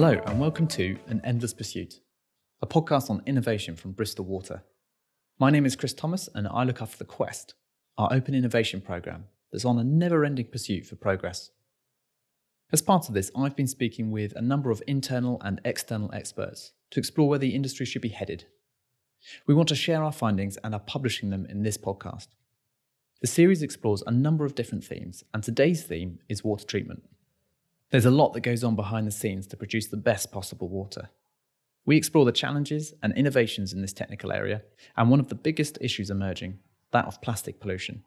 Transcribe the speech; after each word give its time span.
Hello, 0.00 0.12
and 0.26 0.38
welcome 0.38 0.68
to 0.68 0.96
An 1.08 1.20
Endless 1.24 1.52
Pursuit, 1.52 1.94
a 2.62 2.68
podcast 2.68 3.10
on 3.10 3.20
innovation 3.26 3.74
from 3.74 3.90
Bristol 3.90 4.24
Water. 4.24 4.62
My 5.40 5.50
name 5.50 5.66
is 5.66 5.74
Chris 5.74 5.92
Thomas, 5.92 6.28
and 6.36 6.46
I 6.46 6.62
look 6.62 6.80
after 6.80 6.96
the 6.96 7.04
Quest, 7.04 7.54
our 7.96 8.08
open 8.12 8.32
innovation 8.32 8.80
programme 8.80 9.24
that's 9.50 9.64
on 9.64 9.76
a 9.76 9.82
never 9.82 10.24
ending 10.24 10.46
pursuit 10.52 10.86
for 10.86 10.94
progress. 10.94 11.50
As 12.72 12.80
part 12.80 13.08
of 13.08 13.14
this, 13.14 13.32
I've 13.36 13.56
been 13.56 13.66
speaking 13.66 14.12
with 14.12 14.32
a 14.36 14.40
number 14.40 14.70
of 14.70 14.84
internal 14.86 15.42
and 15.44 15.60
external 15.64 16.14
experts 16.14 16.74
to 16.92 17.00
explore 17.00 17.28
where 17.28 17.40
the 17.40 17.56
industry 17.56 17.84
should 17.84 18.02
be 18.02 18.10
headed. 18.10 18.44
We 19.48 19.54
want 19.54 19.68
to 19.70 19.74
share 19.74 20.04
our 20.04 20.12
findings 20.12 20.58
and 20.58 20.76
are 20.76 20.80
publishing 20.80 21.30
them 21.30 21.44
in 21.44 21.64
this 21.64 21.76
podcast. 21.76 22.28
The 23.20 23.26
series 23.26 23.64
explores 23.64 24.04
a 24.06 24.12
number 24.12 24.44
of 24.44 24.54
different 24.54 24.84
themes, 24.84 25.24
and 25.34 25.42
today's 25.42 25.82
theme 25.82 26.20
is 26.28 26.44
water 26.44 26.64
treatment. 26.64 27.02
There's 27.90 28.04
a 28.04 28.10
lot 28.10 28.34
that 28.34 28.40
goes 28.40 28.62
on 28.62 28.76
behind 28.76 29.06
the 29.06 29.12
scenes 29.12 29.46
to 29.46 29.56
produce 29.56 29.86
the 29.86 29.96
best 29.96 30.30
possible 30.30 30.68
water. 30.68 31.08
We 31.86 31.96
explore 31.96 32.26
the 32.26 32.32
challenges 32.32 32.92
and 33.02 33.16
innovations 33.16 33.72
in 33.72 33.80
this 33.80 33.94
technical 33.94 34.30
area, 34.30 34.62
and 34.94 35.10
one 35.10 35.20
of 35.20 35.28
the 35.28 35.34
biggest 35.34 35.78
issues 35.80 36.10
emerging 36.10 36.58
that 36.92 37.06
of 37.06 37.22
plastic 37.22 37.60
pollution. 37.60 38.02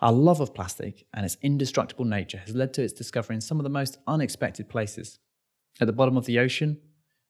Our 0.00 0.12
love 0.12 0.40
of 0.40 0.54
plastic 0.54 1.06
and 1.14 1.24
its 1.24 1.38
indestructible 1.42 2.04
nature 2.04 2.38
has 2.38 2.54
led 2.54 2.74
to 2.74 2.82
its 2.82 2.92
discovery 2.92 3.34
in 3.34 3.40
some 3.40 3.58
of 3.58 3.64
the 3.64 3.70
most 3.70 3.98
unexpected 4.06 4.68
places 4.68 5.18
at 5.80 5.86
the 5.86 5.92
bottom 5.92 6.16
of 6.16 6.26
the 6.26 6.38
ocean, 6.38 6.78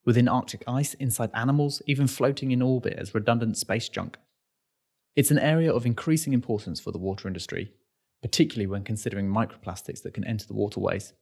within 0.05 0.29
Arctic 0.29 0.65
ice, 0.67 0.95
inside 0.95 1.31
animals, 1.35 1.83
even 1.87 2.07
floating 2.07 2.51
in 2.51 2.63
orbit 2.63 2.95
as 2.97 3.15
redundant 3.15 3.57
space 3.57 3.89
junk. 3.89 4.19
It's 5.15 5.31
an 5.31 5.39
area 5.39 5.73
of 5.73 5.87
increasing 5.87 6.33
importance 6.33 6.81
for 6.81 6.91
the 6.91 6.99
water 6.99 7.29
industry, 7.29 7.73
particularly 8.23 8.67
when 8.67 8.83
considering 8.83 9.29
microplastics 9.29 10.03
that 10.03 10.15
can 10.15 10.25
enter 10.25 10.47
the 10.47 10.55
waterways. 10.55 11.13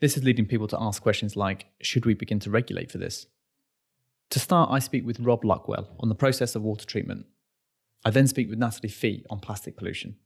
This 0.00 0.16
is 0.16 0.24
leading 0.24 0.46
people 0.46 0.66
to 0.68 0.80
ask 0.80 1.02
questions 1.02 1.36
like 1.36 1.66
should 1.82 2.06
we 2.06 2.14
begin 2.14 2.40
to 2.40 2.50
regulate 2.50 2.90
for 2.90 2.96
this? 2.96 3.26
To 4.30 4.38
start, 4.38 4.70
I 4.72 4.78
speak 4.78 5.04
with 5.04 5.20
Rob 5.20 5.42
Luckwell 5.42 5.88
on 5.98 6.08
the 6.08 6.14
process 6.14 6.54
of 6.54 6.62
water 6.62 6.86
treatment. 6.86 7.26
I 8.04 8.10
then 8.10 8.26
speak 8.26 8.48
with 8.48 8.58
Natalie 8.58 8.88
Fee 8.88 9.26
on 9.28 9.40
plastic 9.40 9.76
pollution. 9.76 10.16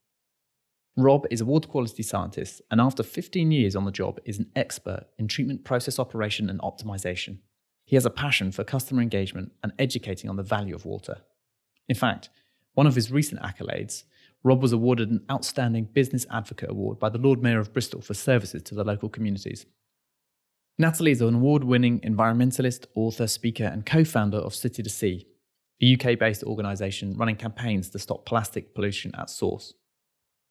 Rob 0.97 1.27
is 1.28 1.41
a 1.41 1.44
water 1.44 1.69
quality 1.69 2.05
scientist 2.05 2.62
and 2.70 2.81
after 2.81 3.03
15 3.03 3.50
years 3.50 3.75
on 3.75 3.84
the 3.84 3.91
job 3.91 4.20
is 4.25 4.39
an 4.39 4.50
expert 4.55 5.06
in 5.19 5.27
treatment 5.27 5.64
process 5.64 5.98
operation 5.98 6.48
and 6.48 6.61
optimization. 6.61 7.38
He 7.84 7.97
has 7.97 8.06
a 8.06 8.11
passion 8.11 8.53
for 8.53 8.62
customer 8.62 9.03
engagement 9.03 9.50
and 9.64 9.72
educating 9.81 10.31
on 10.31 10.36
the 10.36 10.44
value 10.44 10.77
of 10.77 10.84
water. 10.84 11.16
In 11.88 11.97
fact, 11.97 12.31
one 12.75 12.86
of 12.86 12.94
his 12.94 13.11
recent 13.11 13.42
accolades 13.42 14.05
Rob 14.45 14.61
was 14.61 14.73
awarded 14.73 15.11
an 15.11 15.25
Outstanding 15.31 15.84
Business 15.84 16.27
Advocate 16.31 16.70
Award 16.70 16.98
by 16.98 17.09
the 17.09 17.19
Lord 17.19 17.42
Mayor 17.42 17.59
of 17.59 17.73
Bristol 17.73 18.03
for 18.03 18.12
services 18.12 18.62
to 18.64 18.75
the 18.75 18.84
local 18.84 19.09
communities. 19.09 19.64
Natalie 20.78 21.12
is 21.12 21.23
an 21.23 21.37
award 21.37 21.64
winning 21.64 22.00
environmentalist, 22.00 22.84
author, 22.95 23.27
speaker, 23.27 23.65
and 23.65 23.87
co 23.87 24.05
founder 24.05 24.37
of 24.37 24.55
City 24.55 24.83
to 24.83 24.91
Sea, 24.91 25.27
a 25.83 25.95
UK 25.95 26.19
based 26.19 26.45
organisation 26.45 27.17
running 27.17 27.37
campaigns 27.37 27.89
to 27.91 27.98
stop 27.98 28.27
plastic 28.27 28.75
pollution 28.75 29.15
at 29.15 29.31
source. 29.31 29.72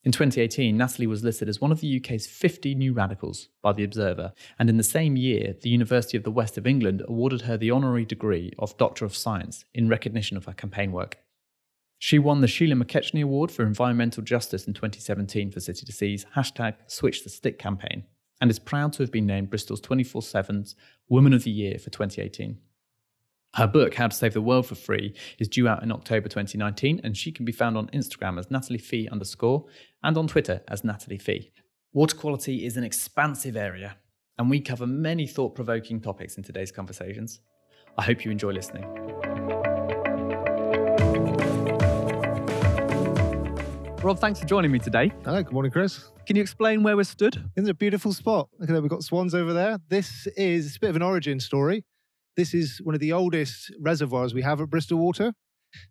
In 0.03 0.11
2018, 0.11 0.75
Natalie 0.75 1.07
was 1.07 1.23
listed 1.23 1.47
as 1.47 1.61
one 1.61 1.71
of 1.71 1.79
the 1.79 1.97
UK's 1.97 2.25
50 2.25 2.73
new 2.75 2.93
radicals 2.93 3.49
by 3.61 3.73
The 3.73 3.83
Observer, 3.83 4.33
and 4.57 4.69
in 4.69 4.77
the 4.77 4.83
same 4.83 5.15
year, 5.15 5.55
the 5.61 5.69
University 5.69 6.17
of 6.17 6.23
the 6.23 6.31
West 6.31 6.57
of 6.57 6.65
England 6.65 7.03
awarded 7.07 7.43
her 7.43 7.57
the 7.57 7.71
honorary 7.71 8.05
degree 8.05 8.51
of 8.57 8.75
Doctor 8.77 9.05
of 9.05 9.15
Science 9.15 9.65
in 9.73 9.87
recognition 9.87 10.35
of 10.35 10.45
her 10.45 10.53
campaign 10.53 10.91
work. 10.91 11.22
She 12.05 12.19
won 12.19 12.41
the 12.41 12.49
Sheila 12.49 12.75
McKechnie 12.75 13.23
Award 13.23 13.49
for 13.49 13.63
Environmental 13.63 14.21
Justice 14.21 14.67
in 14.67 14.73
2017 14.73 15.51
for 15.51 15.61
City 15.61 15.85
to 15.85 15.91
Sea's 15.93 16.25
hashtag 16.35 16.75
Switch 16.85 17.23
the 17.23 17.29
Stick 17.29 17.57
campaign 17.57 18.03
and 18.41 18.51
is 18.51 18.59
proud 18.59 18.91
to 18.91 19.03
have 19.03 19.09
been 19.09 19.25
named 19.25 19.49
Bristol's 19.49 19.79
24 19.79 20.21
7's 20.21 20.75
Woman 21.07 21.31
of 21.31 21.45
the 21.45 21.49
Year 21.49 21.79
for 21.79 21.91
2018. 21.91 22.57
Her 23.55 23.67
book, 23.67 23.93
How 23.93 24.09
to 24.09 24.13
Save 24.13 24.33
the 24.33 24.41
World 24.41 24.67
for 24.67 24.75
Free, 24.75 25.15
is 25.39 25.47
due 25.47 25.69
out 25.69 25.81
in 25.81 25.93
October 25.93 26.27
2019, 26.27 26.99
and 27.05 27.15
she 27.15 27.31
can 27.31 27.45
be 27.45 27.53
found 27.53 27.77
on 27.77 27.87
Instagram 27.93 28.37
as 28.37 28.51
Natalie 28.51 28.79
Fee 28.79 29.07
underscore 29.09 29.63
and 30.03 30.17
on 30.17 30.27
Twitter 30.27 30.61
as 30.67 30.83
Natalie 30.83 31.17
Fee. 31.17 31.53
Water 31.93 32.17
quality 32.17 32.65
is 32.65 32.75
an 32.75 32.83
expansive 32.83 33.55
area, 33.55 33.95
and 34.37 34.49
we 34.49 34.59
cover 34.59 34.85
many 34.85 35.25
thought 35.25 35.55
provoking 35.55 36.01
topics 36.01 36.35
in 36.35 36.43
today's 36.43 36.69
conversations. 36.69 37.39
I 37.97 38.03
hope 38.03 38.25
you 38.25 38.31
enjoy 38.31 38.51
listening. 38.51 39.52
Rob, 44.03 44.19
thanks 44.19 44.37
for 44.37 44.45
joining 44.45 44.69
me 44.69 44.79
today. 44.79 45.13
Hello, 45.23 45.41
good 45.41 45.53
morning, 45.53 45.71
Chris. 45.71 46.11
Can 46.25 46.35
you 46.35 46.41
explain 46.41 46.83
where 46.83 46.97
we're 46.97 47.05
stood? 47.05 47.41
In 47.55 47.65
a 47.69 47.73
beautiful 47.73 48.11
spot. 48.11 48.49
Look 48.59 48.69
at 48.69 48.73
that, 48.73 48.81
we've 48.81 48.89
got 48.89 49.01
swans 49.01 49.33
over 49.33 49.53
there. 49.53 49.79
This 49.87 50.27
is 50.35 50.75
a 50.75 50.79
bit 50.81 50.89
of 50.89 50.97
an 50.97 51.01
origin 51.01 51.39
story. 51.39 51.85
This 52.35 52.53
is 52.53 52.81
one 52.83 52.95
of 52.95 52.99
the 52.99 53.13
oldest 53.13 53.71
reservoirs 53.79 54.33
we 54.33 54.41
have 54.41 54.59
at 54.59 54.69
Bristol 54.69 54.97
Water. 54.97 55.31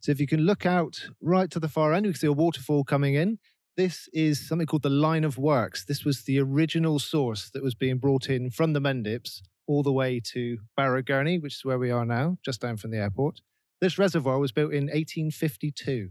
So 0.01 0.13
if 0.13 0.21
you 0.21 0.27
can 0.27 0.41
look 0.41 0.67
out 0.67 1.07
right 1.23 1.51
to 1.53 1.59
the 1.59 1.69
far 1.69 1.95
end, 1.95 2.05
you 2.05 2.13
can 2.13 2.21
see 2.21 2.27
a 2.27 2.33
waterfall 2.33 2.85
coming 2.85 3.15
in. 3.15 3.39
This 3.79 4.11
is 4.13 4.47
something 4.47 4.67
called 4.67 4.83
the 4.83 4.91
line 4.91 5.25
of 5.25 5.39
works. 5.39 5.87
This 5.87 6.05
was 6.05 6.25
the 6.25 6.39
original 6.39 6.99
source 6.99 7.49
that 7.55 7.63
was 7.63 7.75
being 7.75 7.97
brought 7.97 8.29
in 8.29 8.51
from 8.51 8.75
the 8.75 8.81
Mendips 8.81 9.41
all 9.67 9.83
the 9.83 9.91
way 9.91 10.21
to 10.35 10.59
Barrow 10.77 11.01
Gurney, 11.01 11.39
which 11.39 11.55
is 11.55 11.65
where 11.65 11.79
we 11.79 11.91
are 11.91 12.05
now, 12.05 12.37
just 12.45 12.61
down 12.61 12.77
from 12.77 12.91
the 12.91 12.99
airport. 12.99 13.41
This 13.81 13.99
reservoir 13.99 14.39
was 14.39 14.53
built 14.53 14.75
in 14.75 14.89
1852. 14.89 16.11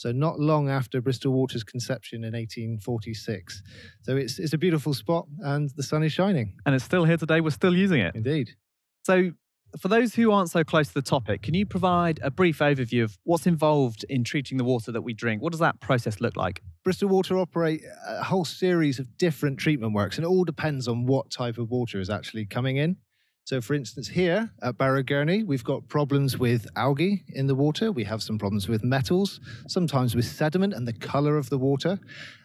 So 0.00 0.12
not 0.12 0.40
long 0.40 0.70
after 0.70 1.02
Bristol 1.02 1.34
Water's 1.34 1.62
conception 1.62 2.24
in 2.24 2.32
1846. 2.32 3.62
So 4.00 4.16
it's 4.16 4.38
it's 4.38 4.54
a 4.54 4.58
beautiful 4.58 4.94
spot 4.94 5.26
and 5.40 5.68
the 5.76 5.82
sun 5.82 6.02
is 6.02 6.10
shining. 6.10 6.54
And 6.64 6.74
it's 6.74 6.86
still 6.86 7.04
here 7.04 7.18
today. 7.18 7.42
We're 7.42 7.50
still 7.50 7.76
using 7.76 8.00
it. 8.00 8.14
Indeed. 8.14 8.56
So 9.04 9.32
for 9.78 9.88
those 9.88 10.14
who 10.14 10.32
aren't 10.32 10.48
so 10.48 10.64
close 10.64 10.88
to 10.88 10.94
the 10.94 11.02
topic, 11.02 11.42
can 11.42 11.52
you 11.52 11.66
provide 11.66 12.18
a 12.22 12.30
brief 12.30 12.60
overview 12.60 13.04
of 13.04 13.18
what's 13.24 13.46
involved 13.46 14.06
in 14.08 14.24
treating 14.24 14.56
the 14.56 14.64
water 14.64 14.90
that 14.90 15.02
we 15.02 15.12
drink? 15.12 15.42
What 15.42 15.52
does 15.52 15.60
that 15.60 15.80
process 15.80 16.18
look 16.18 16.34
like? 16.34 16.62
Bristol 16.82 17.10
Water 17.10 17.36
operate 17.36 17.82
a 18.08 18.22
whole 18.22 18.46
series 18.46 18.98
of 18.98 19.18
different 19.18 19.58
treatment 19.58 19.92
works, 19.92 20.16
and 20.16 20.24
it 20.24 20.28
all 20.28 20.44
depends 20.44 20.88
on 20.88 21.04
what 21.04 21.30
type 21.30 21.58
of 21.58 21.70
water 21.70 22.00
is 22.00 22.08
actually 22.08 22.46
coming 22.46 22.78
in. 22.78 22.96
So, 23.44 23.60
for 23.60 23.74
instance, 23.74 24.08
here 24.08 24.50
at 24.62 24.78
Barrow 24.78 25.02
Gurney, 25.02 25.42
we've 25.42 25.64
got 25.64 25.88
problems 25.88 26.38
with 26.38 26.68
algae 26.76 27.24
in 27.28 27.46
the 27.46 27.54
water. 27.54 27.90
We 27.90 28.04
have 28.04 28.22
some 28.22 28.38
problems 28.38 28.68
with 28.68 28.84
metals, 28.84 29.40
sometimes 29.66 30.14
with 30.14 30.26
sediment 30.26 30.74
and 30.74 30.86
the 30.86 30.92
color 30.92 31.36
of 31.36 31.50
the 31.50 31.58
water. 31.58 31.98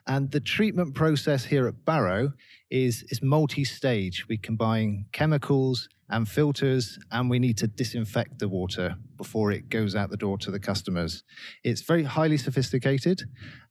And 0.07 0.31
the 0.31 0.39
treatment 0.39 0.95
process 0.95 1.45
here 1.45 1.67
at 1.67 1.85
Barrow 1.85 2.33
is, 2.71 3.03
is 3.09 3.21
multi 3.21 3.63
stage. 3.63 4.25
We 4.27 4.37
combine 4.37 5.05
chemicals 5.11 5.89
and 6.09 6.27
filters, 6.27 6.99
and 7.11 7.29
we 7.29 7.39
need 7.39 7.57
to 7.57 7.67
disinfect 7.67 8.39
the 8.39 8.47
water 8.47 8.95
before 9.17 9.51
it 9.51 9.69
goes 9.69 9.95
out 9.95 10.09
the 10.09 10.17
door 10.17 10.37
to 10.37 10.51
the 10.51 10.59
customers. 10.59 11.23
It's 11.63 11.81
very 11.81 12.03
highly 12.03 12.37
sophisticated, 12.37 13.23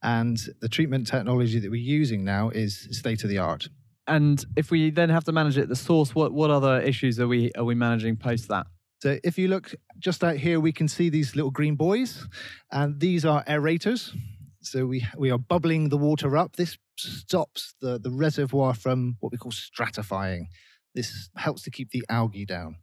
and 0.03 0.37
the 0.59 0.67
treatment 0.67 1.07
technology 1.07 1.59
that 1.59 1.71
we're 1.71 1.81
using 1.81 2.25
now 2.25 2.49
is 2.49 2.87
state 2.91 3.23
of 3.23 3.29
the 3.29 3.37
art. 3.37 3.69
And 4.07 4.43
if 4.55 4.71
we 4.71 4.91
then 4.91 5.09
have 5.09 5.23
to 5.25 5.31
manage 5.31 5.57
it 5.57 5.63
at 5.63 5.69
the 5.69 5.75
source, 5.75 6.13
what, 6.13 6.31
what 6.31 6.51
other 6.51 6.79
issues 6.79 7.19
are 7.19 7.27
we 7.27 7.51
are 7.53 7.63
we 7.63 7.75
managing 7.75 8.17
post 8.17 8.49
that? 8.49 8.67
So 9.01 9.17
if 9.23 9.37
you 9.37 9.47
look 9.47 9.73
just 9.99 10.23
out 10.23 10.37
here, 10.37 10.59
we 10.59 10.71
can 10.71 10.87
see 10.87 11.09
these 11.09 11.35
little 11.35 11.51
green 11.51 11.75
buoys, 11.75 12.27
and 12.71 12.99
these 12.99 13.25
are 13.25 13.43
aerators. 13.45 14.15
So 14.61 14.85
we 14.85 15.05
we 15.17 15.31
are 15.31 15.37
bubbling 15.37 15.89
the 15.89 15.97
water 15.97 16.37
up. 16.37 16.55
This 16.55 16.77
stops 16.97 17.75
the, 17.81 17.99
the 17.99 18.11
reservoir 18.11 18.73
from 18.73 19.17
what 19.19 19.31
we 19.31 19.37
call 19.37 19.51
stratifying. 19.51 20.45
This 20.93 21.29
helps 21.35 21.63
to 21.63 21.71
keep 21.71 21.89
the 21.89 22.05
algae 22.09 22.45
down. 22.45 22.77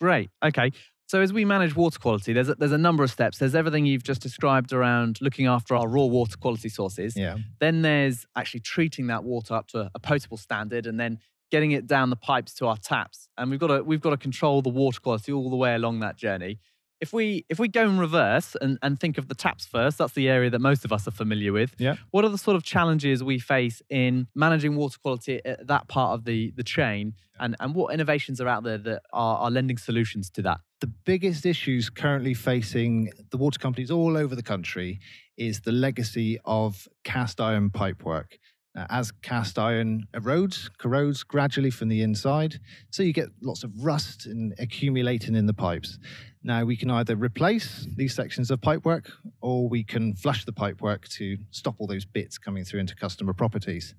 Great. 0.00 0.30
Okay. 0.42 0.72
So 1.10 1.20
as 1.20 1.32
we 1.32 1.44
manage 1.44 1.74
water 1.74 1.98
quality, 1.98 2.32
there's 2.32 2.50
a, 2.50 2.54
there's 2.54 2.70
a 2.70 2.78
number 2.78 3.02
of 3.02 3.10
steps. 3.10 3.38
There's 3.38 3.56
everything 3.56 3.84
you've 3.84 4.04
just 4.04 4.20
described 4.20 4.72
around 4.72 5.18
looking 5.20 5.48
after 5.48 5.74
our 5.74 5.88
raw 5.88 6.04
water 6.04 6.36
quality 6.36 6.68
sources. 6.68 7.16
Yeah. 7.16 7.38
Then 7.58 7.82
there's 7.82 8.26
actually 8.36 8.60
treating 8.60 9.08
that 9.08 9.24
water 9.24 9.54
up 9.54 9.66
to 9.70 9.90
a 9.92 9.98
potable 9.98 10.36
standard, 10.36 10.86
and 10.86 11.00
then 11.00 11.18
getting 11.50 11.72
it 11.72 11.88
down 11.88 12.10
the 12.10 12.16
pipes 12.16 12.54
to 12.54 12.68
our 12.68 12.76
taps. 12.76 13.26
And 13.36 13.50
we've 13.50 13.58
got 13.58 13.66
to 13.66 13.82
we've 13.82 14.00
got 14.00 14.10
to 14.10 14.18
control 14.18 14.62
the 14.62 14.68
water 14.68 15.00
quality 15.00 15.32
all 15.32 15.50
the 15.50 15.56
way 15.56 15.74
along 15.74 15.98
that 15.98 16.16
journey 16.16 16.60
if 17.00 17.12
we 17.12 17.44
if 17.48 17.58
we 17.58 17.66
go 17.66 17.82
in 17.82 17.98
reverse 17.98 18.54
and, 18.60 18.78
and 18.82 19.00
think 19.00 19.18
of 19.18 19.26
the 19.26 19.34
taps 19.34 19.66
first, 19.66 19.98
that's 19.98 20.12
the 20.12 20.28
area 20.28 20.50
that 20.50 20.60
most 20.60 20.84
of 20.84 20.92
us 20.92 21.08
are 21.08 21.12
familiar 21.12 21.52
with. 21.52 21.74
Yeah. 21.78 21.96
What 22.10 22.24
are 22.24 22.28
the 22.28 22.38
sort 22.38 22.56
of 22.56 22.62
challenges 22.62 23.24
we 23.24 23.38
face 23.38 23.82
in 23.88 24.28
managing 24.34 24.76
water 24.76 24.98
quality 25.02 25.44
at 25.44 25.66
that 25.66 25.88
part 25.88 26.14
of 26.14 26.24
the 26.24 26.52
the 26.54 26.62
chain, 26.62 27.14
and 27.40 27.56
and 27.58 27.74
what 27.74 27.92
innovations 27.92 28.40
are 28.40 28.48
out 28.48 28.62
there 28.62 28.78
that 28.78 29.02
are, 29.12 29.38
are 29.38 29.50
lending 29.50 29.78
solutions 29.78 30.30
to 30.30 30.42
that? 30.42 30.60
The 30.80 30.86
biggest 30.86 31.44
issues 31.44 31.90
currently 31.90 32.32
facing 32.32 33.12
the 33.30 33.36
water 33.36 33.58
companies 33.58 33.90
all 33.90 34.16
over 34.16 34.34
the 34.34 34.42
country 34.42 35.00
is 35.36 35.60
the 35.60 35.72
legacy 35.72 36.38
of 36.46 36.88
cast 37.04 37.38
iron 37.38 37.68
pipework. 37.68 38.38
Now, 38.74 38.86
as 38.88 39.10
cast 39.10 39.58
iron 39.58 40.06
erodes, 40.14 40.70
corrodes 40.78 41.22
gradually 41.22 41.70
from 41.70 41.88
the 41.88 42.00
inside, 42.00 42.60
so 42.90 43.02
you 43.02 43.12
get 43.12 43.28
lots 43.42 43.62
of 43.62 43.72
rust 43.84 44.24
and 44.24 44.54
accumulating 44.58 45.34
in 45.34 45.44
the 45.44 45.52
pipes. 45.52 45.98
Now, 46.42 46.64
we 46.64 46.78
can 46.78 46.90
either 46.90 47.14
replace 47.14 47.86
these 47.96 48.14
sections 48.14 48.50
of 48.50 48.62
pipework 48.62 49.10
or 49.42 49.68
we 49.68 49.84
can 49.84 50.14
flush 50.14 50.46
the 50.46 50.52
pipework 50.52 51.08
to 51.16 51.36
stop 51.50 51.74
all 51.78 51.88
those 51.88 52.06
bits 52.06 52.38
coming 52.38 52.64
through 52.64 52.80
into 52.80 52.96
customer 52.96 53.34
properties. 53.34 53.94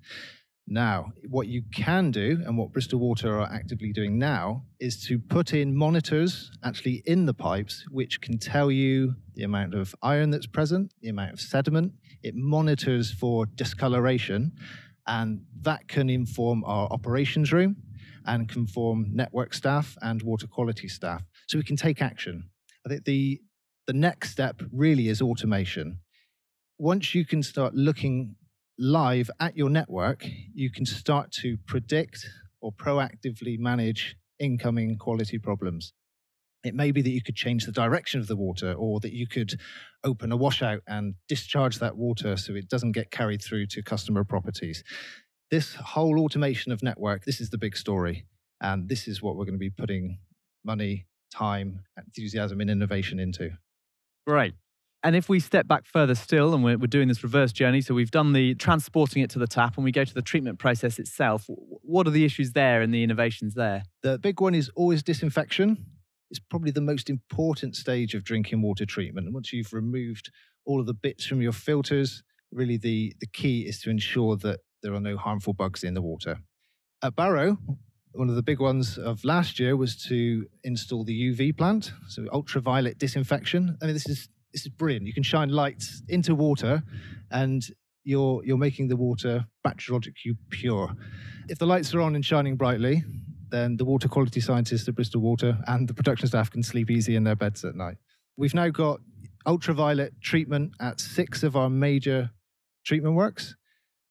Now, 0.66 1.12
what 1.28 1.48
you 1.48 1.62
can 1.74 2.10
do, 2.10 2.40
and 2.46 2.56
what 2.56 2.72
Bristol 2.72 3.00
Water 3.00 3.40
are 3.40 3.52
actively 3.52 3.92
doing 3.92 4.18
now, 4.18 4.64
is 4.80 5.04
to 5.06 5.18
put 5.18 5.52
in 5.52 5.76
monitors 5.76 6.50
actually 6.62 7.02
in 7.04 7.26
the 7.26 7.34
pipes, 7.34 7.84
which 7.90 8.20
can 8.20 8.38
tell 8.38 8.70
you 8.70 9.16
the 9.34 9.42
amount 9.42 9.74
of 9.74 9.94
iron 10.02 10.30
that's 10.30 10.46
present, 10.46 10.94
the 11.00 11.08
amount 11.08 11.32
of 11.32 11.40
sediment. 11.40 11.92
It 12.22 12.34
monitors 12.36 13.12
for 13.12 13.46
discoloration, 13.46 14.52
and 15.06 15.42
that 15.62 15.88
can 15.88 16.08
inform 16.08 16.62
our 16.64 16.86
operations 16.90 17.52
room 17.52 17.76
and 18.24 18.48
can 18.48 18.62
inform 18.62 19.06
network 19.12 19.52
staff 19.52 19.96
and 20.00 20.22
water 20.22 20.46
quality 20.46 20.86
staff. 20.86 21.22
So 21.48 21.58
we 21.58 21.64
can 21.64 21.76
take 21.76 22.00
action. 22.00 22.48
I 22.86 22.88
think 22.88 23.04
the, 23.04 23.40
the 23.88 23.92
next 23.92 24.30
step 24.30 24.62
really 24.72 25.08
is 25.08 25.20
automation. 25.20 25.98
Once 26.78 27.14
you 27.14 27.24
can 27.24 27.42
start 27.42 27.74
looking 27.74 28.36
live 28.78 29.30
at 29.40 29.56
your 29.56 29.70
network, 29.70 30.26
you 30.54 30.70
can 30.70 30.86
start 30.86 31.30
to 31.32 31.56
predict 31.66 32.26
or 32.60 32.72
proactively 32.72 33.58
manage 33.58 34.16
incoming 34.38 34.96
quality 34.96 35.38
problems. 35.38 35.92
It 36.64 36.74
may 36.74 36.92
be 36.92 37.02
that 37.02 37.10
you 37.10 37.22
could 37.22 37.34
change 37.34 37.66
the 37.66 37.72
direction 37.72 38.20
of 38.20 38.28
the 38.28 38.36
water 38.36 38.72
or 38.72 39.00
that 39.00 39.12
you 39.12 39.26
could 39.26 39.58
open 40.04 40.30
a 40.30 40.36
washout 40.36 40.80
and 40.86 41.14
discharge 41.28 41.78
that 41.78 41.96
water 41.96 42.36
so 42.36 42.54
it 42.54 42.68
doesn't 42.68 42.92
get 42.92 43.10
carried 43.10 43.42
through 43.42 43.66
to 43.68 43.82
customer 43.82 44.22
properties. 44.24 44.84
This 45.50 45.74
whole 45.74 46.20
automation 46.20 46.72
of 46.72 46.82
network, 46.82 47.24
this 47.24 47.40
is 47.40 47.50
the 47.50 47.58
big 47.58 47.76
story. 47.76 48.26
And 48.60 48.88
this 48.88 49.08
is 49.08 49.20
what 49.20 49.36
we're 49.36 49.44
going 49.44 49.54
to 49.54 49.58
be 49.58 49.70
putting 49.70 50.18
money, 50.64 51.06
time, 51.34 51.80
enthusiasm, 51.98 52.60
and 52.60 52.70
innovation 52.70 53.18
into. 53.18 53.50
Great. 54.24 54.54
And 55.04 55.16
if 55.16 55.28
we 55.28 55.40
step 55.40 55.66
back 55.66 55.84
further 55.84 56.14
still, 56.14 56.54
and 56.54 56.62
we're, 56.62 56.78
we're, 56.78 56.86
doing 56.86 57.08
this 57.08 57.22
reverse 57.22 57.52
journey, 57.52 57.80
so 57.80 57.92
we've 57.92 58.10
done 58.10 58.32
the 58.32 58.54
transporting 58.54 59.22
it 59.22 59.30
to 59.30 59.38
the 59.38 59.48
tap, 59.48 59.76
and 59.76 59.84
we 59.84 59.90
go 59.90 60.04
to 60.04 60.14
the 60.14 60.22
treatment 60.22 60.58
process 60.58 60.98
itself. 60.98 61.46
What 61.48 62.06
are 62.06 62.10
the 62.10 62.24
issues 62.24 62.52
there 62.52 62.82
and 62.82 62.94
the 62.94 63.02
innovations 63.02 63.54
there? 63.54 63.82
The 64.02 64.18
big 64.18 64.40
one 64.40 64.54
is 64.54 64.70
always 64.76 65.02
disinfection. 65.02 65.84
It's 66.30 66.38
probably 66.38 66.70
the 66.70 66.80
most 66.80 67.10
important 67.10 67.74
stage 67.74 68.14
of 68.14 68.22
drinking 68.24 68.62
water 68.62 68.86
treatment. 68.86 69.26
And 69.26 69.34
once 69.34 69.52
you've 69.52 69.72
removed 69.72 70.30
all 70.64 70.80
of 70.80 70.86
the 70.86 70.94
bits 70.94 71.26
from 71.26 71.42
your 71.42 71.52
filters, 71.52 72.22
really 72.52 72.76
the, 72.76 73.14
the 73.20 73.26
key 73.26 73.62
is 73.62 73.80
to 73.80 73.90
ensure 73.90 74.36
that 74.36 74.60
there 74.82 74.94
are 74.94 75.00
no 75.00 75.16
harmful 75.16 75.52
bugs 75.52 75.82
in 75.82 75.94
the 75.94 76.02
water. 76.02 76.38
At 77.02 77.16
Barrow, 77.16 77.58
one 78.12 78.28
of 78.28 78.36
the 78.36 78.42
big 78.42 78.60
ones 78.60 78.98
of 78.98 79.24
last 79.24 79.58
year 79.58 79.76
was 79.76 79.96
to 80.04 80.46
install 80.62 81.04
the 81.04 81.32
UV 81.32 81.56
plant, 81.56 81.92
so 82.08 82.26
ultraviolet 82.32 82.98
disinfection. 82.98 83.76
I 83.82 83.86
mean, 83.86 83.94
this 83.94 84.08
is 84.08 84.28
this 84.52 84.62
is 84.62 84.68
brilliant. 84.68 85.06
You 85.06 85.14
can 85.14 85.22
shine 85.22 85.48
lights 85.48 86.02
into 86.08 86.34
water, 86.34 86.82
and 87.30 87.66
you're 88.04 88.44
you're 88.44 88.58
making 88.58 88.88
the 88.88 88.96
water 88.96 89.46
bacteriologically 89.66 90.36
pure. 90.50 90.94
If 91.48 91.58
the 91.58 91.66
lights 91.66 91.94
are 91.94 92.00
on 92.00 92.14
and 92.14 92.24
shining 92.24 92.56
brightly, 92.56 93.04
then 93.50 93.76
the 93.76 93.84
water 93.84 94.08
quality 94.08 94.40
scientists 94.40 94.88
at 94.88 94.94
Bristol 94.94 95.20
Water 95.20 95.58
and 95.66 95.88
the 95.88 95.94
production 95.94 96.28
staff 96.28 96.50
can 96.50 96.62
sleep 96.62 96.90
easy 96.90 97.16
in 97.16 97.24
their 97.24 97.36
beds 97.36 97.64
at 97.64 97.74
night. 97.74 97.96
We've 98.36 98.54
now 98.54 98.68
got 98.68 99.00
ultraviolet 99.46 100.14
treatment 100.20 100.72
at 100.80 101.00
six 101.00 101.42
of 101.42 101.56
our 101.56 101.68
major 101.68 102.30
treatment 102.84 103.14
works, 103.14 103.56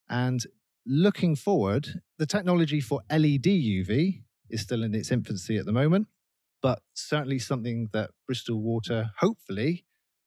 and 0.10 0.46
looking 0.86 1.36
forward, 1.36 2.02
the 2.18 2.26
technology 2.26 2.82
for 2.82 3.02
LED 3.12 3.46
UV 3.46 4.24
is 4.50 4.62
still 4.62 4.84
in 4.84 4.94
its 4.94 5.12
infancy 5.12 5.58
at 5.58 5.66
the 5.66 5.72
moment, 5.72 6.08
but 6.62 6.82
certainly 6.94 7.40
something 7.40 7.90
that 7.94 8.12
Bristol 8.28 8.62
Water 8.62 9.12
hopefully 9.20 9.86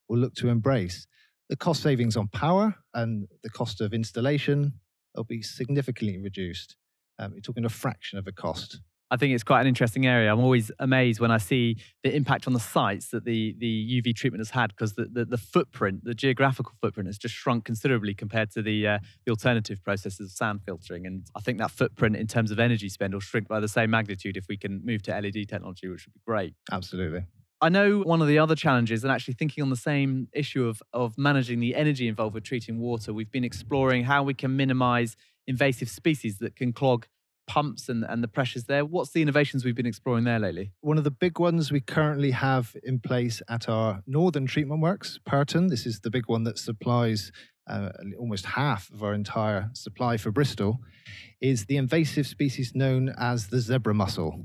will 0.08 0.18
look 0.18 0.34
to 0.34 0.48
embrace. 0.48 1.06
The 1.48 1.56
cost 1.56 1.82
savings 1.82 2.16
on 2.16 2.28
power 2.28 2.74
and 2.94 3.26
the 3.42 3.50
cost 3.50 3.80
of 3.80 3.92
installation 3.92 4.80
will 5.14 5.24
be 5.24 5.42
significantly 5.42 6.18
reduced. 6.18 6.76
Um, 7.18 7.32
you're 7.32 7.42
talking 7.42 7.64
a 7.64 7.68
fraction 7.68 8.18
of 8.18 8.24
the 8.24 8.32
cost. 8.32 8.80
I 9.10 9.16
think 9.16 9.34
it's 9.34 9.44
quite 9.44 9.60
an 9.60 9.66
interesting 9.66 10.06
area. 10.06 10.32
I'm 10.32 10.40
always 10.40 10.72
amazed 10.78 11.20
when 11.20 11.30
I 11.30 11.36
see 11.36 11.76
the 12.02 12.14
impact 12.14 12.46
on 12.46 12.52
the 12.52 12.58
sites 12.58 13.10
that 13.10 13.24
the, 13.24 13.54
the 13.58 14.02
UV 14.02 14.16
treatment 14.16 14.40
has 14.40 14.50
had 14.50 14.70
because 14.70 14.94
the, 14.94 15.04
the, 15.04 15.24
the, 15.24 15.36
footprint, 15.38 16.04
the 16.04 16.14
geographical 16.14 16.72
footprint 16.80 17.06
has 17.06 17.18
just 17.18 17.34
shrunk 17.34 17.64
considerably 17.64 18.14
compared 18.14 18.50
to 18.52 18.62
the, 18.62 18.88
uh, 18.88 18.98
the 19.24 19.30
alternative 19.30 19.82
processes 19.84 20.20
of 20.20 20.32
sand 20.32 20.62
filtering. 20.64 21.06
And 21.06 21.26
I 21.36 21.40
think 21.40 21.58
that 21.58 21.70
footprint 21.70 22.16
in 22.16 22.26
terms 22.26 22.50
of 22.50 22.58
energy 22.58 22.88
spend 22.88 23.12
will 23.12 23.20
shrink 23.20 23.46
by 23.46 23.60
the 23.60 23.68
same 23.68 23.90
magnitude 23.90 24.36
if 24.36 24.46
we 24.48 24.56
can 24.56 24.80
move 24.84 25.02
to 25.02 25.12
LED 25.12 25.48
technology, 25.48 25.86
which 25.86 26.06
would 26.06 26.14
be 26.14 26.20
great. 26.26 26.54
Absolutely. 26.72 27.24
I 27.64 27.70
know 27.70 28.00
one 28.00 28.20
of 28.20 28.28
the 28.28 28.38
other 28.38 28.54
challenges, 28.54 29.04
and 29.04 29.10
actually 29.10 29.32
thinking 29.32 29.62
on 29.62 29.70
the 29.70 29.76
same 29.76 30.28
issue 30.34 30.68
of, 30.68 30.82
of 30.92 31.16
managing 31.16 31.60
the 31.60 31.74
energy 31.74 32.08
involved 32.08 32.34
with 32.34 32.44
treating 32.44 32.78
water, 32.78 33.14
we've 33.14 33.30
been 33.30 33.42
exploring 33.42 34.04
how 34.04 34.22
we 34.22 34.34
can 34.34 34.54
minimize 34.54 35.16
invasive 35.46 35.88
species 35.88 36.36
that 36.40 36.56
can 36.56 36.74
clog 36.74 37.06
pumps 37.46 37.88
and, 37.88 38.04
and 38.04 38.22
the 38.22 38.28
pressures 38.28 38.64
there. 38.64 38.84
What's 38.84 39.12
the 39.12 39.22
innovations 39.22 39.64
we've 39.64 39.74
been 39.74 39.86
exploring 39.86 40.24
there 40.24 40.38
lately? 40.38 40.72
One 40.82 40.98
of 40.98 41.04
the 41.04 41.10
big 41.10 41.38
ones 41.38 41.72
we 41.72 41.80
currently 41.80 42.32
have 42.32 42.76
in 42.82 42.98
place 42.98 43.40
at 43.48 43.66
our 43.66 44.02
northern 44.06 44.44
treatment 44.44 44.82
works, 44.82 45.18
Purton. 45.24 45.68
This 45.68 45.86
is 45.86 46.00
the 46.00 46.10
big 46.10 46.28
one 46.28 46.44
that 46.44 46.58
supplies 46.58 47.32
uh, 47.66 47.88
almost 48.18 48.44
half 48.44 48.90
of 48.90 49.02
our 49.02 49.14
entire 49.14 49.70
supply 49.72 50.18
for 50.18 50.30
Bristol, 50.30 50.80
is 51.40 51.64
the 51.64 51.78
invasive 51.78 52.26
species 52.26 52.74
known 52.74 53.14
as 53.18 53.46
the 53.46 53.58
zebra 53.58 53.94
mussel. 53.94 54.44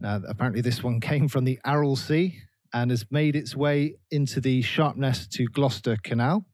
Now, 0.00 0.20
apparently, 0.26 0.62
this 0.62 0.82
one 0.82 0.98
came 1.12 1.28
from 1.28 1.44
the 1.44 1.60
Aral 1.64 1.94
Sea 1.94 2.40
and 2.72 2.90
has 2.90 3.04
made 3.10 3.36
its 3.36 3.54
way 3.56 3.96
into 4.10 4.40
the 4.40 4.62
Sharpness 4.62 5.26
to 5.28 5.46
Gloucester 5.46 5.96
Canal. 6.02 6.44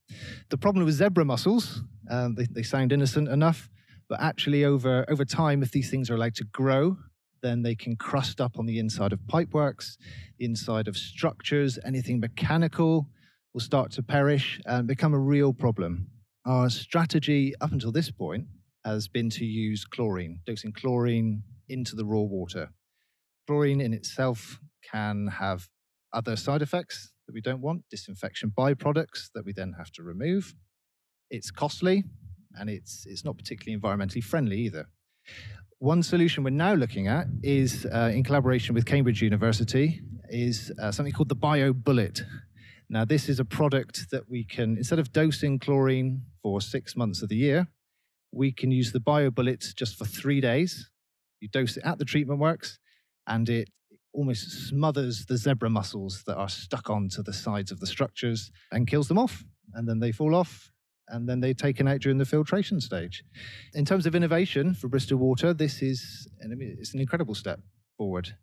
The 0.50 0.58
problem 0.58 0.84
with 0.84 0.94
zebra 0.94 1.24
mussels, 1.24 1.82
um, 2.10 2.34
they, 2.34 2.46
they 2.50 2.62
sound 2.62 2.92
innocent 2.92 3.28
enough, 3.28 3.70
but 4.08 4.20
actually 4.20 4.64
over, 4.64 5.04
over 5.08 5.24
time, 5.24 5.62
if 5.62 5.70
these 5.70 5.90
things 5.90 6.10
are 6.10 6.14
allowed 6.14 6.34
to 6.36 6.44
grow, 6.44 6.96
then 7.42 7.62
they 7.62 7.74
can 7.74 7.96
crust 7.96 8.40
up 8.40 8.58
on 8.58 8.66
the 8.66 8.78
inside 8.78 9.12
of 9.12 9.20
pipeworks, 9.20 9.96
the 10.38 10.44
inside 10.44 10.88
of 10.88 10.96
structures, 10.96 11.78
anything 11.84 12.20
mechanical 12.20 13.08
will 13.52 13.60
start 13.60 13.90
to 13.92 14.02
perish 14.02 14.60
and 14.66 14.86
become 14.86 15.12
a 15.12 15.18
real 15.18 15.52
problem. 15.52 16.06
Our 16.46 16.70
strategy 16.70 17.54
up 17.60 17.72
until 17.72 17.92
this 17.92 18.10
point 18.10 18.46
has 18.84 19.08
been 19.08 19.30
to 19.30 19.44
use 19.44 19.84
chlorine, 19.84 20.40
dosing 20.46 20.72
chlorine 20.72 21.42
into 21.68 21.94
the 21.94 22.04
raw 22.04 22.20
water. 22.20 22.70
Chlorine 23.46 23.80
in 23.80 23.92
itself 23.92 24.58
can 24.90 25.28
have 25.28 25.68
other 26.12 26.36
side 26.36 26.62
effects 26.62 27.12
that 27.26 27.32
we 27.32 27.40
don't 27.40 27.60
want, 27.60 27.84
disinfection 27.90 28.52
byproducts 28.56 29.30
that 29.34 29.44
we 29.44 29.52
then 29.52 29.74
have 29.78 29.90
to 29.92 30.02
remove. 30.02 30.54
It's 31.30 31.50
costly 31.50 32.04
and 32.58 32.68
it's, 32.68 33.06
it's 33.06 33.24
not 33.24 33.38
particularly 33.38 33.80
environmentally 33.80 34.22
friendly 34.22 34.58
either. 34.58 34.88
One 35.78 36.02
solution 36.02 36.44
we're 36.44 36.50
now 36.50 36.74
looking 36.74 37.08
at 37.08 37.26
is, 37.42 37.86
uh, 37.92 38.10
in 38.14 38.22
collaboration 38.22 38.74
with 38.74 38.86
Cambridge 38.86 39.22
University, 39.22 40.00
is 40.28 40.70
uh, 40.80 40.92
something 40.92 41.12
called 41.12 41.28
the 41.28 41.34
Bio 41.34 41.72
Bullet. 41.72 42.22
Now, 42.88 43.04
this 43.04 43.28
is 43.28 43.40
a 43.40 43.44
product 43.44 44.10
that 44.10 44.28
we 44.28 44.44
can, 44.44 44.76
instead 44.76 44.98
of 44.98 45.12
dosing 45.12 45.58
chlorine 45.58 46.22
for 46.42 46.60
six 46.60 46.94
months 46.94 47.22
of 47.22 47.30
the 47.30 47.36
year, 47.36 47.66
we 48.32 48.52
can 48.52 48.70
use 48.70 48.92
the 48.92 49.00
Bio 49.00 49.30
Bullet 49.30 49.64
just 49.76 49.96
for 49.96 50.04
three 50.04 50.40
days. 50.40 50.90
You 51.40 51.48
dose 51.48 51.76
it 51.76 51.84
at 51.84 51.98
the 51.98 52.04
treatment 52.04 52.38
works, 52.38 52.78
and 53.26 53.48
it 53.48 53.68
almost 54.12 54.68
smothers 54.68 55.26
the 55.26 55.36
zebra 55.36 55.70
mussels 55.70 56.22
that 56.26 56.36
are 56.36 56.48
stuck 56.48 56.90
onto 56.90 57.22
the 57.22 57.32
sides 57.32 57.70
of 57.70 57.80
the 57.80 57.86
structures 57.86 58.50
and 58.70 58.86
kills 58.86 59.08
them 59.08 59.18
off. 59.18 59.44
And 59.74 59.88
then 59.88 60.00
they 60.00 60.12
fall 60.12 60.34
off 60.34 60.70
and 61.08 61.28
then 61.28 61.40
they're 61.40 61.54
taken 61.54 61.88
out 61.88 62.00
during 62.00 62.18
the 62.18 62.24
filtration 62.24 62.80
stage. 62.80 63.24
In 63.74 63.84
terms 63.84 64.06
of 64.06 64.14
innovation 64.14 64.74
for 64.74 64.88
Bristol 64.88 65.18
Water, 65.18 65.52
this 65.54 65.82
is 65.82 66.28
it's 66.40 66.94
an 66.94 67.00
incredible 67.00 67.34
step 67.34 67.60
forward. 67.96 68.36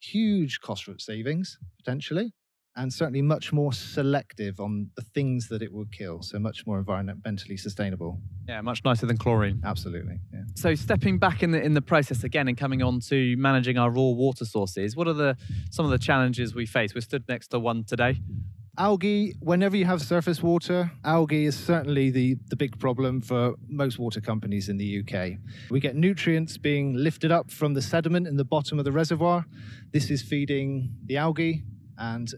Huge 0.00 0.60
cost 0.60 0.88
savings, 0.98 1.58
potentially 1.78 2.32
and 2.80 2.90
certainly 2.90 3.20
much 3.20 3.52
more 3.52 3.74
selective 3.74 4.58
on 4.58 4.88
the 4.96 5.02
things 5.02 5.48
that 5.48 5.60
it 5.60 5.70
will 5.70 5.84
kill. 5.92 6.22
So 6.22 6.38
much 6.38 6.66
more 6.66 6.82
environmentally 6.82 7.60
sustainable. 7.60 8.18
Yeah, 8.48 8.62
much 8.62 8.82
nicer 8.86 9.04
than 9.04 9.18
chlorine. 9.18 9.60
Absolutely. 9.62 10.18
Yeah. 10.32 10.44
So 10.54 10.74
stepping 10.74 11.18
back 11.18 11.42
in 11.42 11.50
the 11.50 11.60
in 11.60 11.74
the 11.74 11.82
process 11.82 12.24
again 12.24 12.48
and 12.48 12.56
coming 12.56 12.82
on 12.82 13.00
to 13.10 13.36
managing 13.36 13.76
our 13.76 13.90
raw 13.90 14.10
water 14.24 14.46
sources, 14.46 14.96
what 14.96 15.06
are 15.08 15.12
the 15.12 15.36
some 15.70 15.84
of 15.84 15.90
the 15.90 15.98
challenges 15.98 16.54
we 16.54 16.64
face? 16.64 16.94
We're 16.94 17.02
stood 17.02 17.28
next 17.28 17.48
to 17.48 17.58
one 17.58 17.84
today. 17.84 18.22
Algae, 18.78 19.34
whenever 19.40 19.76
you 19.76 19.84
have 19.84 20.00
surface 20.00 20.42
water, 20.42 20.90
algae 21.04 21.44
is 21.44 21.58
certainly 21.58 22.08
the, 22.08 22.36
the 22.46 22.56
big 22.56 22.78
problem 22.78 23.20
for 23.20 23.56
most 23.68 23.98
water 23.98 24.22
companies 24.22 24.70
in 24.70 24.78
the 24.78 25.00
UK. 25.00 25.32
We 25.70 25.80
get 25.80 25.96
nutrients 25.96 26.56
being 26.56 26.94
lifted 26.94 27.30
up 27.30 27.50
from 27.50 27.74
the 27.74 27.82
sediment 27.82 28.26
in 28.26 28.36
the 28.36 28.44
bottom 28.44 28.78
of 28.78 28.86
the 28.86 28.92
reservoir. 28.92 29.44
This 29.92 30.08
is 30.08 30.22
feeding 30.22 30.94
the 31.04 31.18
algae, 31.18 31.64
and 31.98 32.32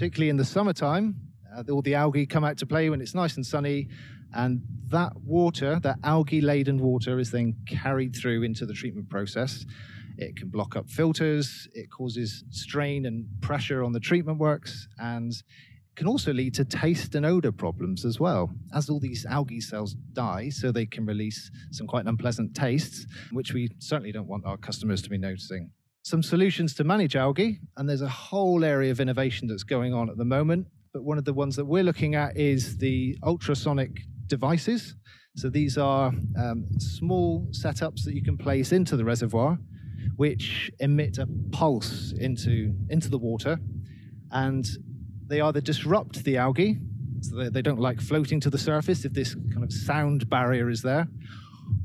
particularly 0.00 0.30
in 0.30 0.38
the 0.38 0.44
summertime. 0.46 1.14
Uh, 1.54 1.62
all 1.70 1.82
the 1.82 1.94
algae 1.94 2.24
come 2.24 2.42
out 2.42 2.56
to 2.56 2.64
play 2.64 2.88
when 2.88 3.02
it's 3.02 3.14
nice 3.14 3.36
and 3.36 3.44
sunny, 3.44 3.86
and 4.32 4.62
that 4.88 5.12
water, 5.26 5.78
that 5.78 5.98
algae 6.02 6.40
laden 6.40 6.78
water, 6.78 7.18
is 7.18 7.30
then 7.30 7.54
carried 7.68 8.16
through 8.16 8.42
into 8.42 8.64
the 8.64 8.72
treatment 8.72 9.10
process. 9.10 9.66
It 10.16 10.36
can 10.36 10.48
block 10.48 10.74
up 10.74 10.88
filters, 10.88 11.68
it 11.74 11.90
causes 11.90 12.44
strain 12.48 13.04
and 13.04 13.26
pressure 13.42 13.84
on 13.84 13.92
the 13.92 14.00
treatment 14.00 14.38
works, 14.38 14.88
and 14.98 15.34
can 15.96 16.06
also 16.06 16.32
lead 16.32 16.54
to 16.54 16.64
taste 16.64 17.14
and 17.14 17.26
odor 17.26 17.52
problems 17.52 18.06
as 18.06 18.18
well. 18.18 18.48
As 18.72 18.88
all 18.88 19.00
these 19.00 19.26
algae 19.26 19.60
cells 19.60 19.96
die, 20.14 20.48
so 20.48 20.72
they 20.72 20.86
can 20.86 21.04
release 21.04 21.50
some 21.72 21.86
quite 21.86 22.06
unpleasant 22.06 22.54
tastes, 22.54 23.04
which 23.32 23.52
we 23.52 23.68
certainly 23.80 24.12
don't 24.12 24.28
want 24.28 24.46
our 24.46 24.56
customers 24.56 25.02
to 25.02 25.10
be 25.10 25.18
noticing. 25.18 25.72
Some 26.10 26.24
solutions 26.24 26.74
to 26.74 26.82
manage 26.82 27.14
algae, 27.14 27.60
and 27.76 27.88
there's 27.88 28.02
a 28.02 28.08
whole 28.08 28.64
area 28.64 28.90
of 28.90 28.98
innovation 28.98 29.46
that's 29.46 29.62
going 29.62 29.94
on 29.94 30.10
at 30.10 30.16
the 30.16 30.24
moment. 30.24 30.66
But 30.92 31.04
one 31.04 31.18
of 31.18 31.24
the 31.24 31.32
ones 31.32 31.54
that 31.54 31.64
we're 31.64 31.84
looking 31.84 32.16
at 32.16 32.36
is 32.36 32.76
the 32.78 33.16
ultrasonic 33.22 34.00
devices. 34.26 34.96
So 35.36 35.48
these 35.48 35.78
are 35.78 36.08
um, 36.36 36.66
small 36.80 37.46
setups 37.52 38.02
that 38.06 38.14
you 38.14 38.24
can 38.24 38.36
place 38.36 38.72
into 38.72 38.96
the 38.96 39.04
reservoir, 39.04 39.56
which 40.16 40.68
emit 40.80 41.18
a 41.18 41.28
pulse 41.52 42.12
into, 42.18 42.74
into 42.88 43.08
the 43.08 43.18
water. 43.18 43.60
And 44.32 44.66
they 45.28 45.40
either 45.40 45.60
disrupt 45.60 46.24
the 46.24 46.38
algae, 46.38 46.80
so 47.20 47.36
they, 47.36 47.50
they 47.50 47.62
don't 47.62 47.78
like 47.78 48.00
floating 48.00 48.40
to 48.40 48.50
the 48.50 48.58
surface 48.58 49.04
if 49.04 49.12
this 49.12 49.36
kind 49.52 49.62
of 49.62 49.72
sound 49.72 50.28
barrier 50.28 50.70
is 50.70 50.82
there, 50.82 51.06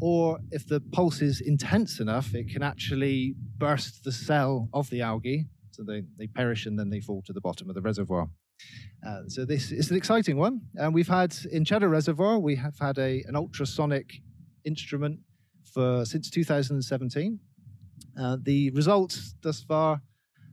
or 0.01 0.39
if 0.51 0.68
the 0.68 0.80
pulse 0.80 1.22
is 1.22 1.42
intense 1.42 2.00
enough, 2.00 2.34
it 2.34 2.50
can 2.50 2.63
actually 2.63 3.36
burst 3.58 4.04
the 4.04 4.12
cell 4.12 4.70
of 4.74 4.89
the 4.89 5.01
algae, 5.01 5.46
so 5.72 5.84
they, 5.84 6.04
they 6.18 6.27
perish 6.27 6.65
and 6.65 6.77
then 6.77 6.89
they 6.89 7.00
fall 7.00 7.22
to 7.24 7.34
the 7.34 7.42
bottom 7.42 7.70
of 7.70 7.75
the 7.75 7.82
reservoir. 7.82 8.30
Uh, 9.06 9.22
so 9.27 9.46
this 9.46 9.72
is 9.72 9.92
an 9.92 9.98
exciting 9.98 10.38
one. 10.38 10.62
And 10.75 10.94
we've 10.94 11.08
had 11.08 11.36
in 11.51 11.65
Cheddar 11.65 11.89
Reservoir, 11.89 12.39
we 12.39 12.56
have 12.56 12.77
had 12.80 12.98
a, 12.98 13.24
an 13.27 13.36
ultrasonic 13.36 14.22
instrument 14.63 15.20
for 15.74 16.06
since 16.06 16.30
2017. 16.30 17.39
Uh, 18.20 18.38
the 18.42 18.72
results 18.72 19.36
thus 19.42 19.62
far 19.62 20.01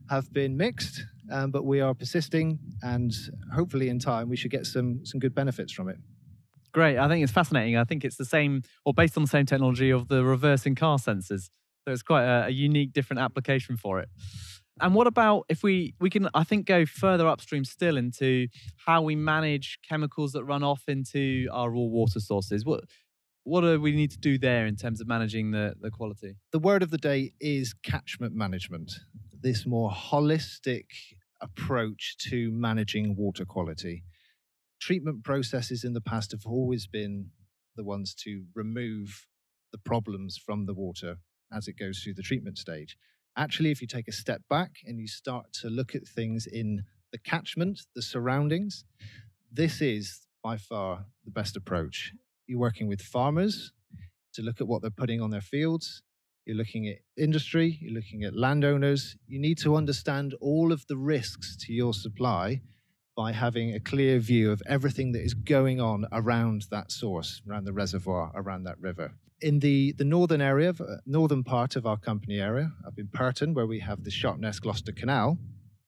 have 0.09 0.31
been 0.33 0.57
mixed, 0.57 1.01
um, 1.31 1.49
but 1.49 1.65
we 1.65 1.79
are 1.79 1.93
persisting, 1.93 2.59
and 2.81 3.13
hopefully 3.53 3.87
in 3.89 3.99
time 3.99 4.27
we 4.27 4.35
should 4.35 4.51
get 4.51 4.65
some 4.65 5.05
some 5.05 5.19
good 5.19 5.33
benefits 5.33 5.71
from 5.71 5.87
it. 5.87 5.97
Great, 6.73 6.97
I 6.97 7.07
think 7.07 7.23
it's 7.23 7.31
fascinating. 7.31 7.77
I 7.77 7.83
think 7.83 8.03
it's 8.03 8.17
the 8.17 8.25
same, 8.25 8.63
or 8.83 8.93
based 8.93 9.15
on 9.15 9.23
the 9.23 9.29
same 9.29 9.45
technology 9.45 9.91
of 9.91 10.07
the 10.07 10.23
reversing 10.23 10.73
car 10.75 10.97
sensors. 10.97 11.49
So 11.85 11.91
it's 11.91 12.01
quite 12.01 12.23
a, 12.23 12.45
a 12.47 12.49
unique, 12.49 12.93
different 12.93 13.19
application 13.21 13.77
for 13.77 13.99
it. 13.99 14.09
And 14.81 14.95
what 14.95 15.05
about 15.05 15.45
if 15.49 15.61
we 15.61 15.93
we 15.99 16.09
can 16.09 16.29
I 16.33 16.43
think 16.43 16.65
go 16.65 16.85
further 16.87 17.27
upstream 17.27 17.63
still 17.63 17.95
into 17.95 18.47
how 18.87 19.03
we 19.03 19.15
manage 19.15 19.77
chemicals 19.87 20.31
that 20.31 20.45
run 20.45 20.63
off 20.63 20.83
into 20.87 21.47
our 21.51 21.69
raw 21.69 21.81
water 21.81 22.19
sources? 22.19 22.65
What 22.65 22.85
what 23.43 23.61
do 23.61 23.79
we 23.79 23.91
need 23.91 24.09
to 24.11 24.17
do 24.17 24.39
there 24.39 24.65
in 24.65 24.75
terms 24.75 24.99
of 24.99 25.07
managing 25.07 25.51
the, 25.51 25.75
the 25.79 25.91
quality? 25.91 26.37
The 26.51 26.59
word 26.59 26.81
of 26.81 26.89
the 26.89 26.97
day 26.97 27.33
is 27.39 27.73
catchment 27.83 28.33
management. 28.33 28.93
This 29.41 29.67
more 29.67 29.91
holistic 29.91 30.85
approach 31.41 32.15
to 32.29 32.49
managing 32.51 33.15
water 33.15 33.45
quality. 33.45 34.03
Treatment 34.83 35.23
processes 35.23 35.85
in 35.85 35.93
the 35.93 36.01
past 36.01 36.31
have 36.31 36.45
always 36.45 36.87
been 36.87 37.27
the 37.77 37.85
ones 37.85 38.13
to 38.15 38.43
remove 38.53 39.27
the 39.71 39.77
problems 39.77 40.37
from 40.37 40.65
the 40.65 40.73
water 40.73 41.19
as 41.53 41.69
it 41.69 41.79
goes 41.79 41.99
through 41.99 42.15
the 42.15 42.21
treatment 42.21 42.57
stage. 42.57 42.97
Actually, 43.37 43.71
if 43.71 43.79
you 43.79 43.87
take 43.87 44.09
a 44.09 44.11
step 44.11 44.41
back 44.49 44.71
and 44.85 44.99
you 44.99 45.07
start 45.07 45.45
to 45.61 45.69
look 45.69 45.95
at 45.95 46.05
things 46.05 46.45
in 46.45 46.83
the 47.13 47.17
catchment, 47.17 47.79
the 47.95 48.01
surroundings, 48.01 48.83
this 49.49 49.79
is 49.79 50.27
by 50.43 50.57
far 50.57 51.05
the 51.23 51.31
best 51.31 51.55
approach. 51.55 52.11
You're 52.45 52.59
working 52.59 52.89
with 52.89 53.01
farmers 53.01 53.71
to 54.33 54.41
look 54.41 54.59
at 54.59 54.67
what 54.67 54.81
they're 54.81 54.91
putting 54.91 55.21
on 55.21 55.29
their 55.29 55.39
fields. 55.39 56.03
You're 56.43 56.57
looking 56.57 56.89
at 56.89 56.97
industry, 57.15 57.77
you're 57.79 57.93
looking 57.93 58.25
at 58.25 58.35
landowners. 58.35 59.15
You 59.27 59.39
need 59.39 59.59
to 59.59 59.77
understand 59.77 60.35
all 60.41 60.73
of 60.73 60.85
the 60.87 60.97
risks 60.97 61.55
to 61.61 61.71
your 61.71 61.93
supply 61.93 62.59
by 63.15 63.31
having 63.31 63.73
a 63.73 63.79
clear 63.79 64.19
view 64.19 64.51
of 64.51 64.61
everything 64.65 65.11
that 65.11 65.21
is 65.21 65.33
going 65.33 65.79
on 65.79 66.05
around 66.11 66.65
that 66.71 66.91
source, 66.91 67.41
around 67.47 67.65
the 67.65 67.73
reservoir, 67.73 68.31
around 68.35 68.63
that 68.63 68.79
river 68.79 69.13
in 69.43 69.59
the, 69.59 69.91
the 69.97 70.05
northern 70.05 70.41
area, 70.41 70.69
uh, 70.69 70.95
northern 71.05 71.43
part 71.43 71.75
of 71.75 71.85
our 71.85 71.97
company 71.97 72.39
area, 72.39 72.71
up 72.87 72.93
in 72.97 73.09
Purton, 73.13 73.53
where 73.53 73.67
we 73.67 73.79
have 73.79 74.03
the 74.03 74.09
Sharpness 74.09 74.59
Gloucester 74.59 74.93
Canal, 74.93 75.37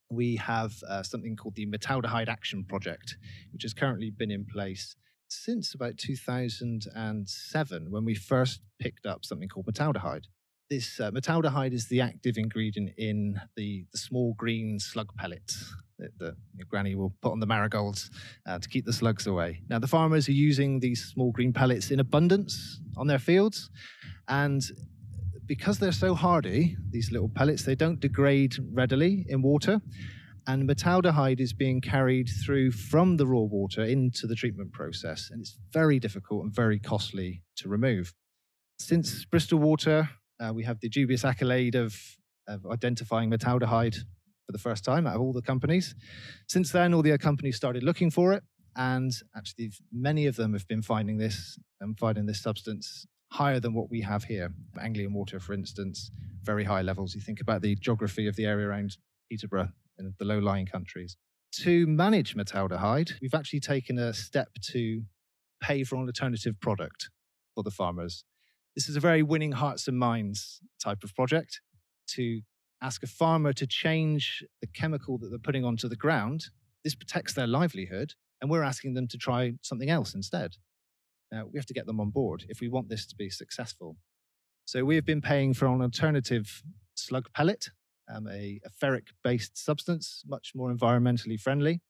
we 0.10 0.36
have 0.36 0.84
uh, 0.88 1.02
something 1.02 1.36
called 1.36 1.56
the 1.56 1.66
Metaldehyde 1.66 2.28
Action 2.28 2.66
Project, 2.66 3.18
which 3.54 3.64
has 3.64 3.74
currently 3.74 4.12
been 4.12 4.30
in 4.30 4.46
place 4.46 4.96
since 5.28 5.74
about 5.74 5.98
2007 5.98 7.92
when 7.92 8.06
we 8.06 8.14
first 8.14 8.62
picked 8.80 9.06
up 9.06 9.26
something 9.26 9.50
called 9.50 9.66
metaldehyde. 9.66 10.26
This 10.70 11.00
uh, 11.00 11.12
metaldehyde 11.12 11.74
is 11.74 11.88
the 11.88 12.02
active 12.02 12.38
ingredient 12.38 12.92
in 12.98 13.40
the, 13.56 13.86
the 13.92 13.98
small 13.98 14.34
green 14.38 14.80
slug 14.80 15.16
pellets 15.18 15.74
that, 16.00 16.18
that 16.20 16.36
granny 16.70 16.96
will 16.96 17.14
put 17.22 17.32
on 17.32 17.40
the 17.40 17.46
marigolds 17.46 18.10
uh, 18.48 18.60
to 18.60 18.70
keep 18.70 18.86
the 18.86 18.94
slugs 18.94 19.28
away. 19.28 19.62
Now, 19.70 19.80
the 19.80 19.88
farmers 19.88 20.28
are 20.28 20.34
using 20.34 20.80
these 20.80 21.06
small 21.06 21.32
green 21.32 21.54
pellets 21.54 21.92
in 21.92 22.00
abundance 22.00 22.80
on 22.98 23.08
their 23.08 23.20
fields. 23.20 23.70
And 24.28 24.62
because 25.46 25.80
they're 25.80 25.92
so 25.92 26.16
hardy, 26.16 26.76
these 26.90 27.12
little 27.12 27.30
pellets, 27.30 27.64
they 27.64 27.76
don't 27.76 28.00
degrade 28.00 28.56
readily 28.74 29.26
in 29.30 29.42
water. 29.42 29.82
And 30.48 30.70
metaldehyde 30.70 31.40
is 31.40 31.54
being 31.54 31.82
carried 31.82 32.30
through 32.46 32.72
from 32.72 33.18
the 33.18 33.26
raw 33.26 33.42
water 33.42 33.84
into 33.84 34.28
the 34.28 34.36
treatment 34.36 34.74
process. 34.74 35.30
And 35.32 35.42
it's 35.42 35.58
very 35.72 36.00
difficult 36.00 36.44
and 36.44 36.54
very 36.54 36.80
costly 36.80 37.44
to 37.58 37.70
remove. 37.70 38.14
Since 38.80 39.26
Bristol 39.26 39.60
Water 39.60 40.10
uh, 40.40 40.52
we 40.54 40.64
have 40.64 40.80
the 40.80 40.90
dubious 40.90 41.24
accolade 41.24 41.76
of, 41.76 41.96
of 42.48 42.66
identifying 42.66 43.30
metaldehyde 43.30 43.98
for 44.46 44.52
the 44.52 44.58
first 44.58 44.84
time 44.84 45.08
out 45.08 45.16
of 45.16 45.22
all 45.22 45.34
the 45.34 45.42
companies. 45.42 45.96
Since 46.48 46.72
then, 46.72 46.94
all 46.94 47.02
the 47.02 47.18
companies 47.18 47.56
started 47.56 47.84
looking 47.84 48.12
for 48.12 48.34
it, 48.34 48.44
and 48.76 49.12
actually, 49.36 49.72
many 49.92 50.28
of 50.28 50.36
them 50.36 50.54
have 50.54 50.68
been 50.68 50.82
finding 50.82 51.18
this 51.18 51.58
and 51.80 51.98
finding 51.98 52.26
this 52.26 52.42
substance 52.42 53.06
higher 53.32 53.60
than 53.60 53.74
what 53.74 53.90
we 53.90 54.02
have 54.02 54.26
here. 54.26 54.52
Anglian 54.80 55.14
water, 55.14 55.40
for 55.40 55.54
instance, 55.54 56.12
very 56.44 56.64
high 56.64 56.82
levels. 56.82 57.16
You 57.16 57.22
think 57.22 57.42
about 57.42 57.62
the 57.62 57.76
geography 57.76 58.28
of 58.28 58.36
the 58.36 58.46
area 58.46 58.68
around 58.68 58.98
Peterborough 59.30 59.70
in 59.98 60.14
the 60.20 60.26
low-lying 60.26 60.68
countries. 60.68 61.18
To 61.64 61.88
manage 61.88 62.36
metaldehyde, 62.36 63.14
we've 63.22 63.34
actually 63.34 63.62
taken 63.62 63.98
a 63.98 64.14
step 64.14 64.50
to 64.72 65.04
pay 65.62 65.84
for 65.84 65.96
an 65.96 66.06
alternative 66.06 66.60
product 66.60 67.10
for 67.54 67.64
the 67.64 67.72
farmers. 67.72 68.26
This 68.76 68.90
is 68.90 68.98
a 68.98 69.00
very 69.00 69.24
winning 69.24 69.54
hearts 69.54 69.88
and 69.88 69.98
minds 69.98 70.60
type 70.84 71.04
of 71.04 71.16
project 71.16 71.62
to 72.10 72.42
ask 72.86 73.02
a 73.02 73.08
farmer 73.08 73.52
to 73.52 73.66
change 73.66 74.44
the 74.62 74.68
chemical 74.68 75.18
that 75.18 75.30
they're 75.30 75.40
putting 75.40 75.66
onto 75.66 75.90
the 75.90 75.96
ground. 75.96 76.46
This 76.84 76.94
protects 76.94 77.34
their 77.34 77.48
livelihood, 77.48 78.14
and 78.40 78.52
we're 78.52 78.62
asking 78.62 78.94
them 78.94 79.08
to 79.08 79.18
try 79.18 79.54
something 79.64 79.90
else 79.90 80.14
instead. 80.14 80.52
Now, 81.32 81.48
we 81.52 81.58
have 81.58 81.66
to 81.66 81.74
get 81.74 81.88
them 81.88 82.00
on 82.00 82.12
board 82.12 82.46
if 82.48 82.60
we 82.62 82.70
want 82.70 82.90
this 82.90 83.08
to 83.08 83.16
be 83.16 83.32
successful. 83.32 83.98
So, 84.66 84.86
we 84.86 84.94
have 84.96 85.06
been 85.06 85.22
paying 85.22 85.56
for 85.56 85.66
an 85.66 85.82
alternative 85.82 86.62
slug 86.94 87.26
pellet, 87.34 87.70
um, 88.08 88.28
a, 88.28 88.62
a 88.64 88.70
ferric 88.70 89.08
based 89.24 89.58
substance, 89.58 90.22
much 90.28 90.52
more 90.54 90.72
environmentally 90.72 91.40
friendly. 91.40 91.82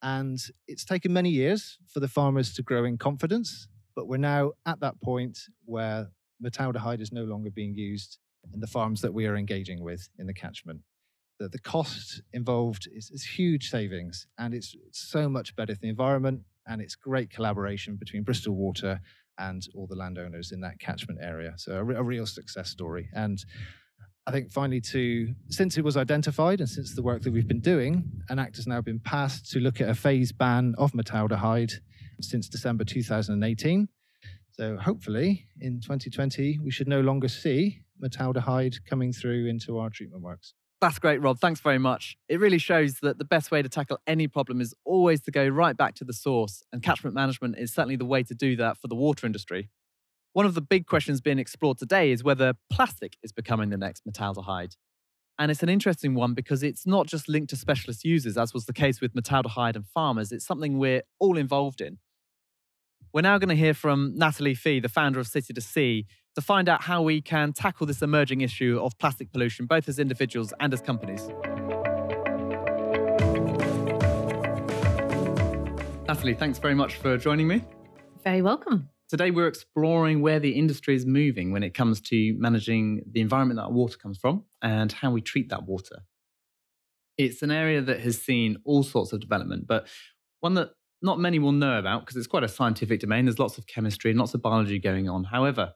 And 0.00 0.38
it's 0.66 0.86
taken 0.86 1.12
many 1.12 1.28
years 1.28 1.76
for 1.86 2.00
the 2.00 2.08
farmers 2.08 2.54
to 2.54 2.62
grow 2.62 2.84
in 2.86 2.96
confidence, 2.96 3.68
but 3.94 4.08
we're 4.08 4.16
now 4.16 4.52
at 4.64 4.80
that 4.80 5.02
point 5.02 5.38
where 5.66 6.08
metaldehyde 6.42 7.02
is 7.02 7.12
no 7.12 7.24
longer 7.24 7.50
being 7.50 7.74
used 7.74 8.16
in 8.52 8.60
the 8.60 8.66
farms 8.66 9.00
that 9.02 9.14
we 9.14 9.26
are 9.26 9.36
engaging 9.36 9.82
with 9.82 10.08
in 10.18 10.26
the 10.26 10.34
catchment. 10.34 10.80
The, 11.38 11.48
the 11.48 11.58
cost 11.58 12.22
involved 12.32 12.88
is, 12.92 13.10
is 13.10 13.24
huge 13.24 13.70
savings, 13.70 14.26
and 14.38 14.52
it's, 14.54 14.74
it's 14.86 15.00
so 15.00 15.28
much 15.28 15.56
better 15.56 15.74
for 15.74 15.80
the 15.80 15.88
environment, 15.88 16.42
and 16.66 16.80
it's 16.80 16.94
great 16.94 17.30
collaboration 17.30 17.96
between 17.96 18.22
Bristol 18.22 18.54
Water 18.54 19.00
and 19.38 19.66
all 19.74 19.86
the 19.86 19.96
landowners 19.96 20.52
in 20.52 20.60
that 20.60 20.78
catchment 20.78 21.18
area. 21.22 21.54
So 21.56 21.72
a, 21.72 21.78
a 21.78 22.02
real 22.02 22.26
success 22.26 22.68
story. 22.68 23.08
And 23.14 23.42
I 24.26 24.32
think 24.32 24.52
finally, 24.52 24.80
to 24.92 25.34
since 25.48 25.78
it 25.78 25.84
was 25.84 25.96
identified 25.96 26.60
and 26.60 26.68
since 26.68 26.94
the 26.94 27.02
work 27.02 27.22
that 27.22 27.32
we've 27.32 27.48
been 27.48 27.60
doing, 27.60 28.04
an 28.28 28.38
act 28.38 28.56
has 28.56 28.66
now 28.66 28.80
been 28.80 29.00
passed 29.00 29.50
to 29.52 29.60
look 29.60 29.80
at 29.80 29.88
a 29.88 29.94
phase 29.94 30.30
ban 30.30 30.74
of 30.78 30.92
metaldehyde 30.92 31.72
since 32.20 32.48
December 32.48 32.84
2018. 32.84 33.88
So 34.60 34.76
hopefully 34.76 35.46
in 35.58 35.80
2020, 35.80 36.58
we 36.62 36.70
should 36.70 36.86
no 36.86 37.00
longer 37.00 37.28
see 37.28 37.80
metaldehyde 37.98 38.84
coming 38.84 39.10
through 39.10 39.46
into 39.46 39.78
our 39.78 39.88
treatment 39.88 40.22
works. 40.22 40.52
That's 40.82 40.98
great, 40.98 41.22
Rob. 41.22 41.38
Thanks 41.38 41.60
very 41.60 41.78
much. 41.78 42.18
It 42.28 42.40
really 42.40 42.58
shows 42.58 42.96
that 43.00 43.16
the 43.16 43.24
best 43.24 43.50
way 43.50 43.62
to 43.62 43.70
tackle 43.70 44.00
any 44.06 44.28
problem 44.28 44.60
is 44.60 44.74
always 44.84 45.22
to 45.22 45.30
go 45.30 45.48
right 45.48 45.74
back 45.74 45.94
to 45.94 46.04
the 46.04 46.12
source, 46.12 46.62
and 46.74 46.82
catchment 46.82 47.14
management 47.14 47.56
is 47.56 47.72
certainly 47.72 47.96
the 47.96 48.04
way 48.04 48.22
to 48.22 48.34
do 48.34 48.54
that 48.56 48.76
for 48.76 48.88
the 48.88 48.94
water 48.94 49.24
industry. 49.24 49.70
One 50.34 50.44
of 50.44 50.52
the 50.52 50.60
big 50.60 50.84
questions 50.84 51.22
being 51.22 51.38
explored 51.38 51.78
today 51.78 52.12
is 52.12 52.22
whether 52.22 52.52
plastic 52.70 53.16
is 53.22 53.32
becoming 53.32 53.70
the 53.70 53.78
next 53.78 54.02
metaldehyde. 54.06 54.76
And 55.38 55.50
it's 55.50 55.62
an 55.62 55.70
interesting 55.70 56.14
one 56.14 56.34
because 56.34 56.62
it's 56.62 56.86
not 56.86 57.06
just 57.06 57.30
linked 57.30 57.48
to 57.48 57.56
specialist 57.56 58.04
users, 58.04 58.36
as 58.36 58.52
was 58.52 58.66
the 58.66 58.74
case 58.74 59.00
with 59.00 59.14
metaldehyde 59.14 59.76
and 59.76 59.86
farmers. 59.86 60.32
It's 60.32 60.44
something 60.44 60.76
we're 60.76 61.00
all 61.18 61.38
involved 61.38 61.80
in. 61.80 61.96
We're 63.12 63.22
now 63.22 63.38
going 63.38 63.48
to 63.48 63.56
hear 63.56 63.74
from 63.74 64.12
Natalie 64.14 64.54
Fee, 64.54 64.78
the 64.78 64.88
founder 64.88 65.18
of 65.18 65.26
City 65.26 65.52
to 65.52 65.60
Sea, 65.60 66.06
to 66.36 66.40
find 66.40 66.68
out 66.68 66.84
how 66.84 67.02
we 67.02 67.20
can 67.20 67.52
tackle 67.52 67.84
this 67.84 68.02
emerging 68.02 68.42
issue 68.42 68.78
of 68.80 68.96
plastic 68.98 69.32
pollution, 69.32 69.66
both 69.66 69.88
as 69.88 69.98
individuals 69.98 70.54
and 70.60 70.72
as 70.72 70.80
companies. 70.80 71.26
Natalie, 76.06 76.34
thanks 76.34 76.60
very 76.60 76.76
much 76.76 76.98
for 76.98 77.18
joining 77.18 77.48
me. 77.48 77.64
Very 78.22 78.42
welcome. 78.42 78.88
Today, 79.08 79.32
we're 79.32 79.48
exploring 79.48 80.20
where 80.20 80.38
the 80.38 80.52
industry 80.52 80.94
is 80.94 81.04
moving 81.04 81.50
when 81.50 81.64
it 81.64 81.74
comes 81.74 82.00
to 82.02 82.36
managing 82.38 83.02
the 83.10 83.20
environment 83.20 83.58
that 83.58 83.72
water 83.72 83.98
comes 83.98 84.18
from 84.18 84.44
and 84.62 84.92
how 84.92 85.10
we 85.10 85.20
treat 85.20 85.48
that 85.48 85.64
water. 85.64 86.02
It's 87.18 87.42
an 87.42 87.50
area 87.50 87.80
that 87.82 88.02
has 88.02 88.22
seen 88.22 88.58
all 88.64 88.84
sorts 88.84 89.12
of 89.12 89.18
development, 89.18 89.66
but 89.66 89.88
one 90.38 90.54
that 90.54 90.70
not 91.02 91.18
many 91.18 91.38
will 91.38 91.52
know 91.52 91.78
about 91.78 92.00
because 92.00 92.16
it's 92.16 92.26
quite 92.26 92.44
a 92.44 92.48
scientific 92.48 93.00
domain. 93.00 93.24
There's 93.24 93.38
lots 93.38 93.58
of 93.58 93.66
chemistry 93.66 94.10
and 94.10 94.20
lots 94.20 94.34
of 94.34 94.42
biology 94.42 94.78
going 94.78 95.08
on. 95.08 95.24
However, 95.24 95.72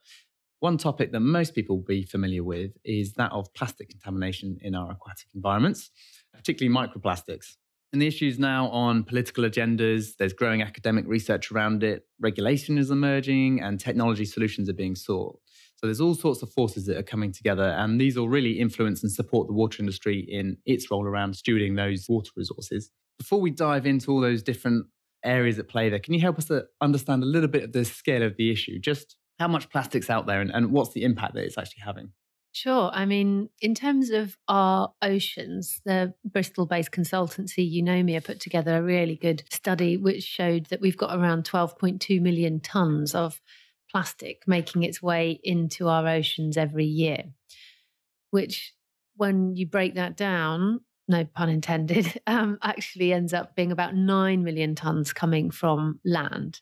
one 0.61 0.79
topic 0.79 1.13
that 1.13 1.21
most 1.21 1.55
people 1.55 1.77
will 1.77 1.85
be 1.85 2.05
familiar 2.05 2.43
with 2.43 2.73
is 2.85 3.13
that 3.15 3.33
of 3.33 3.53
plastic 3.55 3.91
contamination 3.91 4.59
in 4.63 4.75
our 4.75 4.93
aquatic 4.93 5.29
environments, 5.35 5.91
particularly 6.33 6.75
microplastics. 6.75 7.57
And 7.93 8.03
the 8.03 8.07
issues 8.07 8.39
now 8.39 8.69
on 8.71 9.05
political 9.05 9.45
agendas, 9.45 10.17
there's 10.19 10.33
growing 10.33 10.63
academic 10.63 11.05
research 11.07 11.53
around 11.53 11.85
it, 11.85 12.07
regulation 12.21 12.77
is 12.77 12.91
emerging, 12.91 13.63
and 13.63 13.79
technology 13.79 14.25
solutions 14.25 14.69
are 14.69 14.75
being 14.75 14.97
sought. 14.97 15.39
So 15.77 15.87
there's 15.87 16.01
all 16.01 16.15
sorts 16.15 16.43
of 16.43 16.51
forces 16.51 16.87
that 16.87 16.97
are 16.97 17.05
coming 17.05 17.31
together, 17.31 17.69
and 17.69 18.01
these 18.01 18.17
will 18.17 18.29
really 18.29 18.59
influence 18.59 19.03
and 19.03 19.13
support 19.13 19.47
the 19.47 19.53
water 19.53 19.81
industry 19.81 20.27
in 20.29 20.57
its 20.67 20.91
role 20.91 21.05
around 21.05 21.35
stewarding 21.35 21.77
those 21.77 22.07
water 22.09 22.33
resources. 22.37 22.91
Before 23.19 23.41
we 23.41 23.51
dive 23.51 23.87
into 23.87 24.11
all 24.11 24.21
those 24.21 24.43
different 24.43 24.87
areas 25.25 25.59
at 25.59 25.69
play 25.69 25.89
there, 25.89 25.99
can 25.99 26.15
you 26.15 26.21
help 26.21 26.39
us 26.39 26.51
understand 26.81 27.23
a 27.23 27.27
little 27.27 27.49
bit 27.49 27.65
of 27.65 27.73
the 27.73 27.85
scale 27.85 28.23
of 28.23 28.37
the 28.37 28.51
issue? 28.51 28.79
Just 28.79 29.17
how 29.39 29.49
much 29.49 29.71
plastic's 29.71 30.11
out 30.11 30.27
there 30.27 30.41
and, 30.41 30.51
and 30.51 30.71
what's 30.71 30.93
the 30.93 31.03
impact 31.03 31.35
that 31.35 31.45
it's 31.45 31.59
actually 31.59 31.83
having? 31.85 32.13
Sure. 32.53 32.89
I 32.93 33.05
mean, 33.05 33.49
in 33.61 33.75
terms 33.75 34.11
of 34.11 34.37
our 34.47 34.93
oceans, 35.03 35.81
the 35.85 36.15
Bristol 36.25 36.67
based 36.67 36.93
consultancy 36.93 37.69
Eunomia 37.69 38.23
put 38.23 38.39
together 38.39 38.77
a 38.77 38.83
really 38.83 39.17
good 39.17 39.43
study 39.51 39.97
which 39.97 40.23
showed 40.23 40.67
that 40.67 40.81
we've 40.81 40.97
got 40.97 41.19
around 41.19 41.43
12.2 41.45 42.21
million 42.21 42.61
tonnes 42.61 43.13
of 43.13 43.41
plastic 43.91 44.43
making 44.47 44.85
its 44.85 45.03
way 45.03 45.41
into 45.43 45.89
our 45.89 46.07
oceans 46.07 46.57
every 46.57 46.85
year, 46.85 47.25
which, 48.31 48.73
when 49.17 49.57
you 49.57 49.67
break 49.67 49.97
that 49.97 50.17
down, 50.17 50.81
no 51.09 51.25
pun 51.25 51.49
intended, 51.49 52.21
um, 52.27 52.59
actually 52.63 53.13
ends 53.13 53.33
up 53.33 53.55
being 53.55 53.73
about 53.73 53.95
9 53.95 54.43
million 54.43 54.75
tonnes 54.75 55.15
coming 55.15 55.51
from 55.51 56.01
land. 56.05 56.61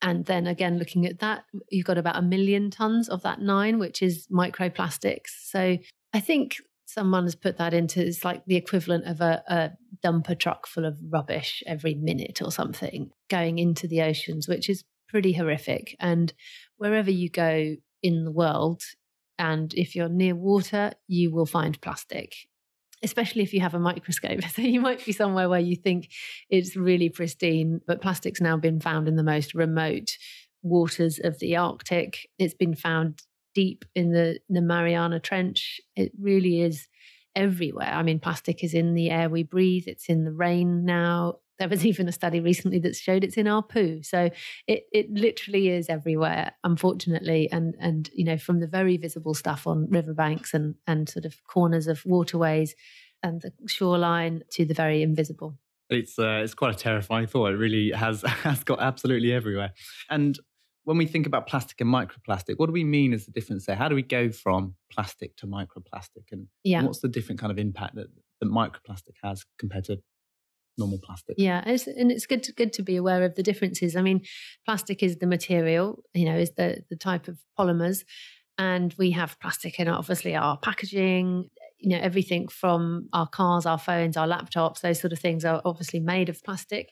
And 0.00 0.24
then 0.24 0.48
again, 0.48 0.78
looking 0.78 1.06
at 1.06 1.20
that, 1.20 1.44
you've 1.70 1.86
got 1.86 1.98
about 1.98 2.16
a 2.16 2.22
million 2.22 2.70
tons 2.70 3.08
of 3.08 3.22
that 3.22 3.40
nine, 3.40 3.78
which 3.78 4.02
is 4.02 4.26
microplastics. 4.26 5.28
So 5.44 5.78
I 6.12 6.20
think 6.20 6.56
someone 6.86 7.22
has 7.22 7.36
put 7.36 7.56
that 7.58 7.72
into 7.72 8.04
it's 8.04 8.24
like 8.24 8.44
the 8.46 8.56
equivalent 8.56 9.06
of 9.06 9.20
a, 9.20 9.42
a 9.48 9.70
dumper 10.04 10.38
truck 10.38 10.66
full 10.66 10.84
of 10.84 10.98
rubbish 11.08 11.62
every 11.66 11.94
minute 11.94 12.42
or 12.42 12.50
something 12.50 13.10
going 13.30 13.58
into 13.58 13.86
the 13.86 14.02
oceans, 14.02 14.48
which 14.48 14.68
is 14.68 14.82
pretty 15.08 15.32
horrific. 15.32 15.94
And 16.00 16.32
wherever 16.76 17.10
you 17.10 17.30
go 17.30 17.76
in 18.02 18.24
the 18.24 18.32
world, 18.32 18.82
and 19.38 19.72
if 19.74 19.94
you're 19.94 20.08
near 20.08 20.34
water, 20.34 20.92
you 21.06 21.32
will 21.32 21.46
find 21.46 21.80
plastic 21.80 22.34
especially 23.02 23.42
if 23.42 23.52
you 23.52 23.60
have 23.60 23.74
a 23.74 23.78
microscope. 23.78 24.40
So 24.52 24.62
you 24.62 24.80
might 24.80 25.04
be 25.04 25.12
somewhere 25.12 25.48
where 25.48 25.60
you 25.60 25.76
think 25.76 26.10
it's 26.50 26.76
really 26.76 27.08
pristine, 27.08 27.80
but 27.86 28.02
plastic's 28.02 28.40
now 28.40 28.56
been 28.56 28.80
found 28.80 29.08
in 29.08 29.16
the 29.16 29.22
most 29.22 29.54
remote 29.54 30.16
waters 30.62 31.18
of 31.22 31.38
the 31.38 31.56
Arctic. 31.56 32.28
It's 32.38 32.54
been 32.54 32.74
found 32.74 33.22
deep 33.54 33.84
in 33.94 34.12
the, 34.12 34.40
the 34.48 34.60
Mariana 34.60 35.20
Trench. 35.20 35.80
It 35.96 36.12
really 36.20 36.60
is 36.60 36.88
everywhere. 37.34 37.92
I 37.92 38.02
mean, 38.02 38.20
plastic 38.20 38.62
is 38.62 38.74
in 38.74 38.94
the 38.94 39.10
air 39.10 39.28
we 39.28 39.42
breathe, 39.42 39.84
it's 39.86 40.08
in 40.08 40.24
the 40.24 40.32
rain 40.32 40.84
now. 40.84 41.36
There 41.62 41.68
was 41.68 41.86
even 41.92 42.08
a 42.08 42.12
study 42.12 42.40
recently 42.40 42.80
that 42.80 42.96
showed 42.96 43.22
it's 43.22 43.36
in 43.36 43.46
our 43.46 43.62
poo. 43.62 44.02
So 44.02 44.30
it 44.66 44.84
it 44.92 45.12
literally 45.12 45.68
is 45.68 45.88
everywhere, 45.88 46.52
unfortunately. 46.64 47.48
And 47.52 47.76
and 47.78 48.10
you 48.12 48.24
know, 48.24 48.36
from 48.36 48.58
the 48.58 48.66
very 48.66 48.96
visible 48.96 49.34
stuff 49.34 49.64
on 49.66 49.88
riverbanks 49.88 50.54
and 50.54 50.74
and 50.88 51.08
sort 51.08 51.24
of 51.24 51.42
corners 51.44 51.86
of 51.86 52.04
waterways 52.04 52.74
and 53.22 53.40
the 53.40 53.52
shoreline 53.68 54.42
to 54.50 54.64
the 54.64 54.74
very 54.74 55.02
invisible. 55.02 55.56
It's 55.88 56.18
uh, 56.18 56.40
it's 56.42 56.54
quite 56.54 56.74
a 56.74 56.78
terrifying 56.78 57.28
thought. 57.28 57.52
It 57.52 57.58
really 57.58 57.92
has 57.92 58.22
has 58.42 58.64
got 58.64 58.80
absolutely 58.80 59.32
everywhere. 59.32 59.72
And 60.10 60.36
when 60.84 60.96
we 60.96 61.06
think 61.06 61.26
about 61.26 61.46
plastic 61.46 61.80
and 61.80 61.88
microplastic, 61.88 62.54
what 62.56 62.66
do 62.66 62.72
we 62.72 62.82
mean 62.82 63.12
as 63.12 63.26
the 63.26 63.32
difference 63.32 63.66
there? 63.66 63.76
How 63.76 63.88
do 63.88 63.94
we 63.94 64.02
go 64.02 64.32
from 64.32 64.74
plastic 64.90 65.36
to 65.36 65.46
microplastic, 65.46 66.32
and, 66.32 66.48
yeah. 66.64 66.78
and 66.78 66.86
what's 66.88 67.00
the 67.00 67.08
different 67.08 67.40
kind 67.40 67.52
of 67.52 67.58
impact 67.58 67.94
that, 67.94 68.08
that 68.40 68.50
microplastic 68.50 69.14
has 69.22 69.44
compared 69.58 69.84
to 69.84 70.00
normal 70.78 70.98
plastic. 71.04 71.36
Yeah, 71.38 71.62
it's, 71.66 71.86
and 71.86 72.10
it's 72.10 72.26
good 72.26 72.42
to, 72.44 72.52
good 72.52 72.72
to 72.74 72.82
be 72.82 72.96
aware 72.96 73.22
of 73.22 73.34
the 73.34 73.42
differences. 73.42 73.96
I 73.96 74.02
mean, 74.02 74.22
plastic 74.64 75.02
is 75.02 75.18
the 75.18 75.26
material, 75.26 76.02
you 76.14 76.24
know, 76.24 76.36
is 76.36 76.52
the 76.56 76.82
the 76.90 76.96
type 76.96 77.28
of 77.28 77.38
polymers, 77.58 78.04
and 78.58 78.94
we 78.98 79.12
have 79.12 79.38
plastic 79.40 79.78
in 79.78 79.88
obviously 79.88 80.34
our 80.34 80.58
packaging. 80.58 81.48
You 81.78 81.90
know, 81.90 81.98
everything 82.00 82.46
from 82.46 83.08
our 83.12 83.26
cars, 83.26 83.66
our 83.66 83.78
phones, 83.78 84.16
our 84.16 84.28
laptops, 84.28 84.82
those 84.82 85.00
sort 85.00 85.12
of 85.12 85.18
things 85.18 85.44
are 85.44 85.60
obviously 85.64 85.98
made 85.98 86.28
of 86.28 86.40
plastic. 86.44 86.90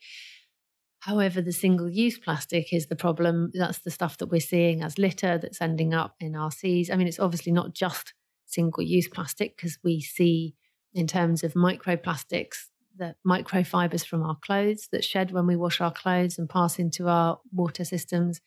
However, 1.01 1.41
the 1.41 1.53
single 1.53 1.89
use 1.89 2.19
plastic 2.19 2.73
is 2.73 2.89
the 2.89 2.97
problem. 2.97 3.51
That's 3.55 3.79
the 3.79 3.91
stuff 3.91 4.19
that 4.19 4.31
we're 4.31 4.41
seeing 4.41 4.83
as 4.83 4.99
litter 4.99 5.39
that's 5.39 5.63
ending 5.63 5.95
up 5.95 6.17
in 6.21 6.35
our 6.35 6.51
seas. 6.51 6.91
I 6.91 6.97
mean, 6.97 7.07
it's 7.07 7.21
obviously 7.21 7.53
not 7.53 7.73
just 7.73 8.15
single 8.47 8.83
use 8.83 9.09
plastic 9.09 9.57
because 9.57 9.79
we 9.83 10.01
see, 10.01 10.57
in 10.93 11.07
terms 11.07 11.45
of 11.45 11.55
microplastics, 11.55 12.67
the 13.01 13.17
microfibers 13.27 14.07
from 14.07 14.23
our 14.23 14.37
clothes 14.37 14.89
that 14.93 15.03
shed 15.03 15.33
when 15.33 15.47
we 15.47 15.57
wash 15.57 15.81
our 15.81 15.91
clothes 15.91 16.39
and 16.39 16.49
pass 16.49 16.79
into 16.79 17.09
our 17.09 17.41
water 17.53 17.85
systems. 17.85 18.41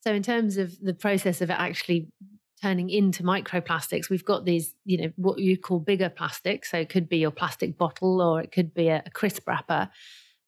So, 0.00 0.12
in 0.12 0.22
terms 0.22 0.56
of 0.56 0.80
the 0.80 0.94
process 0.94 1.40
of 1.40 1.50
it 1.50 1.56
actually 1.58 2.08
turning 2.60 2.90
into 2.90 3.22
microplastics, 3.22 4.08
we've 4.08 4.24
got 4.24 4.44
these, 4.44 4.74
you 4.84 4.98
know, 4.98 5.12
what 5.16 5.38
you 5.38 5.56
call 5.58 5.78
bigger 5.78 6.08
plastics. 6.08 6.70
So, 6.70 6.78
it 6.78 6.88
could 6.88 7.08
be 7.08 7.18
your 7.18 7.30
plastic 7.30 7.78
bottle 7.78 8.20
or 8.20 8.40
it 8.40 8.50
could 8.50 8.74
be 8.74 8.88
a, 8.88 9.02
a 9.06 9.10
crisp 9.10 9.46
wrapper. 9.46 9.90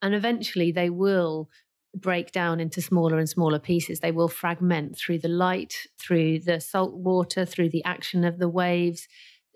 And 0.02 0.14
eventually 0.14 0.72
they 0.72 0.90
will 0.90 1.48
break 1.94 2.32
down 2.32 2.60
into 2.60 2.82
smaller 2.82 3.18
and 3.18 3.28
smaller 3.28 3.58
pieces. 3.58 4.00
They 4.00 4.12
will 4.12 4.28
fragment 4.28 4.96
through 4.96 5.20
the 5.20 5.28
light, 5.28 5.74
through 5.98 6.40
the 6.40 6.60
salt 6.60 6.94
water, 6.94 7.44
through 7.44 7.70
the 7.70 7.84
action 7.84 8.24
of 8.24 8.38
the 8.38 8.48
waves. 8.48 9.08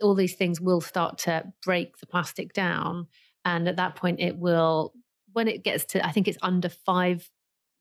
All 0.03 0.14
these 0.14 0.35
things 0.35 0.61
will 0.61 0.81
start 0.81 1.19
to 1.19 1.53
break 1.62 1.99
the 1.99 2.07
plastic 2.07 2.53
down 2.53 3.07
and 3.44 3.68
at 3.68 3.76
that 3.76 3.96
point, 3.96 4.20
it 4.20 4.37
will, 4.37 4.92
when 5.33 5.48
it 5.48 5.62
gets 5.62 5.85
to, 5.87 6.07
I 6.07 6.12
think 6.12 6.29
it's 6.29 6.38
under 6.42 6.68
five 6.68 7.29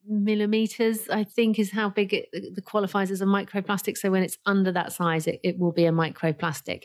millimeters, 0.07 1.09
I 1.09 1.23
think 1.23 1.59
is 1.59 1.71
how 1.71 1.89
big 1.89 2.13
it, 2.13 2.29
qualifies 2.65 3.11
as 3.11 3.21
a 3.21 3.25
microplastic. 3.25 3.97
So 3.97 4.11
when 4.11 4.23
it's 4.23 4.37
under 4.45 4.71
that 4.71 4.93
size, 4.93 5.27
it, 5.27 5.39
it 5.43 5.59
will 5.59 5.71
be 5.71 5.85
a 5.85 5.91
microplastic. 5.91 6.83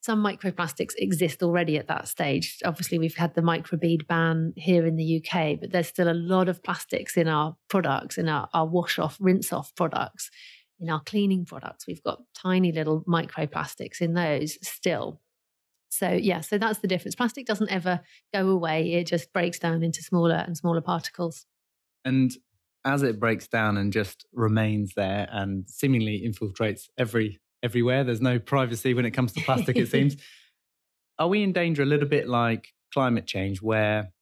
Some 0.00 0.22
microplastics 0.22 0.92
exist 0.96 1.42
already 1.42 1.76
at 1.76 1.88
that 1.88 2.08
stage. 2.08 2.58
Obviously, 2.64 2.98
we've 2.98 3.16
had 3.16 3.34
the 3.34 3.42
microbead 3.42 4.06
ban 4.06 4.52
here 4.56 4.86
in 4.86 4.96
the 4.96 5.22
UK, 5.22 5.58
but 5.60 5.72
there's 5.72 5.88
still 5.88 6.10
a 6.10 6.14
lot 6.14 6.48
of 6.48 6.62
plastics 6.62 7.16
in 7.16 7.28
our 7.28 7.56
products, 7.68 8.16
in 8.16 8.28
our, 8.28 8.48
our 8.54 8.66
wash 8.66 8.98
off, 8.98 9.16
rinse 9.20 9.52
off 9.52 9.74
products, 9.74 10.30
in 10.78 10.88
our 10.88 11.00
cleaning 11.00 11.44
products. 11.44 11.86
We've 11.86 12.02
got 12.02 12.22
tiny 12.34 12.70
little 12.70 13.02
microplastics 13.02 14.00
in 14.00 14.14
those 14.14 14.56
still. 14.66 15.20
So, 15.90 16.10
yeah, 16.10 16.40
so 16.40 16.58
that's 16.58 16.80
the 16.80 16.88
difference. 16.88 17.14
Plastic 17.14 17.46
doesn't 17.46 17.70
ever 17.70 18.00
go 18.32 18.48
away, 18.48 18.92
it 18.94 19.06
just 19.06 19.32
breaks 19.32 19.58
down 19.58 19.82
into 19.82 20.02
smaller 20.02 20.44
and 20.46 20.56
smaller 20.56 20.80
particles. 20.80 21.46
And 22.04 22.30
as 22.84 23.02
it 23.02 23.18
breaks 23.18 23.48
down 23.48 23.76
and 23.76 23.92
just 23.92 24.26
remains 24.32 24.92
there 24.94 25.28
and 25.30 25.68
seemingly 25.68 26.22
infiltrates 26.26 26.88
every 26.96 27.40
everywhere, 27.62 28.04
there's 28.04 28.20
no 28.20 28.38
privacy 28.38 28.94
when 28.94 29.04
it 29.04 29.10
comes 29.10 29.32
to 29.32 29.40
plastic, 29.42 29.76
it 29.76 29.88
seems. 29.88 30.16
Are 31.18 31.28
we 31.28 31.42
in 31.42 31.52
danger 31.52 31.82
a 31.82 31.86
little 31.86 32.08
bit 32.08 32.28
like 32.28 32.68
climate 32.92 33.26
change, 33.26 33.60
where 33.60 34.12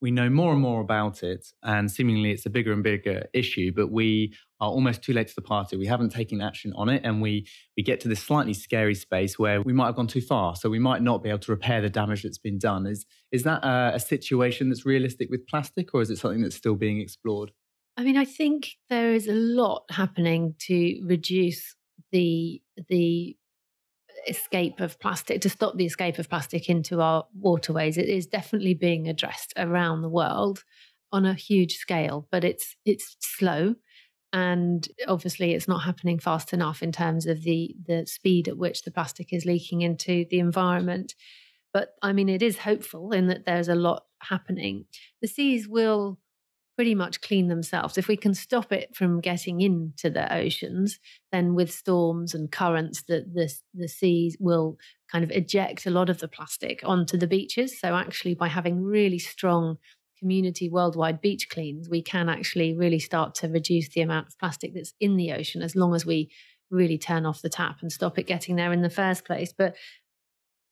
we 0.00 0.10
know 0.10 0.30
more 0.30 0.52
and 0.52 0.60
more 0.60 0.80
about 0.80 1.22
it, 1.22 1.46
and 1.62 1.90
seemingly 1.90 2.30
it's 2.30 2.46
a 2.46 2.50
bigger 2.50 2.72
and 2.72 2.82
bigger 2.82 3.26
issue, 3.34 3.72
but 3.74 3.90
we 3.90 4.34
are 4.60 4.70
almost 4.70 5.02
too 5.02 5.12
late 5.12 5.28
to 5.28 5.34
the 5.34 5.42
party. 5.42 5.76
We 5.76 5.86
haven't 5.86 6.10
taken 6.10 6.40
action 6.40 6.72
on 6.74 6.88
it, 6.88 7.02
and 7.04 7.20
we 7.20 7.46
we 7.76 7.82
get 7.82 8.00
to 8.00 8.08
this 8.08 8.22
slightly 8.22 8.54
scary 8.54 8.94
space 8.94 9.38
where 9.38 9.60
we 9.62 9.72
might 9.72 9.86
have 9.86 9.96
gone 9.96 10.06
too 10.06 10.20
far. 10.20 10.56
So 10.56 10.70
we 10.70 10.78
might 10.78 11.02
not 11.02 11.22
be 11.22 11.28
able 11.28 11.40
to 11.40 11.52
repair 11.52 11.80
the 11.80 11.90
damage 11.90 12.22
that's 12.22 12.38
been 12.38 12.58
done. 12.58 12.86
Is 12.86 13.04
is 13.30 13.42
that 13.44 13.62
a, 13.64 13.94
a 13.94 14.00
situation 14.00 14.68
that's 14.68 14.86
realistic 14.86 15.28
with 15.30 15.46
plastic, 15.46 15.94
or 15.94 16.02
is 16.02 16.10
it 16.10 16.18
something 16.18 16.42
that's 16.42 16.56
still 16.56 16.76
being 16.76 17.00
explored? 17.00 17.52
I 17.96 18.02
mean, 18.02 18.16
I 18.16 18.24
think 18.24 18.76
there 18.88 19.12
is 19.12 19.28
a 19.28 19.34
lot 19.34 19.84
happening 19.90 20.54
to 20.60 21.02
reduce 21.04 21.74
the 22.12 22.62
the 22.88 23.36
escape 24.28 24.80
of 24.80 24.98
plastic, 25.00 25.40
to 25.42 25.48
stop 25.48 25.76
the 25.76 25.86
escape 25.86 26.18
of 26.18 26.28
plastic 26.28 26.68
into 26.68 27.00
our 27.00 27.26
waterways. 27.34 27.98
It 27.98 28.08
is 28.08 28.26
definitely 28.26 28.74
being 28.74 29.08
addressed 29.08 29.52
around 29.56 30.02
the 30.02 30.08
world 30.08 30.64
on 31.12 31.26
a 31.26 31.34
huge 31.34 31.76
scale, 31.76 32.26
but 32.30 32.44
it's 32.44 32.76
it's 32.84 33.16
slow. 33.20 33.74
And 34.32 34.86
obviously, 35.08 35.54
it's 35.54 35.66
not 35.66 35.82
happening 35.82 36.20
fast 36.20 36.52
enough 36.52 36.82
in 36.82 36.92
terms 36.92 37.26
of 37.26 37.42
the 37.42 37.74
the 37.86 38.06
speed 38.06 38.48
at 38.48 38.58
which 38.58 38.82
the 38.82 38.90
plastic 38.90 39.32
is 39.32 39.44
leaking 39.44 39.82
into 39.82 40.24
the 40.30 40.38
environment. 40.38 41.14
But 41.72 41.90
I 42.02 42.12
mean, 42.12 42.28
it 42.28 42.42
is 42.42 42.58
hopeful 42.58 43.12
in 43.12 43.28
that 43.28 43.44
there's 43.44 43.68
a 43.68 43.74
lot 43.74 44.04
happening. 44.22 44.86
The 45.20 45.28
seas 45.28 45.68
will 45.68 46.18
pretty 46.80 46.94
much 46.94 47.20
clean 47.20 47.48
themselves. 47.48 47.98
If 47.98 48.08
we 48.08 48.16
can 48.16 48.32
stop 48.32 48.72
it 48.72 48.96
from 48.96 49.20
getting 49.20 49.60
into 49.60 50.08
the 50.08 50.34
oceans, 50.34 50.98
then 51.30 51.54
with 51.54 51.70
storms 51.70 52.34
and 52.34 52.50
currents, 52.50 53.02
the, 53.02 53.26
the, 53.30 53.52
the 53.74 53.86
seas 53.86 54.34
will 54.40 54.78
kind 55.12 55.22
of 55.22 55.30
eject 55.30 55.84
a 55.84 55.90
lot 55.90 56.08
of 56.08 56.20
the 56.20 56.26
plastic 56.26 56.80
onto 56.82 57.18
the 57.18 57.26
beaches. 57.26 57.78
So, 57.78 57.94
actually, 57.94 58.34
by 58.34 58.48
having 58.48 58.82
really 58.82 59.18
strong 59.18 59.76
community 60.18 60.70
worldwide 60.70 61.20
beach 61.20 61.50
cleans, 61.50 61.86
we 61.90 62.00
can 62.00 62.30
actually 62.30 62.74
really 62.74 62.98
start 62.98 63.34
to 63.34 63.48
reduce 63.48 63.90
the 63.90 64.00
amount 64.00 64.28
of 64.28 64.38
plastic 64.38 64.72
that's 64.72 64.94
in 65.00 65.18
the 65.18 65.34
ocean 65.34 65.60
as 65.60 65.76
long 65.76 65.94
as 65.94 66.06
we 66.06 66.30
really 66.70 66.96
turn 66.96 67.26
off 67.26 67.42
the 67.42 67.50
tap 67.50 67.82
and 67.82 67.92
stop 67.92 68.18
it 68.18 68.26
getting 68.26 68.56
there 68.56 68.72
in 68.72 68.80
the 68.80 68.88
first 68.88 69.26
place. 69.26 69.52
But 69.52 69.76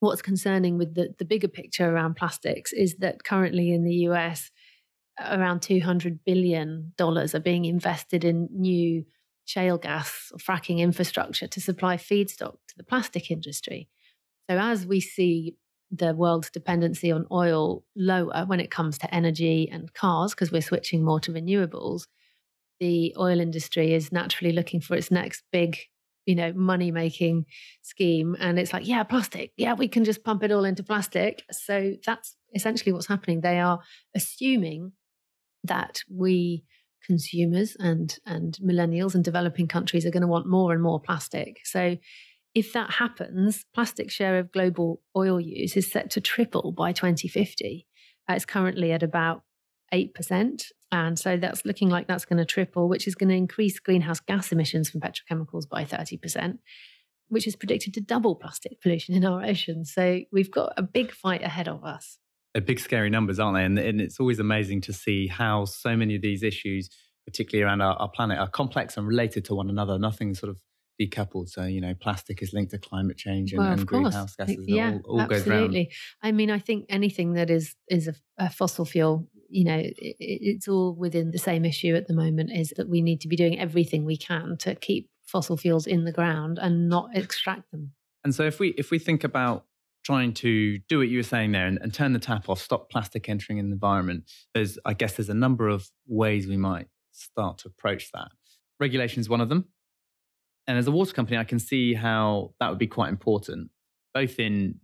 what's 0.00 0.22
concerning 0.22 0.78
with 0.78 0.94
the, 0.94 1.14
the 1.18 1.26
bigger 1.26 1.48
picture 1.48 1.90
around 1.90 2.16
plastics 2.16 2.72
is 2.72 2.96
that 3.00 3.24
currently 3.24 3.74
in 3.74 3.84
the 3.84 4.08
US, 4.08 4.50
around 5.20 5.60
$200 5.60 6.20
billion 6.24 6.92
are 7.00 7.40
being 7.40 7.64
invested 7.64 8.24
in 8.24 8.48
new 8.52 9.04
shale 9.44 9.78
gas 9.78 10.30
or 10.32 10.38
fracking 10.38 10.78
infrastructure 10.78 11.46
to 11.46 11.60
supply 11.60 11.96
feedstock 11.96 12.56
to 12.68 12.76
the 12.76 12.84
plastic 12.84 13.30
industry. 13.30 13.88
So, 14.50 14.58
as 14.58 14.86
we 14.86 15.00
see 15.00 15.56
the 15.90 16.14
world's 16.14 16.50
dependency 16.50 17.10
on 17.10 17.26
oil 17.32 17.82
lower 17.96 18.44
when 18.46 18.60
it 18.60 18.70
comes 18.70 18.98
to 18.98 19.14
energy 19.14 19.68
and 19.70 19.92
cars, 19.94 20.32
because 20.34 20.52
we're 20.52 20.60
switching 20.60 21.02
more 21.02 21.20
to 21.20 21.32
renewables, 21.32 22.06
the 22.78 23.14
oil 23.18 23.40
industry 23.40 23.94
is 23.94 24.12
naturally 24.12 24.52
looking 24.52 24.80
for 24.80 24.94
its 24.94 25.10
next 25.10 25.42
big 25.50 25.78
you 26.26 26.34
know 26.34 26.52
money 26.52 26.90
making 26.90 27.46
scheme. 27.80 28.36
And 28.38 28.58
it's 28.58 28.72
like 28.72 28.86
yeah 28.86 29.02
plastic. 29.02 29.52
Yeah 29.56 29.72
we 29.72 29.88
can 29.88 30.04
just 30.04 30.22
pump 30.22 30.42
it 30.44 30.52
all 30.52 30.64
into 30.64 30.82
plastic. 30.84 31.42
So 31.50 31.94
that's 32.04 32.36
essentially 32.54 32.92
what's 32.92 33.06
happening. 33.06 33.40
They 33.40 33.58
are 33.58 33.80
assuming 34.14 34.92
that 35.64 36.02
we 36.10 36.64
consumers 37.04 37.76
and 37.78 38.18
and 38.26 38.58
millennials 38.62 39.14
and 39.14 39.24
developing 39.24 39.68
countries 39.68 40.04
are 40.04 40.10
going 40.10 40.22
to 40.22 40.26
want 40.26 40.46
more 40.46 40.72
and 40.72 40.82
more 40.82 41.00
plastic. 41.00 41.60
So 41.64 41.96
if 42.54 42.72
that 42.72 42.90
happens, 42.90 43.64
plastic 43.74 44.10
share 44.10 44.38
of 44.38 44.52
global 44.52 45.00
oil 45.16 45.40
use 45.40 45.76
is 45.76 45.90
set 45.90 46.10
to 46.10 46.20
triple 46.20 46.72
by 46.72 46.92
2050. 46.92 47.86
Uh, 48.28 48.32
it's 48.34 48.44
currently 48.44 48.92
at 48.92 49.02
about 49.02 49.42
8%. 49.92 50.64
And 50.90 51.18
so 51.18 51.36
that's 51.36 51.64
looking 51.64 51.88
like 51.88 52.08
that's 52.08 52.24
going 52.24 52.38
to 52.38 52.44
triple, 52.44 52.88
which 52.88 53.06
is 53.06 53.14
going 53.14 53.28
to 53.28 53.34
increase 53.34 53.78
greenhouse 53.78 54.20
gas 54.20 54.50
emissions 54.52 54.88
from 54.88 55.00
petrochemicals 55.00 55.68
by 55.68 55.84
30%, 55.84 56.58
which 57.28 57.46
is 57.46 57.56
predicted 57.56 57.94
to 57.94 58.00
double 58.00 58.34
plastic 58.34 58.80
pollution 58.80 59.14
in 59.14 59.24
our 59.24 59.44
oceans. 59.44 59.92
So 59.92 60.20
we've 60.32 60.50
got 60.50 60.72
a 60.76 60.82
big 60.82 61.12
fight 61.12 61.42
ahead 61.42 61.68
of 61.68 61.84
us 61.84 62.18
they're 62.54 62.62
big, 62.62 62.80
scary 62.80 63.10
numbers, 63.10 63.38
aren't 63.38 63.56
they? 63.56 63.64
And, 63.64 63.78
and, 63.78 64.00
it's 64.00 64.18
always 64.18 64.38
amazing 64.38 64.80
to 64.82 64.92
see 64.92 65.26
how 65.26 65.64
so 65.64 65.96
many 65.96 66.16
of 66.16 66.22
these 66.22 66.42
issues, 66.42 66.88
particularly 67.26 67.62
around 67.62 67.82
our, 67.82 67.94
our 67.96 68.08
planet, 68.08 68.38
are 68.38 68.48
complex 68.48 68.96
and 68.96 69.06
related 69.06 69.44
to 69.46 69.54
one 69.54 69.68
another. 69.68 69.98
Nothing 69.98 70.34
sort 70.34 70.50
of 70.50 70.58
decoupled. 71.00 71.48
So, 71.48 71.64
you 71.64 71.80
know, 71.80 71.94
plastic 71.94 72.42
is 72.42 72.52
linked 72.52 72.72
to 72.72 72.78
climate 72.78 73.16
change 73.16 73.52
and, 73.52 73.60
well, 73.60 73.72
and 73.72 73.86
greenhouse 73.86 74.34
gases. 74.34 74.64
Yeah, 74.66 74.98
all, 75.04 75.20
all 75.20 75.20
absolutely. 75.20 75.90
I 76.22 76.32
mean, 76.32 76.50
I 76.50 76.58
think 76.58 76.86
anything 76.88 77.34
that 77.34 77.50
is 77.50 77.74
is 77.88 78.08
a, 78.08 78.14
a 78.38 78.50
fossil 78.50 78.84
fuel, 78.84 79.28
you 79.48 79.64
know, 79.64 79.78
it, 79.78 79.94
it's 80.18 80.68
all 80.68 80.94
within 80.94 81.30
the 81.30 81.38
same 81.38 81.64
issue 81.64 81.94
at 81.94 82.08
the 82.08 82.14
moment. 82.14 82.50
Is 82.52 82.72
that 82.76 82.88
we 82.88 83.02
need 83.02 83.20
to 83.22 83.28
be 83.28 83.36
doing 83.36 83.58
everything 83.58 84.04
we 84.04 84.16
can 84.16 84.56
to 84.60 84.74
keep 84.74 85.10
fossil 85.22 85.56
fuels 85.56 85.86
in 85.86 86.04
the 86.04 86.12
ground 86.12 86.58
and 86.60 86.88
not 86.88 87.10
extract 87.14 87.70
them. 87.70 87.92
And 88.24 88.34
so, 88.34 88.44
if 88.44 88.58
we 88.58 88.70
if 88.70 88.90
we 88.90 88.98
think 88.98 89.22
about 89.22 89.64
trying 90.08 90.32
to 90.32 90.78
do 90.88 90.96
what 90.96 91.08
you 91.08 91.18
were 91.18 91.22
saying 91.22 91.52
there 91.52 91.66
and, 91.66 91.78
and, 91.82 91.92
turn 91.92 92.14
the 92.14 92.18
tap 92.18 92.48
off, 92.48 92.58
stop 92.58 92.88
plastic 92.88 93.28
entering 93.28 93.58
in 93.58 93.68
the 93.68 93.74
environment, 93.74 94.24
there's, 94.54 94.78
I 94.86 94.94
guess, 94.94 95.16
there's 95.16 95.28
a 95.28 95.34
number 95.34 95.68
of 95.68 95.90
ways 96.06 96.46
we 96.46 96.56
might 96.56 96.86
start 97.12 97.58
to 97.58 97.68
approach 97.68 98.10
that. 98.14 98.28
Regulation 98.80 99.20
is 99.20 99.28
one 99.28 99.42
of 99.42 99.50
them. 99.50 99.66
And 100.66 100.78
as 100.78 100.86
a 100.86 100.90
water 100.90 101.12
company, 101.12 101.36
I 101.36 101.44
can 101.44 101.58
see 101.58 101.92
how 101.92 102.54
that 102.58 102.70
would 102.70 102.78
be 102.78 102.86
quite 102.86 103.10
important, 103.10 103.68
both 104.14 104.38
in 104.38 104.76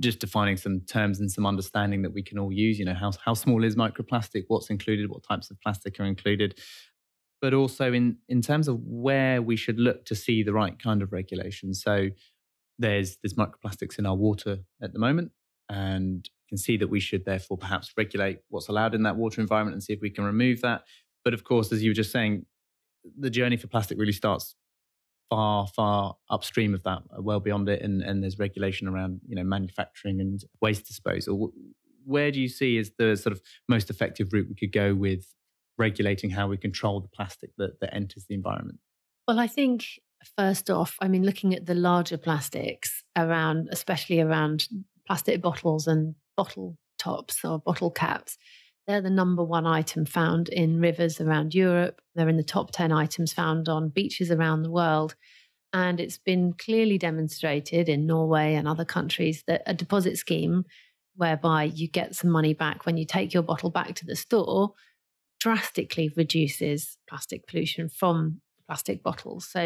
just 0.00 0.18
defining 0.18 0.56
some 0.56 0.80
terms 0.80 1.20
and 1.20 1.30
some 1.30 1.46
understanding 1.46 2.02
that 2.02 2.12
we 2.12 2.24
can 2.24 2.40
all 2.40 2.52
use. 2.52 2.80
You 2.80 2.86
know, 2.86 2.94
how, 2.94 3.12
how 3.24 3.34
small 3.34 3.62
is 3.62 3.76
microplastic? 3.76 4.46
What's 4.48 4.68
included? 4.68 5.08
What 5.08 5.22
types 5.22 5.48
of 5.48 5.60
plastic 5.60 6.00
are 6.00 6.04
included? 6.04 6.58
But 7.40 7.54
also 7.54 7.92
in, 7.92 8.16
in 8.28 8.42
terms 8.42 8.66
of 8.66 8.80
where 8.82 9.42
we 9.42 9.54
should 9.54 9.78
look 9.78 10.06
to 10.06 10.16
see 10.16 10.42
the 10.42 10.52
right 10.52 10.76
kind 10.76 11.02
of 11.02 11.12
regulation. 11.12 11.72
So, 11.72 12.08
there's 12.78 13.16
there's 13.22 13.34
microplastics 13.34 13.98
in 13.98 14.06
our 14.06 14.16
water 14.16 14.58
at 14.82 14.92
the 14.92 14.98
moment, 14.98 15.32
and 15.68 16.28
can 16.48 16.58
see 16.58 16.76
that 16.76 16.88
we 16.88 17.00
should 17.00 17.24
therefore 17.24 17.56
perhaps 17.56 17.92
regulate 17.96 18.40
what's 18.50 18.68
allowed 18.68 18.94
in 18.94 19.04
that 19.04 19.16
water 19.16 19.40
environment 19.40 19.74
and 19.74 19.82
see 19.82 19.94
if 19.94 20.02
we 20.02 20.10
can 20.10 20.22
remove 20.22 20.60
that. 20.60 20.82
But 21.24 21.32
of 21.32 21.44
course, 21.44 21.72
as 21.72 21.82
you 21.82 21.90
were 21.90 21.94
just 21.94 22.12
saying, 22.12 22.44
the 23.18 23.30
journey 23.30 23.56
for 23.56 23.68
plastic 23.68 23.98
really 23.98 24.12
starts 24.12 24.54
far, 25.30 25.66
far 25.66 26.16
upstream 26.28 26.74
of 26.74 26.82
that, 26.82 26.98
uh, 27.16 27.22
well 27.22 27.40
beyond 27.40 27.70
it, 27.70 27.80
and, 27.80 28.02
and 28.02 28.22
there's 28.22 28.38
regulation 28.38 28.86
around 28.86 29.20
you 29.26 29.34
know 29.34 29.44
manufacturing 29.44 30.20
and 30.20 30.42
waste 30.60 30.86
disposal. 30.86 31.52
Where 32.04 32.30
do 32.30 32.38
you 32.38 32.48
see 32.48 32.76
is 32.76 32.92
the 32.98 33.16
sort 33.16 33.32
of 33.32 33.40
most 33.68 33.88
effective 33.88 34.32
route 34.32 34.48
we 34.48 34.54
could 34.54 34.72
go 34.72 34.94
with 34.94 35.24
regulating 35.78 36.30
how 36.30 36.48
we 36.48 36.58
control 36.58 37.00
the 37.00 37.08
plastic 37.08 37.50
that, 37.56 37.80
that 37.80 37.94
enters 37.94 38.26
the 38.28 38.34
environment? 38.34 38.78
Well, 39.26 39.40
I 39.40 39.46
think 39.46 39.86
first 40.36 40.70
off, 40.70 40.96
I 41.00 41.08
mean, 41.08 41.24
looking 41.24 41.54
at 41.54 41.66
the 41.66 41.74
larger 41.74 42.18
plastics 42.18 43.02
around, 43.16 43.68
especially 43.70 44.20
around 44.20 44.68
plastic 45.06 45.40
bottles 45.40 45.86
and 45.86 46.14
bottle 46.36 46.76
tops 46.98 47.44
or 47.44 47.58
bottle 47.58 47.90
caps, 47.90 48.38
they're 48.86 49.00
the 49.00 49.10
number 49.10 49.44
one 49.44 49.66
item 49.66 50.04
found 50.04 50.48
in 50.48 50.80
rivers 50.80 51.20
around 51.20 51.54
Europe. 51.54 52.00
They're 52.14 52.28
in 52.28 52.36
the 52.36 52.42
top 52.42 52.72
10 52.72 52.92
items 52.92 53.32
found 53.32 53.68
on 53.68 53.90
beaches 53.90 54.30
around 54.30 54.62
the 54.62 54.70
world. 54.70 55.14
And 55.72 56.00
it's 56.00 56.18
been 56.18 56.52
clearly 56.52 56.98
demonstrated 56.98 57.88
in 57.88 58.06
Norway 58.06 58.54
and 58.54 58.68
other 58.68 58.84
countries 58.84 59.42
that 59.46 59.62
a 59.66 59.72
deposit 59.72 60.18
scheme 60.18 60.64
whereby 61.16 61.64
you 61.64 61.88
get 61.88 62.14
some 62.14 62.30
money 62.30 62.54
back 62.54 62.84
when 62.84 62.96
you 62.96 63.06
take 63.06 63.32
your 63.32 63.42
bottle 63.42 63.70
back 63.70 63.94
to 63.94 64.06
the 64.06 64.16
store 64.16 64.72
drastically 65.40 66.12
reduces 66.16 66.96
plastic 67.08 67.46
pollution 67.46 67.88
from 67.88 68.41
plastic 68.66 69.02
bottles. 69.02 69.48
So 69.50 69.60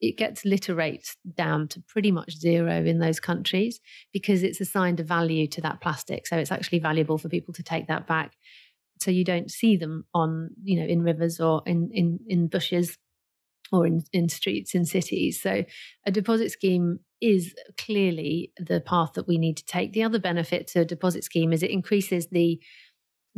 it 0.00 0.16
gets 0.16 0.44
litter 0.44 0.74
rates 0.74 1.16
down 1.36 1.68
to 1.68 1.82
pretty 1.88 2.10
much 2.10 2.38
zero 2.38 2.84
in 2.84 2.98
those 2.98 3.20
countries 3.20 3.80
because 4.12 4.42
it's 4.42 4.60
assigned 4.60 5.00
a 5.00 5.04
value 5.04 5.46
to 5.48 5.60
that 5.62 5.80
plastic. 5.80 6.26
So 6.26 6.36
it's 6.36 6.52
actually 6.52 6.80
valuable 6.80 7.18
for 7.18 7.28
people 7.28 7.54
to 7.54 7.62
take 7.62 7.88
that 7.88 8.06
back. 8.06 8.36
So 9.00 9.10
you 9.10 9.24
don't 9.24 9.50
see 9.50 9.76
them 9.76 10.06
on, 10.14 10.50
you 10.62 10.80
know, 10.80 10.86
in 10.86 11.02
rivers 11.02 11.40
or 11.40 11.62
in 11.66 11.90
in, 11.92 12.18
in 12.26 12.48
bushes 12.48 12.98
or 13.72 13.86
in, 13.86 14.02
in 14.12 14.28
streets 14.28 14.74
in 14.74 14.84
cities. 14.84 15.40
So 15.40 15.64
a 16.06 16.10
deposit 16.10 16.50
scheme 16.50 17.00
is 17.20 17.54
clearly 17.76 18.52
the 18.56 18.80
path 18.80 19.12
that 19.14 19.26
we 19.28 19.38
need 19.38 19.56
to 19.58 19.64
take. 19.64 19.92
The 19.92 20.04
other 20.04 20.18
benefit 20.18 20.66
to 20.68 20.80
a 20.80 20.84
deposit 20.84 21.24
scheme 21.24 21.52
is 21.52 21.62
it 21.62 21.70
increases 21.70 22.28
the 22.28 22.60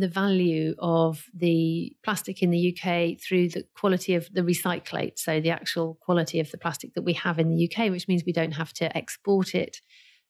the 0.01 0.09
value 0.09 0.75
of 0.79 1.25
the 1.35 1.95
plastic 2.03 2.43
in 2.43 2.51
the 2.51 2.75
UK 2.75 3.21
through 3.21 3.49
the 3.49 3.65
quality 3.75 4.15
of 4.15 4.29
the 4.33 4.43
recyclate, 4.43 5.19
so 5.19 5.41
the 5.41 5.51
actual 5.51 5.99
quality 6.01 6.41
of 6.41 6.51
the 6.51 6.59
plastic 6.59 6.95
that 6.95 7.03
we 7.03 7.13
have 7.15 7.39
in 7.39 7.49
the 7.49 7.71
UK, 7.71 7.91
which 7.91 8.09
means 8.09 8.23
we 8.25 8.33
don't 8.33 8.53
have 8.53 8.73
to 8.75 8.97
export 8.97 9.55
it 9.55 9.81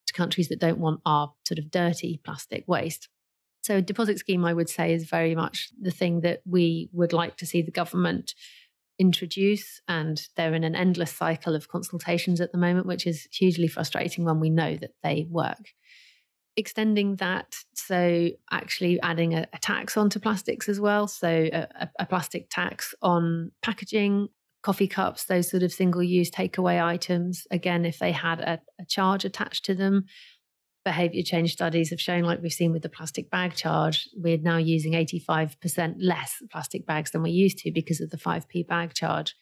to 0.07 0.13
countries 0.13 0.49
that 0.49 0.61
don't 0.61 0.79
want 0.79 1.01
our 1.07 1.33
sort 1.47 1.59
of 1.59 1.71
dirty 1.71 2.21
plastic 2.25 2.65
waste. 2.67 3.09
So, 3.63 3.77
a 3.77 3.83
deposit 3.83 4.19
scheme, 4.19 4.45
I 4.45 4.55
would 4.55 4.69
say, 4.69 4.93
is 4.93 5.05
very 5.05 5.35
much 5.35 5.69
the 5.81 5.91
thing 5.91 6.21
that 6.23 6.41
we 6.47 6.89
would 6.93 7.13
like 7.13 7.37
to 7.39 7.47
see 7.47 7.63
the 7.63 7.71
government 7.71 8.35
introduce. 8.99 9.81
And 9.87 10.21
they're 10.37 10.55
in 10.55 10.65
an 10.65 10.75
endless 10.75 11.13
cycle 11.13 11.55
of 11.55 11.69
consultations 11.69 12.41
at 12.41 12.53
the 12.53 12.59
moment, 12.59 12.87
which 12.87 13.07
is 13.07 13.29
hugely 13.33 13.69
frustrating 13.69 14.25
when 14.25 14.41
we 14.41 14.51
know 14.51 14.77
that 14.77 14.95
they 15.03 15.27
work 15.29 15.73
extending 16.61 17.17
that. 17.17 17.57
So, 17.75 18.29
actually 18.53 19.01
adding 19.01 19.35
a, 19.35 19.47
a 19.53 19.59
tax 19.59 19.97
onto 19.97 20.21
plastics 20.21 20.69
as 20.69 20.79
well. 20.79 21.09
So, 21.09 21.49
a, 21.53 21.89
a, 21.99 22.07
plastic 22.07 22.49
tax 22.51 22.95
on 23.03 23.51
packaging, 23.63 24.29
coffee 24.63 24.87
cups, 24.87 25.25
those 25.25 25.51
sort 25.51 25.63
of 25.63 25.73
single 25.73 26.03
use 26.03 26.31
takeaway 26.31 26.85
items. 26.85 27.47
Again, 27.51 27.85
if 27.85 27.99
they 27.99 28.13
had 28.13 28.41
a, 28.41 28.61
a 28.81 28.85
charge 28.85 29.25
attached 29.25 29.65
to 29.65 29.75
them, 29.75 30.05
behavior 30.85 31.23
change 31.23 31.53
studies 31.53 31.91
have 31.91 32.01
shown, 32.01 32.23
like 32.23 32.43
we've 32.43 32.53
seen 32.53 32.73
with 32.73 32.83
the 32.83 32.89
plastic 32.89 33.31
bag 33.31 33.55
charge, 33.55 34.09
we're 34.17 34.39
now 34.39 34.57
using 34.57 34.93
85% 34.93 35.97
less 35.99 36.43
plastic 36.51 36.87
bags 36.87 37.11
than 37.11 37.23
we 37.23 37.31
used 37.31 37.59
to 37.59 37.73
because 37.73 38.01
of 38.01 38.11
the 38.11 38.17
5p 38.17 38.67
bag 38.67 38.95
charge. 38.95 39.35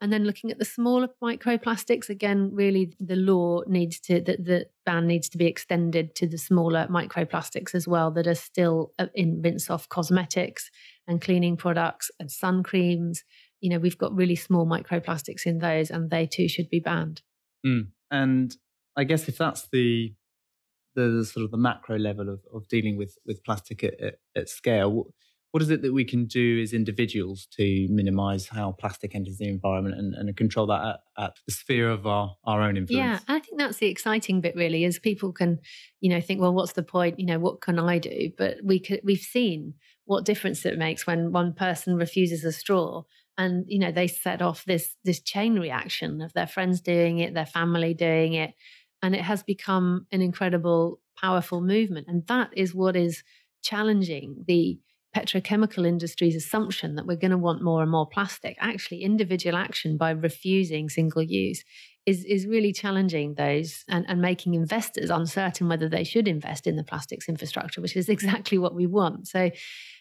And 0.00 0.12
then 0.12 0.24
looking 0.24 0.50
at 0.52 0.58
the 0.58 0.64
smaller 0.64 1.08
microplastics, 1.22 2.08
again, 2.08 2.50
really 2.52 2.92
the 3.00 3.16
law 3.16 3.62
needs 3.66 3.98
to, 4.00 4.20
that 4.20 4.44
the 4.44 4.66
ban 4.86 5.08
needs 5.08 5.28
to 5.30 5.38
be 5.38 5.46
extended 5.46 6.14
to 6.16 6.26
the 6.28 6.38
smaller 6.38 6.86
microplastics 6.88 7.74
as 7.74 7.88
well 7.88 8.12
that 8.12 8.26
are 8.26 8.34
still 8.36 8.92
uh, 8.98 9.06
in 9.14 9.42
rinse 9.42 9.68
off 9.68 9.88
cosmetics 9.88 10.70
and 11.08 11.20
cleaning 11.20 11.56
products 11.56 12.10
and 12.20 12.30
sun 12.30 12.62
creams. 12.62 13.24
You 13.60 13.70
know, 13.70 13.78
we've 13.78 13.98
got 13.98 14.14
really 14.14 14.36
small 14.36 14.66
microplastics 14.66 15.46
in 15.46 15.58
those 15.58 15.90
and 15.90 16.10
they 16.10 16.26
too 16.26 16.48
should 16.48 16.70
be 16.70 16.80
banned. 16.80 17.22
Mm. 17.66 17.88
And 18.10 18.56
I 18.96 19.02
guess 19.02 19.28
if 19.28 19.36
that's 19.36 19.68
the, 19.72 20.14
the, 20.94 21.24
sort 21.24 21.44
of 21.44 21.50
the 21.50 21.58
macro 21.58 21.98
level 21.98 22.28
of, 22.28 22.40
of 22.54 22.68
dealing 22.68 22.96
with, 22.96 23.16
with 23.26 23.42
plastic 23.42 23.82
at, 23.82 24.00
at, 24.00 24.14
at 24.36 24.48
scale, 24.48 25.12
what 25.50 25.62
is 25.62 25.70
it 25.70 25.82
that 25.82 25.94
we 25.94 26.04
can 26.04 26.26
do 26.26 26.60
as 26.60 26.72
individuals 26.72 27.48
to 27.52 27.86
minimize 27.90 28.46
how 28.48 28.72
plastic 28.72 29.14
enters 29.14 29.38
the 29.38 29.48
environment 29.48 29.96
and, 29.96 30.14
and 30.14 30.36
control 30.36 30.66
that 30.66 30.82
at, 30.82 31.24
at, 31.24 31.32
the 31.46 31.52
sphere 31.52 31.90
of 31.90 32.06
our, 32.06 32.36
our 32.44 32.60
own 32.60 32.76
influence? 32.76 33.22
Yeah, 33.26 33.34
I 33.34 33.38
think 33.38 33.58
that's 33.58 33.78
the 33.78 33.86
exciting 33.86 34.40
bit 34.40 34.54
really 34.56 34.84
is 34.84 34.98
people 34.98 35.32
can, 35.32 35.58
you 36.00 36.10
know, 36.10 36.20
think, 36.20 36.40
well, 36.40 36.52
what's 36.52 36.72
the 36.72 36.82
point? 36.82 37.18
You 37.18 37.26
know, 37.26 37.38
what 37.38 37.62
can 37.62 37.78
I 37.78 37.98
do? 37.98 38.30
But 38.36 38.58
we 38.62 38.78
could 38.78 39.00
we've 39.04 39.18
seen 39.18 39.74
what 40.04 40.24
difference 40.24 40.64
it 40.66 40.78
makes 40.78 41.06
when 41.06 41.32
one 41.32 41.54
person 41.54 41.96
refuses 41.96 42.44
a 42.44 42.52
straw 42.52 43.02
and 43.38 43.64
you 43.68 43.78
know 43.78 43.92
they 43.92 44.08
set 44.08 44.42
off 44.42 44.64
this 44.64 44.96
this 45.04 45.20
chain 45.20 45.58
reaction 45.58 46.20
of 46.20 46.32
their 46.32 46.46
friends 46.46 46.80
doing 46.80 47.18
it 47.18 47.34
their 47.34 47.46
family 47.46 47.94
doing 47.94 48.32
it 48.32 48.52
and 49.02 49.14
it 49.14 49.20
has 49.20 49.42
become 49.42 50.06
an 50.10 50.20
incredible 50.20 50.98
powerful 51.16 51.60
movement 51.60 52.06
and 52.08 52.26
that 52.26 52.50
is 52.56 52.74
what 52.74 52.96
is 52.96 53.22
challenging 53.62 54.44
the 54.46 54.78
petrochemical 55.16 55.86
industry's 55.86 56.36
assumption 56.36 56.94
that 56.94 57.06
we're 57.06 57.16
going 57.16 57.30
to 57.30 57.38
want 57.38 57.62
more 57.62 57.82
and 57.82 57.90
more 57.90 58.06
plastic. 58.06 58.56
Actually, 58.60 59.02
individual 59.02 59.56
action 59.56 59.96
by 59.96 60.10
refusing 60.10 60.88
single 60.88 61.22
use 61.22 61.64
is, 62.06 62.24
is 62.24 62.46
really 62.46 62.72
challenging 62.72 63.34
those 63.34 63.84
and, 63.88 64.04
and 64.08 64.20
making 64.20 64.54
investors 64.54 65.10
uncertain 65.10 65.68
whether 65.68 65.88
they 65.88 66.04
should 66.04 66.28
invest 66.28 66.66
in 66.66 66.76
the 66.76 66.84
plastics 66.84 67.28
infrastructure, 67.28 67.80
which 67.80 67.96
is 67.96 68.08
exactly 68.08 68.58
what 68.58 68.74
we 68.74 68.86
want. 68.86 69.28
So 69.28 69.50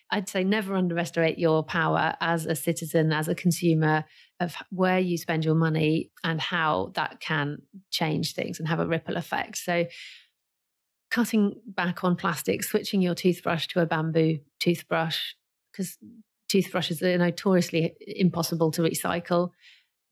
I'd 0.10 0.30
say 0.30 0.44
never 0.44 0.76
underestimate 0.76 1.38
your 1.38 1.64
power 1.64 2.16
as 2.22 2.46
a 2.46 2.56
citizen, 2.56 3.12
as 3.12 3.28
a 3.28 3.36
consumer, 3.36 4.06
of 4.40 4.56
where 4.70 5.00
you 5.00 5.18
spend 5.18 5.44
your 5.44 5.56
money 5.56 6.12
and 6.24 6.40
how 6.40 6.92
that 6.96 7.20
can 7.20 7.58
change 7.92 8.34
things 8.34 8.60
and 8.60 8.68
have 8.68 8.80
a 8.80 8.88
ripple 8.88 9.18
effect. 9.18 9.58
So 9.58 9.86
cutting 11.10 11.56
back 11.66 12.04
on 12.04 12.16
plastic, 12.16 12.64
switching 12.64 13.02
your 13.02 13.16
toothbrush 13.16 13.68
to 13.68 13.82
a 13.82 13.86
bamboo 13.86 14.40
toothbrush, 14.60 15.34
because 15.72 15.98
toothbrushes 16.50 17.02
are 17.02 17.18
notoriously 17.18 17.94
impossible 18.02 18.72
to 18.72 18.82
recycle. 18.82 19.52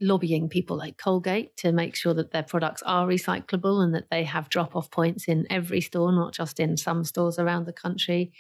Lobbying 0.02 0.50
people 0.50 0.78
like 0.78 0.98
Colgate 0.98 1.56
to 1.58 1.72
make 1.72 1.96
sure 1.96 2.14
that 2.14 2.32
their 2.32 2.44
products 2.44 2.84
are 2.86 3.08
recyclable 3.08 3.82
and 3.82 3.96
that 3.96 4.10
they 4.12 4.26
have 4.26 4.50
drop 4.50 4.76
off 4.76 4.92
points 4.92 5.28
in 5.28 5.48
every 5.50 5.80
store, 5.80 6.12
not 6.12 6.34
just 6.34 6.60
in 6.60 6.76
some 6.76 7.06
stores 7.06 7.40
around 7.40 7.66
the 7.66 7.74
country 7.74 8.34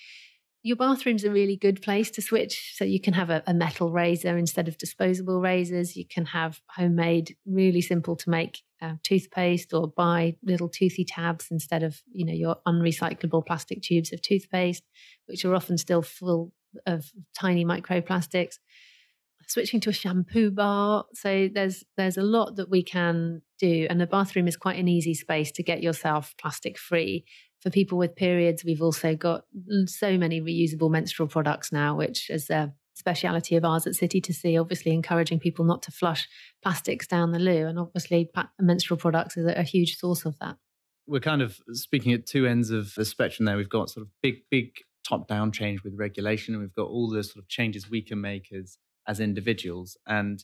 your 0.65 0.75
bathroom's 0.75 1.23
a 1.23 1.29
really 1.29 1.55
good 1.55 1.79
place 1.83 2.09
to 2.09 2.23
switch. 2.23 2.73
So 2.73 2.85
you 2.85 2.99
can 2.99 3.13
have 3.13 3.29
a, 3.29 3.43
a, 3.45 3.53
metal 3.53 3.91
razor 3.91 4.35
instead 4.35 4.67
of 4.67 4.79
disposable 4.79 5.39
razors. 5.39 5.95
You 5.95 6.07
can 6.07 6.25
have 6.25 6.59
homemade, 6.71 7.35
really 7.45 7.81
simple 7.81 8.15
to 8.15 8.29
make 8.31 8.63
uh, 8.81 8.95
toothpaste, 9.03 9.75
or 9.75 9.87
buy 9.87 10.37
little 10.43 10.67
toothy 10.67 11.05
tabs 11.05 11.49
instead 11.51 11.83
of 11.83 12.01
you 12.11 12.25
know 12.25 12.33
your 12.33 12.55
unrecyclable 12.67 13.45
plastic 13.45 13.83
tubes 13.83 14.11
of 14.11 14.23
toothpaste, 14.23 14.81
which 15.27 15.45
are 15.45 15.53
often 15.53 15.77
still 15.77 16.01
full 16.01 16.51
of 16.87 17.11
tiny 17.37 17.63
microplastics. 17.63 18.55
Switching 19.47 19.79
to 19.81 19.91
a 19.91 19.93
shampoo 19.93 20.49
bar. 20.49 21.05
So 21.13 21.47
there's 21.53 21.83
there's 21.95 22.17
a 22.17 22.23
lot 22.23 22.55
that 22.55 22.71
we 22.71 22.81
can 22.81 23.43
do, 23.59 23.85
and 23.87 24.01
the 24.01 24.07
bathroom 24.07 24.47
is 24.47 24.57
quite 24.57 24.79
an 24.79 24.87
easy 24.87 25.13
space 25.13 25.51
to 25.51 25.63
get 25.63 25.83
yourself 25.83 26.33
plastic 26.39 26.79
free 26.79 27.23
for 27.65 27.71
people 27.71 27.97
with 27.97 28.15
periods, 28.15 28.63
we've 28.63 28.83
also 28.83 29.15
got 29.15 29.45
so 29.87 30.19
many 30.19 30.39
reusable 30.39 30.91
menstrual 30.91 31.27
products 31.27 31.71
now, 31.71 31.95
which 31.95 32.29
is 32.29 32.47
a 32.51 32.71
speciality 32.93 33.55
of 33.55 33.65
ours 33.65 33.87
at 33.87 33.95
City 33.95 34.21
to 34.21 34.33
Sea, 34.33 34.59
obviously 34.59 34.93
encouraging 34.93 35.39
people 35.39 35.65
not 35.65 35.81
to 35.81 35.91
flush 35.91 36.29
plastics 36.61 37.07
down 37.07 37.31
the 37.31 37.39
loo. 37.39 37.65
And 37.65 37.79
obviously, 37.79 38.29
menstrual 38.59 38.99
products 38.99 39.35
is 39.35 39.47
a 39.47 39.63
huge 39.63 39.97
source 39.97 40.25
of 40.25 40.37
that. 40.41 40.57
We're 41.07 41.19
kind 41.21 41.41
of 41.41 41.59
speaking 41.71 42.13
at 42.13 42.27
two 42.27 42.45
ends 42.45 42.69
of 42.69 42.93
the 42.93 43.03
spectrum 43.03 43.47
there. 43.47 43.57
We've 43.57 43.67
got 43.67 43.89
sort 43.89 44.05
of 44.05 44.11
big, 44.21 44.35
big 44.51 44.69
top 45.03 45.27
down 45.27 45.51
change 45.51 45.83
with 45.83 45.95
regulation, 45.95 46.53
and 46.53 46.61
we've 46.61 46.75
got 46.75 46.87
all 46.87 47.09
the 47.09 47.23
sort 47.23 47.43
of 47.43 47.47
changes 47.47 47.89
we 47.89 48.03
can 48.03 48.21
make 48.21 48.53
as, 48.53 48.77
as 49.07 49.19
individuals. 49.19 49.97
And 50.05 50.43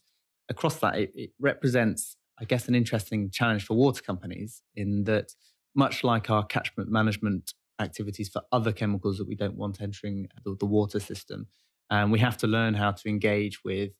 across 0.49 0.77
that, 0.77 0.97
it, 0.97 1.12
it 1.13 1.29
represents, 1.39 2.17
I 2.39 2.45
guess, 2.45 2.67
an 2.67 2.73
interesting 2.73 3.29
challenge 3.29 3.63
for 3.63 3.77
water 3.77 4.01
companies 4.01 4.63
in 4.75 5.03
that 5.03 5.34
much 5.75 6.03
like 6.03 6.29
our 6.29 6.45
catchment 6.45 6.89
management 6.89 7.53
activities 7.79 8.29
for 8.29 8.41
other 8.51 8.71
chemicals 8.71 9.17
that 9.17 9.27
we 9.27 9.36
don't 9.36 9.55
want 9.55 9.81
entering 9.81 10.27
the, 10.43 10.55
the 10.60 10.65
water 10.65 10.99
system. 10.99 11.47
And 11.89 12.12
we 12.12 12.19
have 12.19 12.38
to 12.38 12.47
learn 12.47 12.75
how 12.75 12.91
to 12.91 13.10
engage 13.10 13.63
with 13.63 13.91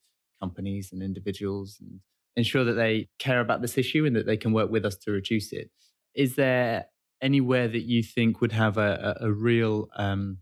companies 0.42 0.90
and 0.92 1.02
individuals 1.04 1.78
and 1.80 2.00
ensure 2.36 2.64
that 2.64 2.74
they 2.74 3.10
care 3.20 3.42
about 3.42 3.62
this 3.62 3.78
issue 3.78 4.06
and 4.06 4.16
that 4.16 4.26
they 4.26 4.38
can 4.38 4.54
work 4.54 4.72
with 4.72 4.86
us 4.86 4.96
to 4.98 5.12
reduce 5.12 5.52
it. 5.52 5.70
Is 6.16 6.36
there 6.36 6.86
anywhere 7.22 7.68
that 7.68 7.84
you 7.84 8.04
think 8.04 8.42
would 8.42 8.52
have 8.52 8.78
a, 8.78 9.18
a, 9.22 9.28
a 9.28 9.32
real 9.32 9.90
um, 9.96 10.38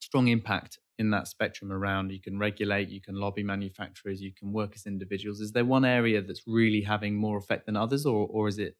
strong 0.00 0.28
impact 0.28 0.78
in 0.98 1.10
that 1.10 1.28
spectrum 1.28 1.72
around 1.72 2.12
you 2.12 2.20
can 2.20 2.38
regulate, 2.38 2.88
you 2.90 3.00
can 3.00 3.14
lobby 3.14 3.42
manufacturers, 3.42 4.20
you 4.20 4.32
can 4.32 4.52
work 4.52 4.72
as 4.74 4.86
individuals? 4.86 5.40
Is 5.40 5.52
there 5.52 5.64
one 5.64 5.84
area 5.84 6.20
that's 6.20 6.42
really 6.46 6.82
having 6.82 7.16
more 7.16 7.38
effect 7.38 7.66
than 7.66 7.76
others, 7.76 8.04
or, 8.04 8.26
or 8.30 8.48
is 8.48 8.58
it 8.58 8.76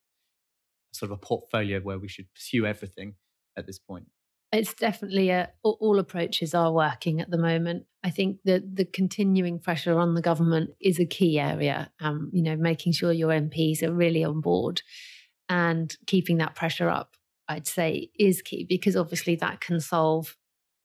sort 0.93 1.11
of 1.11 1.19
a 1.19 1.21
portfolio 1.21 1.81
where 1.81 1.99
we 1.99 2.09
should 2.09 2.33
pursue 2.35 2.67
everything 2.67 3.15
at 3.57 3.67
this 3.67 3.79
point? 3.79 4.07
It's 4.53 4.75
definitely 4.75 5.31
a, 5.31 5.51
all 5.63 6.01
approaches 6.01 6.55
are 6.55 6.73
working 6.73 7.21
at 7.21 7.31
the 7.31 7.39
moment. 7.39 7.85
I 8.03 8.11
think 8.11 8.39
that 8.45 8.75
the 8.75 8.85
continuing 8.85 9.61
pressure 9.61 9.97
on 9.97 10.15
the 10.15 10.23
government 10.23 10.71
is 10.81 10.99
a 10.99 11.07
key 11.07 11.39
area. 11.39 11.93
Um, 12.01 12.31
you 12.33 12.43
know, 12.43 12.57
making 12.57 12.93
sure 12.93 13.13
your 13.13 13.31
MPs 13.31 13.83
are 13.83 13.93
really 13.93 14.25
on 14.25 14.41
board 14.41 14.83
and 15.49 15.95
keeping 16.07 16.39
that 16.39 16.57
pressure 16.57 16.89
up, 16.89 17.17
I'd 17.49 17.69
say, 17.69 18.11
is 18.19 18.43
key 18.43 18.67
because 18.69 18.97
obviously 18.97 19.37
that 19.37 19.61
can 19.61 19.79
solve 19.79 20.37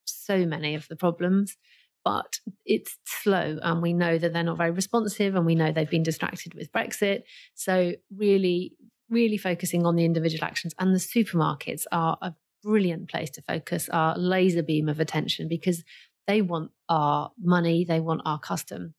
so 0.06 0.46
many 0.46 0.76
of 0.76 0.88
the 0.88 0.96
problems. 0.96 1.58
But 2.04 2.40
it's 2.68 3.00
slow, 3.04 3.58
and 3.64 3.82
we 3.82 3.92
know 3.92 4.20
that 4.20 4.32
they're 4.32 4.44
not 4.44 4.60
very 4.60 4.70
responsive, 4.70 5.34
and 5.34 5.44
we 5.44 5.56
know 5.56 5.72
they've 5.72 5.90
been 5.90 6.04
distracted 6.04 6.54
with 6.54 6.72
Brexit. 6.72 7.24
So, 7.56 7.94
really 8.16 8.74
really 9.10 9.38
focusing 9.38 9.86
on 9.86 9.96
the 9.96 10.06
individual 10.06 10.44
actions. 10.44 10.74
And 10.80 10.94
the 10.94 11.00
supermarkets 11.00 11.84
are 11.92 12.18
a 12.22 12.34
brilliant 12.64 13.10
place 13.10 13.30
to 13.32 13.42
focus 13.42 13.90
our 13.90 14.18
laser 14.18 14.64
beam 14.64 14.90
of 14.90 15.00
attention 15.00 15.48
because 15.48 15.84
they 16.28 16.42
want 16.42 16.72
our 16.90 17.32
money, 17.40 17.86
they 17.86 18.00
want 18.00 18.22
our 18.26 18.40
custom. 18.40 18.96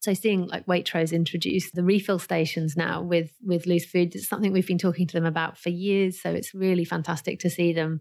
So 0.00 0.14
seeing 0.14 0.46
like 0.46 0.64
Waitrose 0.66 1.12
introduce 1.12 1.70
the 1.72 1.84
refill 1.84 2.18
stations 2.18 2.74
now 2.74 3.02
with 3.02 3.32
with 3.42 3.66
loose 3.66 3.84
food 3.84 4.14
it's 4.14 4.28
something 4.28 4.50
we've 4.50 4.66
been 4.66 4.78
talking 4.78 5.06
to 5.06 5.12
them 5.12 5.26
about 5.26 5.58
for 5.58 5.68
years. 5.68 6.22
So 6.22 6.30
it's 6.30 6.54
really 6.54 6.86
fantastic 6.86 7.38
to 7.40 7.50
see 7.50 7.74
them 7.74 8.00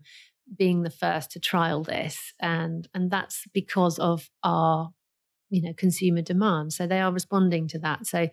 being 0.57 0.83
the 0.83 0.89
first 0.89 1.31
to 1.31 1.39
trial 1.39 1.83
this, 1.83 2.33
and 2.39 2.87
and 2.93 3.11
that's 3.11 3.43
because 3.53 3.99
of 3.99 4.29
our 4.43 4.91
you 5.49 5.61
know 5.61 5.73
consumer 5.73 6.21
demand. 6.21 6.71
So 6.71 6.87
they 6.87 7.01
are 7.01 7.11
responding 7.11 7.67
to 7.69 7.79
that. 7.79 8.07
So 8.07 8.29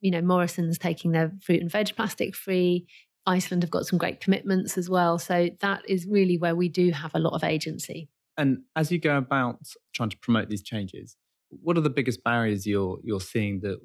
you 0.00 0.10
know, 0.10 0.20
Morrison's 0.20 0.78
taking 0.78 1.12
their 1.12 1.32
fruit 1.42 1.60
and 1.60 1.70
veg 1.70 1.94
plastic 1.96 2.34
free. 2.34 2.86
Iceland 3.26 3.62
have 3.62 3.70
got 3.70 3.86
some 3.86 3.98
great 3.98 4.20
commitments 4.20 4.78
as 4.78 4.88
well. 4.88 5.18
So 5.18 5.50
that 5.60 5.82
is 5.88 6.06
really 6.06 6.38
where 6.38 6.56
we 6.56 6.68
do 6.68 6.90
have 6.92 7.14
a 7.14 7.18
lot 7.18 7.34
of 7.34 7.44
agency. 7.44 8.08
And 8.36 8.62
as 8.76 8.90
you 8.90 8.98
go 8.98 9.16
about 9.18 9.58
trying 9.94 10.10
to 10.10 10.18
promote 10.18 10.48
these 10.48 10.62
changes, 10.62 11.16
what 11.50 11.76
are 11.76 11.82
the 11.82 11.90
biggest 11.90 12.22
barriers 12.22 12.66
you're 12.66 12.98
you're 13.02 13.20
seeing 13.20 13.60
that 13.60 13.78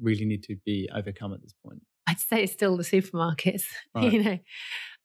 really 0.00 0.24
need 0.24 0.42
to 0.44 0.56
be 0.66 0.88
overcome 0.94 1.32
at 1.32 1.42
this 1.42 1.54
point? 1.64 1.82
I'd 2.06 2.18
say 2.18 2.42
it's 2.42 2.52
still 2.52 2.76
the 2.76 2.82
supermarkets. 2.82 3.64
Right. 3.94 4.12
You 4.12 4.22
know, 4.22 4.38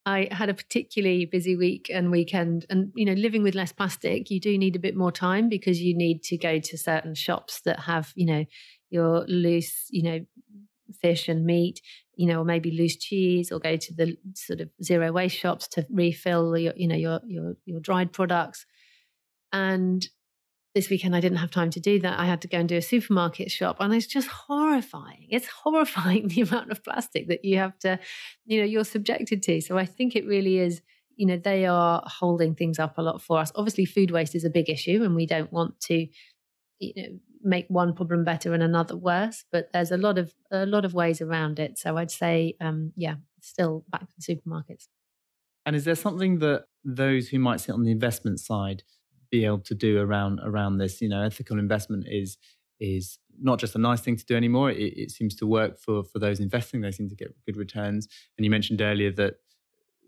I 0.06 0.28
had 0.32 0.50
a 0.50 0.54
particularly 0.54 1.26
busy 1.26 1.56
week 1.56 1.90
and 1.92 2.12
weekend, 2.12 2.66
and 2.70 2.92
you 2.96 3.06
know, 3.06 3.14
living 3.14 3.44
with 3.44 3.56
less 3.56 3.72
plastic, 3.72 4.30
you 4.30 4.40
do 4.40 4.58
need 4.58 4.76
a 4.76 4.80
bit 4.80 4.96
more 4.96 5.12
time 5.12 5.50
because 5.50 5.82
you 5.82 5.96
need 5.96 6.24
to 6.24 6.38
go 6.38 6.60
to 6.60 6.78
certain 6.78 7.16
shops 7.16 7.62
that 7.62 7.82
have, 7.82 8.12
you 8.16 8.26
know, 8.26 8.46
your 8.90 9.26
loose, 9.28 9.88
you 9.90 10.04
know, 10.04 10.20
fish 10.94 11.28
and 11.28 11.46
meat, 11.46 11.82
you 12.16 12.28
know, 12.28 12.42
or 12.42 12.46
maybe 12.46 12.72
loose 12.72 12.96
cheese, 12.96 13.52
or 13.52 13.60
go 13.60 13.78
to 13.78 13.94
the 13.94 14.18
sort 14.34 14.62
of 14.62 14.70
zero 14.84 15.12
waste 15.12 15.38
shops 15.38 15.68
to 15.70 15.86
refill 15.90 16.58
your, 16.58 16.74
you 16.76 16.88
know, 16.88 16.96
your 16.96 17.20
your 17.26 17.56
your 17.66 17.80
dried 17.80 18.12
products. 18.12 18.66
And 19.52 20.08
this 20.76 20.90
weekend 20.90 21.16
I 21.16 21.22
didn't 21.22 21.38
have 21.38 21.52
time 21.52 21.70
to 21.72 21.80
do 21.80 22.00
that. 22.02 22.20
I 22.20 22.26
had 22.26 22.42
to 22.42 22.50
go 22.50 22.60
and 22.60 22.68
do 22.68 22.76
a 22.76 22.82
supermarket 22.82 23.50
shop, 23.50 23.78
and 23.80 23.94
it's 23.94 24.06
just 24.06 24.28
horrifying. 24.28 25.28
It's 25.30 25.48
horrifying 25.64 26.28
the 26.28 26.42
amount 26.42 26.72
of 26.72 26.84
plastic 26.84 27.30
that 27.30 27.46
you 27.46 27.58
have 27.58 27.80
to, 27.80 28.00
you 28.46 28.60
know, 28.60 28.66
you're 28.66 28.84
subjected 28.84 29.42
to. 29.44 29.62
So 29.62 29.78
I 29.78 29.86
think 29.86 30.16
it 30.16 30.26
really 30.26 30.60
is. 30.60 30.82
You 31.18 31.28
know, 31.28 31.38
they 31.38 31.66
are 31.66 32.04
holding 32.06 32.56
things 32.56 32.78
up 32.78 32.98
a 32.98 33.02
lot 33.02 33.22
for 33.22 33.40
us. 33.40 33.50
Obviously, 33.56 33.86
food 33.86 34.12
waste 34.12 34.36
is 34.36 34.44
a 34.44 34.50
big 34.50 34.70
issue, 34.70 35.02
and 35.02 35.16
we 35.16 35.26
don't 35.26 35.52
want 35.52 35.80
to, 35.82 36.08
you 36.80 36.94
know, 36.98 37.20
make 37.46 37.68
one 37.70 37.94
problem 37.94 38.24
better 38.24 38.54
and 38.54 38.64
another 38.64 38.98
worse. 38.98 39.46
But 39.52 39.72
there's 39.72 39.92
a 39.92 39.98
lot 39.98 40.18
of 40.18 40.34
a 40.52 40.66
lot 40.66 40.86
of 40.86 40.94
ways 40.94 41.22
around 41.22 41.60
it. 41.60 41.78
So 41.78 41.98
I'd 41.98 42.12
say, 42.12 42.56
um, 42.60 42.92
yeah, 42.96 43.16
still 43.42 43.86
back 43.90 44.02
to 44.02 44.08
the 44.18 44.36
supermarkets. 44.36 44.88
And 45.66 45.76
is 45.76 45.86
there 45.86 45.96
something 45.96 46.40
that 46.40 46.66
those 46.84 47.30
who 47.30 47.40
might 47.40 47.60
sit 47.60 47.74
on 47.74 47.84
the 47.84 47.92
investment 47.92 48.40
side 48.40 48.84
be 49.32 49.46
able 49.46 49.60
to 49.60 49.76
do 49.76 50.00
around 50.00 50.40
around 50.44 50.78
this? 50.78 51.02
You 51.02 51.10
know, 51.10 51.24
ethical 51.24 51.60
investment 51.60 52.06
is 52.10 52.38
is 52.80 53.20
not 53.40 53.60
just 53.60 53.76
a 53.76 53.80
nice 53.80 54.02
thing 54.02 54.18
to 54.18 54.26
do 54.26 54.36
anymore. 54.36 54.72
It, 54.72 54.94
it 54.98 55.12
seems 55.12 55.36
to 55.36 55.48
work 55.48 55.80
for 55.80 56.04
for 56.04 56.20
those 56.20 56.40
investing. 56.40 56.82
They 56.82 56.92
seem 56.92 57.10
to 57.10 57.16
get 57.16 57.34
good 57.46 57.58
returns. 57.58 58.08
And 58.38 58.46
you 58.46 58.52
mentioned 58.52 58.82
earlier 58.82 59.12
that 59.12 59.36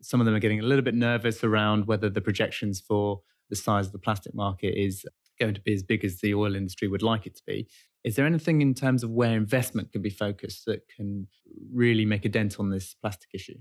some 0.02 0.19
of 0.21 0.26
them 0.26 0.36
are 0.36 0.39
getting 0.39 0.60
a 0.60 0.63
little 0.63 0.84
bit 0.84 0.93
nervous 0.93 1.43
around 1.43 1.88
whether 1.88 2.10
the 2.10 2.21
projections 2.21 2.80
for 2.80 3.21
the 3.49 3.55
size 3.55 3.88
of 3.88 3.91
the 3.91 3.99
plastic 3.99 4.33
market 4.36 4.77
is 4.77 5.05
going 5.39 5.53
to 5.53 5.62
be 5.62 5.73
as 5.73 5.83
big 5.83 6.03
as 6.03 6.19
the 6.19 6.33
oil 6.33 6.55
industry 6.55 6.88
would 6.88 7.03
like 7.03 7.25
it 7.25 7.36
to 7.36 7.43
be. 7.45 7.67
Is 8.03 8.15
there 8.15 8.25
anything 8.25 8.62
in 8.62 8.73
terms 8.73 9.03
of 9.03 9.12
where 9.12 9.36
investment 9.36 9.91
can 9.91 10.01
be 10.01 10.10
focused 10.10 10.65
that 10.65 10.81
can 10.95 11.27
really 11.73 12.05
make 12.05 12.25
a 12.25 12.29
dent 12.29 12.60
on 12.60 12.69
this 12.69 12.95
plastic 13.01 13.29
issue? 13.33 13.57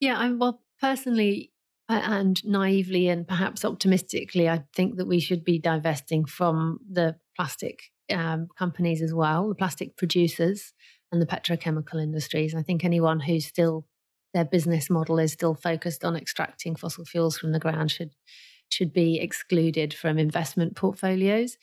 Yeah, 0.00 0.18
I'm 0.18 0.38
well 0.38 0.62
personally 0.80 1.52
and 1.88 2.42
naively 2.44 3.08
and 3.08 3.26
perhaps 3.26 3.64
optimistically, 3.64 4.48
I 4.48 4.64
think 4.74 4.96
that 4.96 5.06
we 5.06 5.20
should 5.20 5.44
be 5.44 5.58
divesting 5.58 6.24
from 6.24 6.78
the 6.88 7.16
plastic 7.36 7.80
um, 8.12 8.48
companies 8.56 9.02
as 9.02 9.12
well, 9.12 9.48
the 9.48 9.54
plastic 9.54 9.96
producers 9.96 10.72
and 11.10 11.20
the 11.20 11.26
petrochemical 11.26 12.00
industries. 12.00 12.54
I 12.54 12.62
think 12.62 12.84
anyone 12.84 13.20
who's 13.20 13.46
still 13.46 13.86
their 14.32 14.44
business 14.44 14.88
model 14.88 15.18
is 15.18 15.32
still 15.32 15.54
focused 15.54 16.04
on 16.04 16.14
extracting 16.14 16.76
fossil 16.76 17.04
fuels 17.04 17.36
from 17.36 17.50
the 17.50 17.58
ground 17.58 17.90
should 17.90 18.10
should 18.72 18.92
be 18.92 19.18
excluded 19.18 19.92
from 19.94 20.18
investment 20.18 20.76
portfolios. 20.76 21.56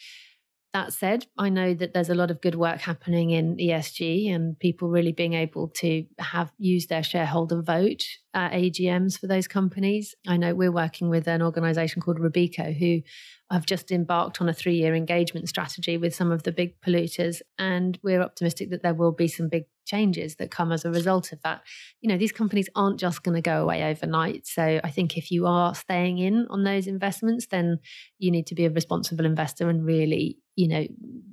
That 0.73 0.93
said, 0.93 1.25
I 1.37 1.49
know 1.49 1.73
that 1.73 1.93
there's 1.93 2.09
a 2.09 2.15
lot 2.15 2.29
of 2.29 2.41
good 2.41 2.53
work 2.53 2.81
happening 2.81 3.31
in 3.31 3.55
ESG 3.55 4.29
and 4.31 4.59
people 4.59 4.89
really 4.89 5.13
being 5.13 5.33
able 5.33 5.69
to 5.77 6.05
have 6.19 6.51
use 6.59 6.87
their 6.87 7.01
shareholder 7.01 7.61
vote 7.61 8.05
at 8.33 8.51
AGMs 8.51 9.17
for 9.17 9.27
those 9.27 9.47
companies. 9.47 10.13
I 10.27 10.37
know 10.37 10.53
we're 10.53 10.71
working 10.71 11.09
with 11.09 11.27
an 11.27 11.41
organization 11.41 12.01
called 12.01 12.19
Robeco 12.19 12.77
who 12.77 13.01
have 13.49 13.65
just 13.65 13.91
embarked 13.91 14.41
on 14.41 14.49
a 14.49 14.53
three 14.53 14.75
year 14.75 14.93
engagement 14.93 15.49
strategy 15.49 15.97
with 15.97 16.13
some 16.13 16.31
of 16.31 16.43
the 16.43 16.51
big 16.51 16.79
polluters. 16.81 17.41
And 17.57 17.97
we're 18.03 18.21
optimistic 18.21 18.69
that 18.69 18.83
there 18.83 18.93
will 18.93 19.13
be 19.13 19.29
some 19.29 19.47
big 19.47 19.63
changes 19.87 20.35
that 20.35 20.51
come 20.51 20.71
as 20.71 20.85
a 20.85 20.91
result 20.91 21.31
of 21.31 21.41
that. 21.41 21.61
You 22.01 22.09
know, 22.09 22.17
these 22.17 22.31
companies 22.31 22.69
aren't 22.75 22.99
just 22.99 23.23
going 23.23 23.35
to 23.35 23.41
go 23.41 23.63
away 23.63 23.83
overnight. 23.83 24.45
So 24.45 24.79
I 24.83 24.91
think 24.91 25.17
if 25.17 25.31
you 25.31 25.47
are 25.47 25.73
staying 25.73 26.19
in 26.19 26.45
on 26.49 26.63
those 26.63 26.85
investments, 26.85 27.47
then 27.47 27.79
you 28.19 28.29
need 28.29 28.47
to 28.47 28.55
be 28.55 28.65
a 28.65 28.69
responsible 28.69 29.25
investor 29.25 29.69
and 29.69 29.85
really, 29.85 30.37
you 30.55 30.67
know, 30.67 30.85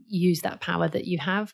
use 0.07 0.41
that 0.41 0.61
power 0.61 0.89
that 0.89 1.05
you 1.05 1.19
have. 1.19 1.53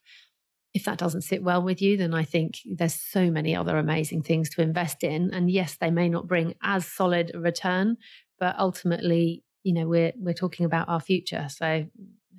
If 0.73 0.85
that 0.85 0.99
doesn't 0.99 1.23
sit 1.23 1.43
well 1.43 1.63
with 1.63 1.83
you, 1.83 1.97
then 1.97 2.15
I 2.15 2.23
think 2.23 2.59
there's 2.65 2.95
so 2.95 3.31
many 3.31 3.57
other 3.57 3.77
amazing 3.77 4.23
things 4.23 4.51
to 4.51 4.63
invest 4.63 5.03
in. 5.03 5.35
And 5.35 5.51
yes, 5.51 5.77
they 5.81 5.91
may 5.91 6.09
not 6.09 6.29
bring 6.29 6.55
as 6.63 6.87
solid 6.87 7.33
a 7.35 7.41
return, 7.41 7.97
but 8.39 8.57
ultimately, 8.59 9.43
you 9.65 9.75
know, 9.75 9.89
we're 9.89 10.13
we're 10.17 10.33
talking 10.33 10.67
about 10.67 10.89
our 10.89 11.01
future. 11.01 11.47
So 11.49 11.87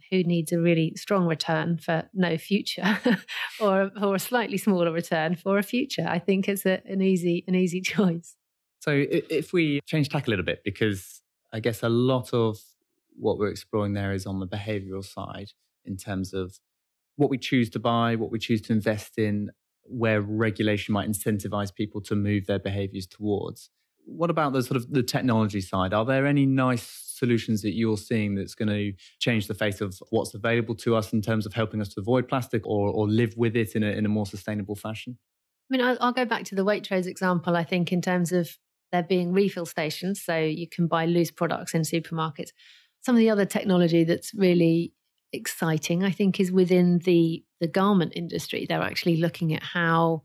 who 0.09 0.23
needs 0.23 0.51
a 0.51 0.59
really 0.59 0.93
strong 0.95 1.25
return 1.25 1.77
for 1.77 2.09
no 2.13 2.37
future 2.37 2.99
or, 3.59 3.91
or 4.01 4.15
a 4.15 4.19
slightly 4.19 4.57
smaller 4.57 4.91
return 4.91 5.35
for 5.35 5.57
a 5.57 5.63
future. 5.63 6.05
I 6.07 6.19
think 6.19 6.47
it's 6.47 6.65
a, 6.65 6.81
an 6.85 7.01
easy 7.01 7.43
an 7.47 7.55
easy 7.55 7.81
choice. 7.93 8.35
So 8.79 9.05
if 9.07 9.53
we 9.53 9.79
change 9.85 10.09
tack 10.09 10.27
a 10.27 10.29
little 10.29 10.45
bit, 10.45 10.61
because 10.65 11.21
I 11.53 11.59
guess 11.59 11.83
a 11.83 11.89
lot 11.89 12.33
of 12.33 12.57
what 13.15 13.37
we're 13.37 13.49
exploring 13.49 13.93
there 13.93 14.13
is 14.13 14.25
on 14.25 14.39
the 14.39 14.47
behavioral 14.47 15.05
side 15.05 15.51
in 15.85 15.97
terms 15.97 16.33
of 16.33 16.59
what 17.15 17.29
we 17.29 17.37
choose 17.37 17.69
to 17.71 17.79
buy, 17.79 18.15
what 18.15 18.31
we 18.31 18.39
choose 18.39 18.61
to 18.63 18.73
invest 18.73 19.19
in, 19.19 19.51
where 19.83 20.21
regulation 20.21 20.93
might 20.93 21.09
incentivize 21.09 21.73
people 21.73 22.01
to 22.01 22.15
move 22.15 22.47
their 22.47 22.59
behaviors 22.59 23.05
towards. 23.05 23.69
What 24.05 24.29
about 24.29 24.53
the 24.53 24.63
sort 24.63 24.77
of 24.77 24.91
the 24.91 25.03
technology 25.03 25.61
side? 25.61 25.93
Are 25.93 26.05
there 26.05 26.25
any 26.25 26.45
nice 26.45 27.11
solutions 27.21 27.61
that 27.61 27.75
you're 27.75 27.97
seeing 27.97 28.35
that's 28.35 28.55
going 28.55 28.69
to 28.69 28.93
change 29.19 29.47
the 29.47 29.53
face 29.53 29.79
of 29.79 29.99
what's 30.09 30.33
available 30.33 30.75
to 30.75 30.95
us 30.95 31.13
in 31.13 31.21
terms 31.21 31.45
of 31.45 31.53
helping 31.53 31.79
us 31.79 31.89
to 31.89 31.99
avoid 32.01 32.27
plastic 32.27 32.65
or, 32.65 32.89
or 32.89 33.07
live 33.07 33.35
with 33.37 33.55
it 33.55 33.75
in 33.75 33.83
a, 33.83 33.91
in 33.91 34.05
a 34.05 34.09
more 34.09 34.25
sustainable 34.25 34.75
fashion? 34.75 35.17
I 35.69 35.77
mean, 35.77 35.85
I'll, 35.85 35.97
I'll 36.01 36.11
go 36.11 36.25
back 36.25 36.45
to 36.45 36.55
the 36.55 36.65
Waitrose 36.65 37.05
example. 37.05 37.55
I 37.55 37.63
think 37.63 37.91
in 37.91 38.01
terms 38.01 38.31
of 38.31 38.57
there 38.91 39.03
being 39.03 39.31
refill 39.31 39.65
stations, 39.65 40.21
so 40.21 40.37
you 40.37 40.67
can 40.67 40.87
buy 40.87 41.05
loose 41.05 41.31
products 41.31 41.73
in 41.73 41.83
supermarkets. 41.83 42.49
Some 43.01 43.15
of 43.15 43.19
the 43.19 43.29
other 43.29 43.45
technology 43.45 44.03
that's 44.03 44.33
really 44.33 44.93
exciting, 45.31 46.03
I 46.03 46.11
think, 46.11 46.39
is 46.39 46.51
within 46.51 46.99
the 46.99 47.43
the 47.59 47.67
garment 47.67 48.13
industry. 48.15 48.65
They're 48.67 48.81
actually 48.81 49.17
looking 49.17 49.53
at 49.53 49.63
how 49.63 50.23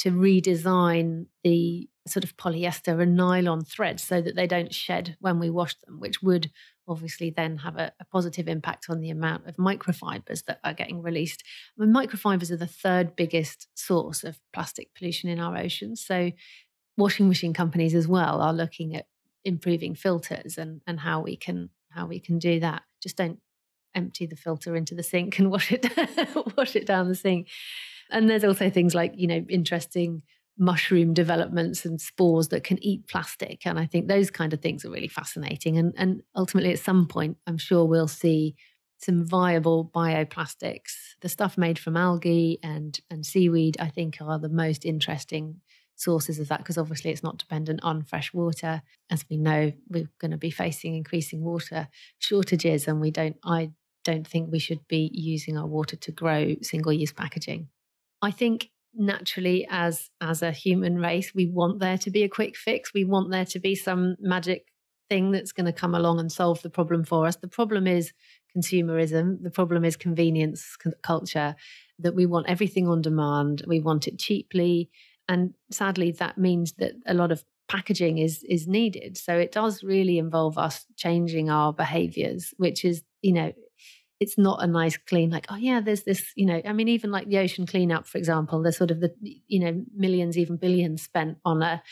to 0.00 0.10
redesign 0.10 1.26
the 1.42 1.88
sort 2.06 2.24
of 2.24 2.36
polyester 2.36 3.00
and 3.02 3.16
nylon 3.16 3.64
threads 3.64 4.02
so 4.02 4.20
that 4.20 4.36
they 4.36 4.46
don't 4.46 4.74
shed 4.74 5.16
when 5.20 5.38
we 5.38 5.48
wash 5.48 5.74
them, 5.76 6.00
which 6.00 6.22
would 6.22 6.50
obviously 6.86 7.30
then 7.30 7.58
have 7.58 7.76
a, 7.76 7.92
a, 7.98 8.04
positive 8.04 8.46
impact 8.46 8.86
on 8.90 9.00
the 9.00 9.08
amount 9.08 9.46
of 9.46 9.56
microfibers 9.56 10.44
that 10.44 10.60
are 10.62 10.74
getting 10.74 11.00
released. 11.00 11.42
I 11.78 11.84
mean, 11.84 11.94
microfibers 11.94 12.50
are 12.50 12.58
the 12.58 12.66
third 12.66 13.16
biggest 13.16 13.68
source 13.74 14.22
of 14.22 14.38
plastic 14.52 14.94
pollution 14.94 15.30
in 15.30 15.40
our 15.40 15.56
oceans. 15.56 16.04
So, 16.04 16.32
washing 16.96 17.26
machine 17.26 17.54
companies 17.54 17.94
as 17.94 18.06
well 18.06 18.40
are 18.40 18.52
looking 18.52 18.94
at 18.94 19.06
improving 19.44 19.94
filters 19.94 20.58
and, 20.58 20.82
and 20.86 21.00
how 21.00 21.20
we 21.20 21.36
can 21.36 21.70
how 21.90 22.06
we 22.06 22.20
can 22.20 22.38
do 22.38 22.60
that. 22.60 22.82
Just 23.02 23.16
don't 23.16 23.38
empty 23.94 24.26
the 24.26 24.36
filter 24.36 24.76
into 24.76 24.94
the 24.94 25.02
sink 25.02 25.38
and 25.38 25.50
wash 25.50 25.72
it 25.72 25.86
wash 26.56 26.76
it 26.76 26.86
down 26.86 27.08
the 27.08 27.14
sink. 27.14 27.48
And 28.10 28.28
there's 28.28 28.44
also 28.44 28.68
things 28.68 28.94
like 28.94 29.14
you 29.16 29.26
know 29.26 29.44
interesting 29.48 30.22
mushroom 30.58 31.12
developments 31.12 31.84
and 31.84 32.00
spores 32.00 32.48
that 32.48 32.64
can 32.64 32.82
eat 32.82 33.08
plastic. 33.08 33.66
And 33.66 33.78
I 33.78 33.86
think 33.86 34.06
those 34.06 34.30
kind 34.30 34.52
of 34.52 34.60
things 34.60 34.84
are 34.84 34.90
really 34.90 35.08
fascinating. 35.08 35.78
And, 35.78 35.92
and 35.96 36.22
ultimately, 36.36 36.72
at 36.72 36.78
some 36.78 37.06
point, 37.06 37.36
I'm 37.46 37.58
sure 37.58 37.84
we'll 37.84 38.08
see 38.08 38.54
some 38.98 39.26
viable 39.26 39.90
bioplastics. 39.94 40.92
The 41.20 41.28
stuff 41.28 41.58
made 41.58 41.78
from 41.78 41.96
algae 41.96 42.58
and, 42.62 42.98
and 43.10 43.26
seaweed, 43.26 43.76
I 43.80 43.88
think, 43.88 44.18
are 44.20 44.38
the 44.38 44.48
most 44.48 44.84
interesting 44.84 45.60
sources 45.96 46.38
of 46.38 46.48
that 46.48 46.58
because 46.58 46.78
obviously 46.78 47.10
it's 47.10 47.22
not 47.22 47.38
dependent 47.38 47.80
on 47.82 48.02
fresh 48.02 48.32
water. 48.32 48.82
As 49.10 49.24
we 49.28 49.36
know, 49.36 49.72
we're 49.88 50.08
going 50.20 50.30
to 50.30 50.36
be 50.36 50.50
facing 50.50 50.94
increasing 50.94 51.42
water 51.42 51.88
shortages, 52.18 52.88
and 52.88 53.00
we 53.00 53.10
don't, 53.10 53.36
I 53.44 53.70
don't 54.04 54.26
think 54.26 54.50
we 54.50 54.58
should 54.58 54.86
be 54.88 55.10
using 55.12 55.56
our 55.56 55.66
water 55.66 55.96
to 55.96 56.12
grow 56.12 56.54
single 56.62 56.92
use 56.92 57.12
packaging. 57.12 57.68
I 58.22 58.30
think 58.30 58.70
naturally 58.96 59.66
as 59.70 60.10
as 60.20 60.42
a 60.42 60.52
human 60.52 60.98
race 60.98 61.34
we 61.34 61.46
want 61.46 61.80
there 61.80 61.98
to 61.98 62.10
be 62.10 62.22
a 62.22 62.28
quick 62.28 62.56
fix. 62.56 62.92
We 62.94 63.04
want 63.04 63.30
there 63.30 63.44
to 63.46 63.58
be 63.58 63.74
some 63.74 64.16
magic 64.20 64.66
thing 65.08 65.32
that's 65.32 65.52
going 65.52 65.66
to 65.66 65.72
come 65.72 65.94
along 65.94 66.18
and 66.18 66.30
solve 66.30 66.62
the 66.62 66.70
problem 66.70 67.04
for 67.04 67.26
us. 67.26 67.36
The 67.36 67.48
problem 67.48 67.86
is 67.86 68.12
consumerism. 68.56 69.42
The 69.42 69.50
problem 69.50 69.84
is 69.84 69.96
convenience 69.96 70.76
culture 71.02 71.54
that 71.98 72.14
we 72.14 72.26
want 72.26 72.48
everything 72.48 72.88
on 72.88 73.02
demand. 73.02 73.62
We 73.66 73.80
want 73.80 74.06
it 74.06 74.18
cheaply. 74.18 74.90
And 75.28 75.54
sadly 75.70 76.12
that 76.12 76.38
means 76.38 76.72
that 76.74 76.92
a 77.06 77.14
lot 77.14 77.32
of 77.32 77.44
packaging 77.68 78.18
is 78.18 78.44
is 78.48 78.66
needed. 78.66 79.16
So 79.16 79.36
it 79.36 79.52
does 79.52 79.82
really 79.82 80.18
involve 80.18 80.58
us 80.58 80.86
changing 80.96 81.50
our 81.50 81.72
behaviors 81.72 82.54
which 82.56 82.84
is 82.84 83.02
you 83.22 83.32
know 83.32 83.52
it's 84.20 84.38
not 84.38 84.62
a 84.62 84.66
nice 84.66 84.96
clean 84.96 85.30
like 85.30 85.46
oh 85.50 85.56
yeah 85.56 85.80
there's 85.80 86.04
this 86.04 86.32
you 86.36 86.46
know 86.46 86.62
i 86.64 86.72
mean 86.72 86.88
even 86.88 87.10
like 87.10 87.28
the 87.28 87.38
ocean 87.38 87.66
cleanup 87.66 88.06
for 88.06 88.18
example 88.18 88.62
there's 88.62 88.76
sort 88.76 88.90
of 88.90 89.00
the 89.00 89.12
you 89.48 89.58
know 89.58 89.84
millions 89.94 90.38
even 90.38 90.56
billions 90.56 91.02
spent 91.02 91.36
on 91.44 91.62
a 91.62 91.82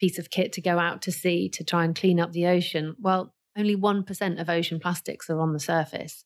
piece 0.00 0.18
of 0.18 0.30
kit 0.30 0.52
to 0.52 0.60
go 0.60 0.78
out 0.78 1.02
to 1.02 1.12
sea 1.12 1.48
to 1.48 1.64
try 1.64 1.84
and 1.84 1.96
clean 1.96 2.20
up 2.20 2.32
the 2.32 2.46
ocean. 2.46 2.94
Well 3.00 3.34
only 3.58 3.74
1% 3.74 4.40
of 4.40 4.50
ocean 4.50 4.78
plastics 4.78 5.30
are 5.30 5.40
on 5.40 5.54
the 5.54 5.60
surface 5.60 6.24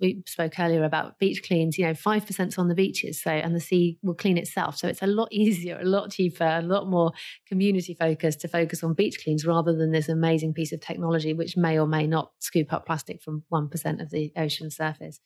we 0.00 0.22
spoke 0.26 0.58
earlier 0.58 0.84
about 0.84 1.18
beach 1.18 1.42
cleans, 1.42 1.78
you 1.78 1.86
know, 1.86 1.92
5% 1.92 2.58
on 2.58 2.68
the 2.68 2.74
beaches. 2.74 3.20
So, 3.20 3.30
and 3.30 3.54
the 3.54 3.60
sea 3.60 3.98
will 4.02 4.14
clean 4.14 4.38
itself. 4.38 4.76
So 4.76 4.88
it's 4.88 5.02
a 5.02 5.06
lot 5.06 5.28
easier, 5.32 5.78
a 5.80 5.84
lot 5.84 6.10
cheaper, 6.10 6.44
a 6.44 6.62
lot 6.62 6.88
more 6.88 7.12
community 7.46 7.94
focused 7.94 8.40
to 8.40 8.48
focus 8.48 8.82
on 8.82 8.94
beach 8.94 9.22
cleans 9.22 9.46
rather 9.46 9.74
than 9.74 9.92
this 9.92 10.08
amazing 10.08 10.54
piece 10.54 10.72
of 10.72 10.80
technology, 10.80 11.32
which 11.32 11.56
may 11.56 11.78
or 11.78 11.86
may 11.86 12.06
not 12.06 12.32
scoop 12.40 12.72
up 12.72 12.86
plastic 12.86 13.22
from 13.22 13.44
1% 13.52 14.02
of 14.02 14.10
the 14.10 14.32
ocean 14.36 14.70
surface, 14.70 15.20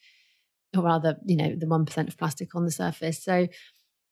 or 0.76 0.82
rather, 0.82 1.16
you 1.24 1.36
know, 1.36 1.54
the 1.56 1.66
1% 1.66 2.08
of 2.08 2.16
plastic 2.18 2.54
on 2.54 2.64
the 2.64 2.70
surface. 2.70 3.22
So, 3.22 3.48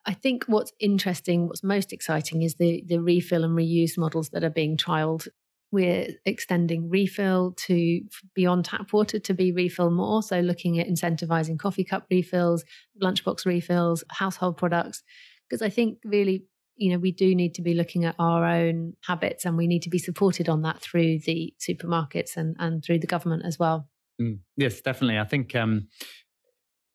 I 0.07 0.13
think 0.13 0.45
what's 0.49 0.73
interesting, 0.79 1.47
what's 1.47 1.63
most 1.63 1.91
exciting 1.91 2.43
is 2.43 2.57
the 2.57 2.85
the 2.87 3.01
refill 3.01 3.43
and 3.43 3.57
reuse 3.57 3.97
models 3.97 4.29
that 4.31 4.45
are 4.45 4.51
being 4.51 4.77
trialed 4.77 5.29
we're 5.75 6.09
extending 6.25 6.89
refill 6.89 7.53
to 7.67 8.01
beyond 8.35 8.65
tap 8.65 8.93
water 8.93 9.19
to 9.19 9.35
be 9.35 9.53
refill 9.53 9.91
more. 9.91 10.23
So 10.23 10.41
looking 10.41 10.79
at 10.79 10.89
incentivizing 10.89 11.59
coffee 11.59 11.85
cup 11.85 12.07
refills, 12.11 12.65
lunchbox 13.03 13.45
refills, 13.45 14.05
household 14.11 14.57
products. 14.57 15.03
Because 15.49 15.61
I 15.61 15.69
think 15.69 15.99
really, 16.05 16.45
you 16.77 16.93
know, 16.93 16.99
we 16.99 17.13
do 17.13 17.35
need 17.35 17.55
to 17.55 17.63
be 17.63 17.75
looking 17.75 18.05
at 18.05 18.15
our 18.19 18.45
own 18.47 18.95
habits 19.05 19.45
and 19.45 19.57
we 19.57 19.67
need 19.67 19.83
to 19.83 19.91
be 19.91 19.99
supported 19.99 20.49
on 20.49 20.63
that 20.63 20.81
through 20.81 21.19
the 21.27 21.53
supermarkets 21.61 22.37
and, 22.37 22.57
and 22.59 22.83
through 22.83 23.01
the 23.01 23.07
government 23.07 23.43
as 23.45 23.59
well. 23.59 23.89
Mm, 24.21 24.39
yes, 24.57 24.81
definitely. 24.81 25.19
I 25.19 25.25
think 25.25 25.55
um, 25.57 25.89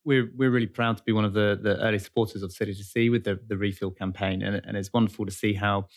we're 0.06 0.32
we're 0.36 0.52
really 0.52 0.68
proud 0.68 0.98
to 0.98 1.04
be 1.04 1.12
one 1.12 1.26
of 1.26 1.34
the, 1.34 1.60
the 1.62 1.78
early 1.84 2.00
supporters 2.00 2.44
of 2.44 2.52
City 2.52 2.74
to 2.74 2.84
Sea 2.84 3.10
with 3.10 3.26
the, 3.26 3.40
the 3.48 3.58
refill 3.58 3.92
campaign, 3.92 4.42
and, 4.42 4.62
and 4.66 4.78
it's 4.78 4.92
wonderful 4.94 5.26
to 5.26 5.32
see 5.32 5.54
how 5.54 5.88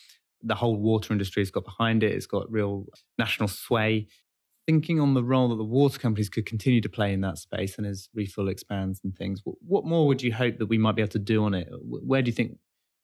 the 0.43 0.55
whole 0.55 0.77
water 0.77 1.13
industry 1.13 1.41
has 1.43 1.51
got 1.51 1.65
behind 1.65 2.03
it. 2.03 2.13
It's 2.13 2.27
got 2.27 2.51
real 2.51 2.87
national 3.19 3.49
sway. 3.49 4.09
Thinking 4.67 5.01
on 5.01 5.15
the 5.15 5.25
role 5.25 5.49
that 5.49 5.57
the 5.57 5.65
water 5.65 5.99
companies 5.99 6.29
could 6.29 6.47
continue 6.47 6.81
to 6.81 6.89
play 6.89 7.13
in 7.13 7.21
that 7.23 7.39
space 7.39 7.79
and 7.79 7.87
as 7.87 8.09
refill 8.15 8.49
expands 8.49 9.01
and 9.03 9.15
things, 9.17 9.43
what 9.45 9.85
more 9.85 10.07
would 10.07 10.23
you 10.23 10.33
hope 10.33 10.59
that 10.59 10.67
we 10.67 10.79
might 10.79 10.95
be 10.95 11.03
able 11.03 11.11
to 11.13 11.19
do 11.19 11.45
on 11.45 11.55
it? 11.55 11.69
Where 11.83 12.23
do 12.23 12.29
you 12.29 12.35
think 12.35 12.59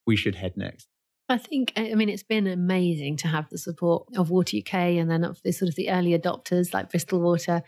we 0.06 0.14
should 0.14 0.36
head 0.36 0.56
next? 0.56 0.88
I 1.28 1.36
think, 1.36 1.72
I 1.76 1.94
mean, 1.94 2.08
it's 2.08 2.22
been 2.22 2.46
amazing 2.46 3.16
to 3.18 3.28
have 3.28 3.50
the 3.50 3.58
support 3.58 4.06
of 4.16 4.30
Water 4.30 4.56
UK 4.56 4.74
and 4.74 5.10
then 5.10 5.24
of 5.24 5.42
the 5.42 5.52
sort 5.52 5.68
of 5.68 5.74
the 5.74 5.90
early 5.90 6.18
adopters 6.18 6.72
like 6.72 6.90
Bristol 6.90 7.20
Water 7.20 7.62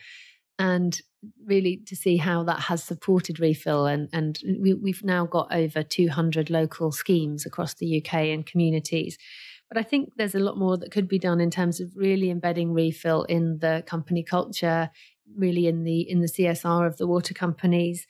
and 0.58 1.00
really 1.44 1.80
to 1.86 1.96
see 1.96 2.16
how 2.16 2.44
that 2.44 2.60
has 2.60 2.84
supported 2.84 3.40
refill 3.40 3.86
and 3.86 4.08
and 4.12 4.38
we, 4.60 4.74
we've 4.74 5.04
now 5.04 5.26
got 5.26 5.52
over 5.54 5.82
200 5.82 6.48
local 6.50 6.92
schemes 6.92 7.44
across 7.44 7.74
the 7.74 8.02
UK 8.02 8.14
and 8.14 8.46
communities 8.46 9.18
but 9.70 9.78
I 9.78 9.84
think 9.84 10.14
there's 10.16 10.34
a 10.34 10.40
lot 10.40 10.58
more 10.58 10.76
that 10.76 10.90
could 10.90 11.08
be 11.08 11.18
done 11.18 11.40
in 11.40 11.50
terms 11.50 11.80
of 11.80 11.92
really 11.94 12.28
embedding 12.28 12.72
refill 12.72 13.22
in 13.24 13.58
the 13.60 13.84
company 13.86 14.24
culture, 14.24 14.90
really 15.36 15.68
in 15.68 15.84
the 15.84 16.00
in 16.00 16.20
the 16.20 16.26
CSR 16.26 16.86
of 16.86 16.96
the 16.96 17.06
water 17.06 17.32
companies, 17.32 18.06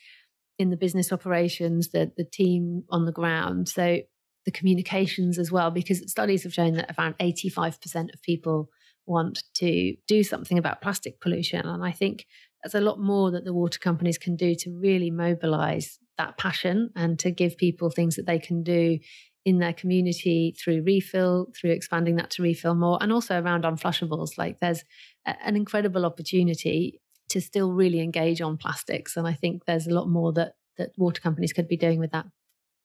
in 0.58 0.70
the 0.70 0.76
business 0.76 1.12
operations, 1.12 1.90
the 1.90 2.11
the 2.16 2.24
team 2.24 2.84
on 2.88 3.04
the 3.04 3.12
ground. 3.12 3.68
So 3.68 4.00
the 4.46 4.50
communications 4.50 5.38
as 5.38 5.52
well, 5.52 5.70
because 5.70 6.11
studies 6.11 6.44
have 6.44 6.54
shown 6.54 6.72
that 6.74 6.94
around 6.98 7.14
85% 7.18 8.14
of 8.14 8.22
people 8.22 8.70
want 9.06 9.42
to 9.56 9.96
do 10.06 10.22
something 10.22 10.56
about 10.56 10.80
plastic 10.80 11.20
pollution. 11.20 11.66
And 11.66 11.84
I 11.84 11.92
think 11.92 12.24
there's 12.62 12.74
a 12.74 12.80
lot 12.80 12.98
more 12.98 13.30
that 13.32 13.44
the 13.44 13.52
water 13.52 13.78
companies 13.78 14.16
can 14.16 14.36
do 14.36 14.54
to 14.54 14.70
really 14.70 15.11
mobilize 15.11 15.98
that 16.16 16.38
passion 16.38 16.90
and 16.96 17.18
to 17.18 17.30
give 17.30 17.56
people 17.56 17.90
things 17.90 18.16
that 18.16 18.26
they 18.26 18.38
can 18.38 18.62
do 18.62 18.98
in 19.45 19.59
their 19.59 19.72
community 19.72 20.55
through 20.62 20.82
refill, 20.82 21.47
through 21.59 21.70
expanding 21.70 22.16
that 22.16 22.30
to 22.30 22.43
refill 22.43 22.74
more, 22.74 22.99
and 23.01 23.12
also 23.12 23.41
around 23.41 23.64
unflushables. 23.64 24.36
Like 24.36 24.61
there's 24.61 24.84
a, 25.26 25.34
an 25.45 25.57
incredible 25.57 26.05
opportunity 26.05 27.01
to 27.30 27.41
still 27.41 27.72
really 27.72 28.01
engage 28.01 28.41
on 28.41 28.57
plastics, 28.57 29.16
and 29.16 29.26
I 29.26 29.32
think 29.34 29.64
there's 29.64 29.86
a 29.86 29.95
lot 29.95 30.09
more 30.09 30.32
that 30.34 30.55
that 30.78 30.91
water 30.97 31.20
companies 31.20 31.53
could 31.53 31.68
be 31.68 31.76
doing 31.76 31.99
with 31.99 32.12
that. 32.12 32.26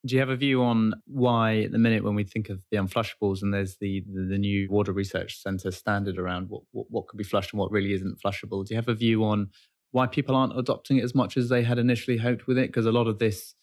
Do 0.06 0.14
you 0.14 0.20
have 0.20 0.30
a 0.30 0.36
view 0.36 0.62
on 0.62 0.94
why, 1.08 1.62
at 1.62 1.72
the 1.72 1.80
minute, 1.80 2.04
when 2.04 2.14
we 2.14 2.24
think 2.24 2.50
of 2.50 2.62
the 2.70 2.78
unflushables 2.78 3.42
and 3.42 3.54
there's 3.54 3.78
the 3.82 4.04
the, 4.08 4.28
the 4.30 4.38
new 4.38 4.68
water 4.70 4.92
research 4.92 5.42
centre 5.42 5.72
standard 5.72 6.18
around 6.18 6.50
what, 6.50 6.62
what 6.72 6.86
what 6.90 7.08
could 7.08 7.18
be 7.18 7.24
flushed 7.24 7.54
and 7.54 7.60
what 7.60 7.72
really 7.72 7.94
isn't 7.94 8.22
flushable? 8.22 8.66
Do 8.66 8.74
you 8.74 8.78
have 8.78 8.88
a 8.88 8.94
view 8.94 9.24
on 9.24 9.50
why 9.92 10.08
people 10.08 10.36
aren't 10.36 10.58
adopting 10.58 10.98
it 10.98 11.04
as 11.04 11.16
much 11.16 11.38
as 11.38 11.50
they 11.50 11.64
had 11.64 11.80
initially 11.80 12.18
hoped 12.18 12.48
with 12.48 12.58
it? 12.58 12.68
Because 12.68 12.86
a 12.86 12.92
lot 12.92 13.08
of 13.08 13.18
this 13.20 13.56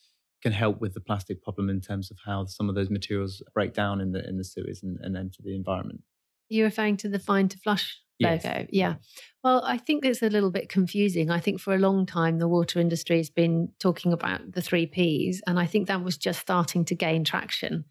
can 0.42 0.52
help 0.52 0.80
with 0.80 0.94
the 0.94 1.00
plastic 1.00 1.42
problem 1.42 1.70
in 1.70 1.80
terms 1.80 2.10
of 2.10 2.18
how 2.26 2.44
some 2.46 2.68
of 2.68 2.74
those 2.74 2.90
materials 2.90 3.42
break 3.54 3.72
down 3.72 4.00
in 4.00 4.12
the 4.12 4.28
in 4.28 4.38
the 4.38 4.44
sewers 4.44 4.82
and, 4.82 4.98
and 5.00 5.16
enter 5.16 5.40
the 5.42 5.54
environment. 5.54 6.02
You're 6.48 6.66
referring 6.66 6.98
to 6.98 7.08
the 7.08 7.18
fine 7.18 7.48
to 7.48 7.58
flush 7.58 7.98
yes. 8.18 8.44
logo. 8.44 8.66
Yeah. 8.70 8.94
Well, 9.42 9.62
I 9.64 9.78
think 9.78 10.04
it's 10.04 10.22
a 10.22 10.28
little 10.28 10.50
bit 10.50 10.68
confusing. 10.68 11.30
I 11.30 11.40
think 11.40 11.60
for 11.60 11.74
a 11.74 11.78
long 11.78 12.04
time 12.06 12.38
the 12.38 12.48
water 12.48 12.80
industry 12.80 13.18
has 13.18 13.30
been 13.30 13.70
talking 13.78 14.12
about 14.12 14.52
the 14.52 14.62
three 14.62 14.86
Ps, 14.86 15.40
and 15.46 15.58
I 15.58 15.66
think 15.66 15.88
that 15.88 16.04
was 16.04 16.18
just 16.18 16.40
starting 16.40 16.84
to 16.86 16.94
gain 16.94 17.24
traction. 17.24 17.84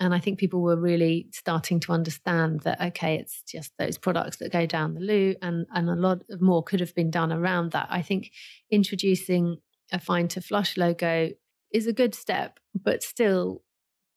And 0.00 0.12
I 0.12 0.18
think 0.18 0.40
people 0.40 0.60
were 0.60 0.76
really 0.76 1.28
starting 1.32 1.78
to 1.80 1.92
understand 1.92 2.60
that 2.62 2.80
okay, 2.80 3.14
it's 3.14 3.42
just 3.42 3.72
those 3.78 3.96
products 3.96 4.38
that 4.38 4.52
go 4.52 4.66
down 4.66 4.94
the 4.94 5.00
loo, 5.00 5.36
and 5.40 5.66
and 5.72 5.88
a 5.88 5.94
lot 5.94 6.22
more 6.40 6.64
could 6.64 6.80
have 6.80 6.94
been 6.94 7.10
done 7.10 7.32
around 7.32 7.70
that. 7.72 7.86
I 7.90 8.02
think 8.02 8.32
introducing 8.70 9.58
a 9.92 10.00
fine 10.00 10.26
to 10.28 10.40
flush 10.40 10.76
logo 10.76 11.30
is 11.74 11.86
a 11.88 11.92
good 11.92 12.14
step, 12.14 12.60
but 12.74 13.02
still, 13.02 13.62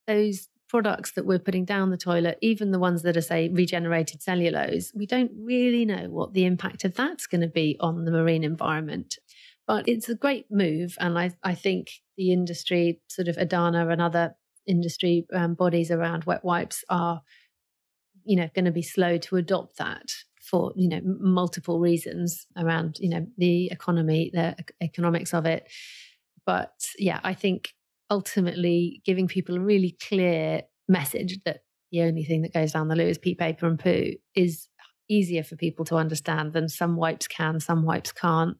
those 0.06 0.48
products 0.70 1.12
that 1.12 1.26
we're 1.26 1.40
putting 1.40 1.66
down 1.66 1.90
the 1.90 1.98
toilet, 1.98 2.38
even 2.42 2.72
the 2.72 2.80
ones 2.80 3.02
that 3.02 3.18
are, 3.18 3.22
say, 3.22 3.50
regenerated 3.50 4.22
cellulose, 4.22 4.94
we 4.94 5.06
don't 5.06 5.32
really 5.38 5.84
know 5.84 6.08
what 6.10 6.34
the 6.34 6.46
impact 6.46 6.86
of 6.86 6.94
that's 6.94 7.26
going 7.26 7.42
to 7.42 7.48
be 7.48 7.76
on 7.80 8.06
the 8.06 8.12
marine 8.12 8.44
environment. 8.44 9.18
But 9.66 9.88
it's 9.88 10.08
a 10.08 10.16
great 10.16 10.46
move. 10.52 10.96
And 11.00 11.18
I, 11.18 11.32
I 11.44 11.56
think 11.56 11.90
the 12.16 12.32
industry, 12.32 13.02
sort 13.08 13.28
of 13.28 13.38
EDANA 13.38 13.90
and 13.90 14.02
other 14.02 14.36
industry 14.66 15.26
um, 15.34 15.56
bodies 15.56 15.90
around 15.90 16.26
wet 16.26 16.44
wipes 16.46 16.84
are, 16.90 17.22
you 18.24 18.36
know, 18.36 18.50
going 18.54 18.66
to 18.66 18.72
be 18.72 18.82
slow 18.84 19.18
to 19.18 19.38
adopt 19.38 19.78
that 19.78 20.12
for, 20.42 20.74
you 20.76 20.88
know, 20.88 21.02
multiple 21.04 21.80
reasons 21.80 22.46
around, 22.56 22.98
you 23.00 23.10
know, 23.10 23.26
the 23.38 23.68
economy, 23.72 24.30
the 24.34 24.56
economics 24.82 25.34
of 25.34 25.46
it 25.46 25.68
but 26.48 26.72
yeah, 26.98 27.20
I 27.24 27.34
think 27.36 27.74
ultimately 28.10 29.02
giving 29.06 29.28
people 29.28 29.58
a 29.58 29.60
really 29.60 29.98
clear 30.08 30.62
message 30.88 31.40
that 31.44 31.60
the 31.92 32.02
only 32.02 32.24
thing 32.24 32.42
that 32.42 32.54
goes 32.54 32.72
down 32.72 32.88
the 32.88 32.96
loo 32.96 33.04
is 33.04 33.18
pee 33.18 33.36
paper 33.36 33.68
and 33.68 33.78
poo 33.78 34.14
is 34.34 34.70
easier 35.10 35.44
for 35.44 35.58
people 35.58 35.84
to 35.86 35.98
understand 35.98 36.54
than 36.54 36.70
some 36.70 36.96
wipes 36.96 37.28
can, 37.28 37.60
some 37.60 37.84
wipes 37.84 38.14
can't. 38.14 38.58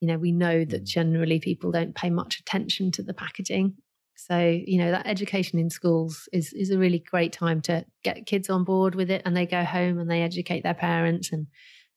You 0.00 0.08
know, 0.08 0.18
we 0.18 0.32
know 0.32 0.64
that 0.64 0.84
mm. 0.84 0.86
generally 0.86 1.40
people 1.40 1.72
don't 1.72 1.94
pay 1.94 2.10
much 2.10 2.38
attention 2.38 2.92
to 2.92 3.02
the 3.02 3.12
packaging. 3.12 3.74
So, 4.16 4.38
you 4.38 4.78
know, 4.78 4.92
that 4.92 5.06
education 5.06 5.58
in 5.58 5.68
schools 5.68 6.28
is 6.32 6.52
is 6.52 6.70
a 6.70 6.78
really 6.78 7.00
great 7.00 7.32
time 7.32 7.60
to 7.62 7.84
get 8.04 8.26
kids 8.26 8.48
on 8.50 8.64
board 8.64 8.94
with 8.94 9.10
it 9.10 9.22
and 9.24 9.36
they 9.36 9.46
go 9.46 9.64
home 9.64 9.98
and 9.98 10.08
they 10.08 10.22
educate 10.22 10.62
their 10.62 10.74
parents 10.74 11.32
and 11.32 11.48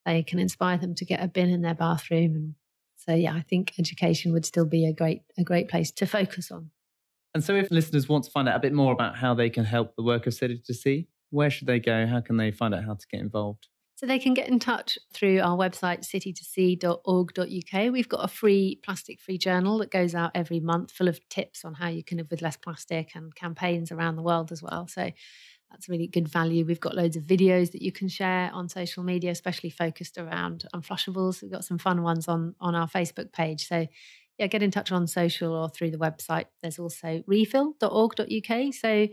they 0.05 0.23
can 0.23 0.39
inspire 0.39 0.77
them 0.77 0.95
to 0.95 1.05
get 1.05 1.23
a 1.23 1.27
bin 1.27 1.49
in 1.49 1.61
their 1.61 1.75
bathroom 1.75 2.35
and 2.35 2.55
so 3.05 3.13
yeah, 3.13 3.33
I 3.33 3.41
think 3.41 3.73
education 3.79 4.31
would 4.33 4.45
still 4.45 4.65
be 4.65 4.85
a 4.85 4.93
great 4.93 5.21
a 5.37 5.43
great 5.43 5.67
place 5.69 5.91
to 5.91 6.05
focus 6.05 6.51
on. 6.51 6.71
And 7.33 7.43
so 7.43 7.55
if 7.55 7.71
listeners 7.71 8.07
want 8.07 8.25
to 8.25 8.31
find 8.31 8.47
out 8.47 8.55
a 8.55 8.59
bit 8.59 8.73
more 8.73 8.93
about 8.93 9.17
how 9.17 9.33
they 9.33 9.49
can 9.49 9.65
help 9.65 9.95
the 9.95 10.03
work 10.03 10.27
of 10.27 10.33
City 10.33 10.61
to 10.65 10.73
Sea, 10.73 11.07
where 11.31 11.49
should 11.49 11.67
they 11.67 11.79
go? 11.79 12.05
How 12.05 12.21
can 12.21 12.37
they 12.37 12.51
find 12.51 12.75
out 12.75 12.85
how 12.85 12.93
to 12.93 13.07
get 13.11 13.19
involved? 13.19 13.67
So 13.95 14.07
they 14.07 14.19
can 14.19 14.33
get 14.33 14.49
in 14.49 14.59
touch 14.59 14.97
through 15.13 15.39
our 15.39 15.55
website, 15.55 16.01
citytosea.org.uk. 16.01 17.91
We've 17.91 18.09
got 18.09 18.25
a 18.25 18.27
free 18.27 18.79
plastic 18.83 19.21
free 19.21 19.37
journal 19.37 19.77
that 19.77 19.91
goes 19.91 20.13
out 20.13 20.31
every 20.35 20.59
month 20.59 20.91
full 20.91 21.07
of 21.07 21.19
tips 21.29 21.63
on 21.63 21.75
how 21.75 21.89
you 21.89 22.03
can 22.03 22.17
live 22.17 22.29
with 22.29 22.41
less 22.41 22.57
plastic 22.57 23.11
and 23.15 23.33
campaigns 23.33 23.91
around 23.91 24.15
the 24.15 24.21
world 24.21 24.51
as 24.51 24.61
well. 24.61 24.87
So 24.87 25.11
that's 25.73 25.89
really 25.89 26.07
good 26.07 26.27
value. 26.27 26.65
We've 26.65 26.79
got 26.79 26.95
loads 26.95 27.17
of 27.17 27.23
videos 27.23 27.71
that 27.71 27.81
you 27.81 27.91
can 27.91 28.07
share 28.07 28.51
on 28.53 28.69
social 28.69 29.03
media, 29.03 29.31
especially 29.31 29.71
focused 29.71 30.19
around 30.19 30.65
unflushables. 30.73 31.41
We've 31.41 31.51
got 31.51 31.65
some 31.65 31.79
fun 31.79 32.03
ones 32.03 32.27
on 32.27 32.55
on 32.61 32.75
our 32.75 32.87
Facebook 32.87 33.33
page. 33.33 33.67
So 33.67 33.87
yeah, 34.37 34.47
get 34.47 34.63
in 34.63 34.71
touch 34.71 34.91
on 34.91 35.07
social 35.07 35.53
or 35.53 35.69
through 35.69 35.91
the 35.91 35.97
website. 35.97 36.45
There's 36.61 36.79
also 36.79 37.23
refill.org.uk. 37.27 38.73
So 38.73 39.07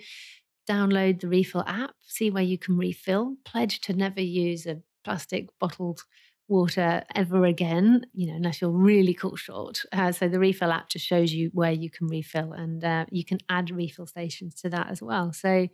download 0.69 1.21
the 1.21 1.29
refill 1.29 1.65
app, 1.67 1.95
see 2.07 2.31
where 2.31 2.43
you 2.43 2.59
can 2.59 2.77
refill, 2.77 3.37
pledge 3.45 3.81
to 3.83 3.95
never 3.95 4.21
use 4.21 4.67
a 4.67 4.83
plastic 5.03 5.49
bottled 5.59 6.03
water 6.51 7.05
ever 7.15 7.45
again, 7.45 8.05
you 8.13 8.27
know, 8.27 8.35
unless 8.35 8.61
you're 8.61 8.71
really 8.71 9.15
caught 9.15 9.39
short. 9.39 9.83
Uh, 9.93 10.13
so 10.13 10.29
the 10.29 10.39
refill 10.39 10.73
app 10.73 10.89
just 10.89 11.07
shows 11.07 11.33
you 11.33 11.51
where 11.55 11.71
you 11.71 11.89
can 11.89 12.09
refill 12.09 12.53
and 12.53 12.85
uh, 12.85 13.07
you 13.11 13.25
can 13.25 13.39
add 13.49 13.71
refill 13.71 14.07
stations 14.07 14.55
to 14.57 14.69
that 14.69 14.89
as 14.91 15.01
well. 15.01 15.33
So 15.33 15.69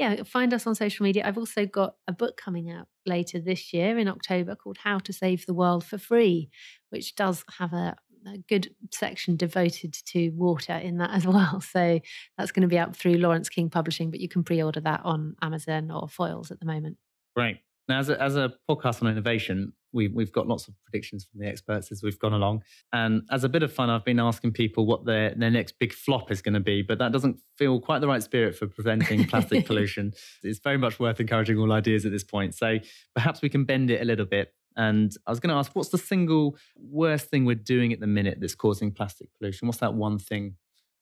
yeah, 0.00 0.22
find 0.22 0.54
us 0.54 0.66
on 0.66 0.74
social 0.74 1.04
media. 1.04 1.26
I've 1.26 1.36
also 1.36 1.66
got 1.66 1.96
a 2.08 2.12
book 2.12 2.38
coming 2.38 2.70
out 2.70 2.88
later 3.04 3.38
this 3.38 3.74
year 3.74 3.98
in 3.98 4.08
October 4.08 4.56
called 4.56 4.78
How 4.78 4.98
to 5.00 5.12
Save 5.12 5.44
the 5.44 5.52
World 5.52 5.84
for 5.84 5.98
Free, 5.98 6.48
which 6.88 7.14
does 7.16 7.44
have 7.58 7.74
a, 7.74 7.94
a 8.26 8.38
good 8.48 8.74
section 8.94 9.36
devoted 9.36 9.92
to 10.06 10.30
water 10.30 10.72
in 10.72 10.96
that 10.96 11.10
as 11.14 11.26
well. 11.26 11.60
So 11.60 12.00
that's 12.38 12.50
going 12.50 12.62
to 12.62 12.66
be 12.66 12.78
out 12.78 12.96
through 12.96 13.18
Laurence 13.18 13.50
King 13.50 13.68
Publishing, 13.68 14.10
but 14.10 14.20
you 14.20 14.28
can 14.28 14.42
pre 14.42 14.62
order 14.62 14.80
that 14.80 15.02
on 15.04 15.36
Amazon 15.42 15.90
or 15.90 16.08
Foyles 16.08 16.50
at 16.50 16.60
the 16.60 16.66
moment. 16.66 16.96
Great. 17.36 17.58
Now, 17.90 17.98
as 17.98 18.08
a, 18.08 18.22
as 18.22 18.36
a 18.36 18.52
podcast 18.68 19.02
on 19.02 19.08
innovation, 19.08 19.72
we, 19.92 20.06
we've 20.06 20.30
got 20.30 20.46
lots 20.46 20.68
of 20.68 20.74
predictions 20.84 21.24
from 21.24 21.40
the 21.40 21.48
experts 21.48 21.90
as 21.90 22.04
we've 22.04 22.18
gone 22.20 22.32
along. 22.32 22.62
And 22.92 23.22
as 23.32 23.42
a 23.42 23.48
bit 23.48 23.64
of 23.64 23.72
fun, 23.72 23.90
I've 23.90 24.04
been 24.04 24.20
asking 24.20 24.52
people 24.52 24.86
what 24.86 25.04
their, 25.04 25.34
their 25.34 25.50
next 25.50 25.76
big 25.80 25.92
flop 25.92 26.30
is 26.30 26.40
going 26.40 26.54
to 26.54 26.60
be, 26.60 26.82
but 26.82 26.98
that 26.98 27.10
doesn't 27.10 27.40
feel 27.58 27.80
quite 27.80 27.98
the 27.98 28.06
right 28.06 28.22
spirit 28.22 28.54
for 28.54 28.68
preventing 28.68 29.26
plastic 29.26 29.66
pollution. 29.66 30.12
It's 30.44 30.60
very 30.60 30.78
much 30.78 31.00
worth 31.00 31.18
encouraging 31.18 31.58
all 31.58 31.72
ideas 31.72 32.06
at 32.06 32.12
this 32.12 32.22
point. 32.22 32.54
So 32.54 32.78
perhaps 33.16 33.42
we 33.42 33.48
can 33.48 33.64
bend 33.64 33.90
it 33.90 34.00
a 34.00 34.04
little 34.04 34.24
bit. 34.24 34.54
And 34.76 35.10
I 35.26 35.30
was 35.32 35.40
going 35.40 35.50
to 35.50 35.56
ask, 35.56 35.72
what's 35.74 35.88
the 35.88 35.98
single 35.98 36.56
worst 36.76 37.28
thing 37.28 37.44
we're 37.44 37.56
doing 37.56 37.92
at 37.92 37.98
the 37.98 38.06
minute 38.06 38.38
that's 38.40 38.54
causing 38.54 38.92
plastic 38.92 39.30
pollution? 39.36 39.66
What's 39.66 39.80
that 39.80 39.94
one 39.94 40.20
thing 40.20 40.54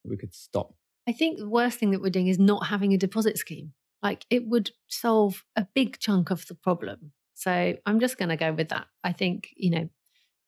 that 0.05 0.09
we 0.09 0.16
could 0.16 0.34
stop? 0.34 0.72
I 1.07 1.12
think 1.12 1.39
the 1.39 1.51
worst 1.51 1.78
thing 1.78 1.91
that 1.91 2.01
we're 2.01 2.09
doing 2.09 2.28
is 2.28 2.39
not 2.39 2.68
having 2.68 2.95
a 2.95 2.97
deposit 2.97 3.36
scheme. 3.36 3.74
Like 4.03 4.25
it 4.31 4.47
would 4.47 4.71
solve 4.87 5.45
a 5.57 5.67
big 5.75 5.99
chunk 5.99 6.31
of 6.31 6.47
the 6.47 6.55
problem. 6.55 7.13
So 7.35 7.77
I'm 7.87 8.01
just 8.01 8.19
going 8.19 8.31
to 8.31 8.37
go 8.37 8.53
with 8.53 8.69
that. 8.71 8.87
I 9.05 9.13
think, 9.13 9.49
you 9.57 9.71
know, 9.71 9.89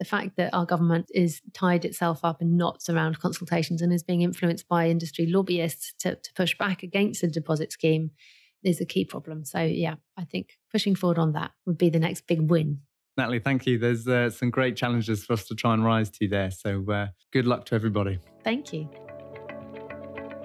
the 0.01 0.05
fact 0.05 0.37
that 0.37 0.55
our 0.55 0.65
government 0.65 1.07
is 1.15 1.41
tied 1.53 1.85
itself 1.85 2.25
up 2.25 2.41
in 2.41 2.57
knots 2.57 2.89
around 2.89 3.21
consultations 3.21 3.83
and 3.83 3.93
is 3.93 4.03
being 4.03 4.23
influenced 4.23 4.67
by 4.67 4.89
industry 4.89 5.27
lobbyists 5.27 5.93
to, 6.01 6.17
to 6.17 6.33
push 6.35 6.57
back 6.57 6.83
against 6.83 7.21
the 7.21 7.29
deposit 7.29 7.71
scheme 7.71 8.11
is 8.65 8.81
a 8.81 8.87
key 8.87 9.05
problem. 9.05 9.45
So, 9.45 9.61
yeah, 9.61 9.97
I 10.17 10.25
think 10.25 10.59
pushing 10.73 10.95
forward 10.95 11.19
on 11.19 11.33
that 11.33 11.53
would 11.67 11.79
be 11.79 11.91
the 11.91 11.99
next 11.99 12.27
big 12.27 12.51
win. 12.51 12.81
Natalie, 13.17 13.41
thank 13.41 13.67
you. 13.67 13.79
There's 13.79 14.09
uh, 14.09 14.31
some 14.31 14.51
great 14.51 14.77
challenges 14.77 15.25
for 15.25 15.35
us 15.35 15.47
to 15.49 15.55
try 15.55 15.75
and 15.75 15.85
rise 15.85 16.11
to 16.11 16.29
there. 16.29 16.51
So, 16.51 16.85
uh, 16.91 17.09
good 17.33 17.47
luck 17.47 17.67
to 17.67 17.75
everybody. 17.75 18.19
Thank 18.43 18.73
you. 18.73 18.89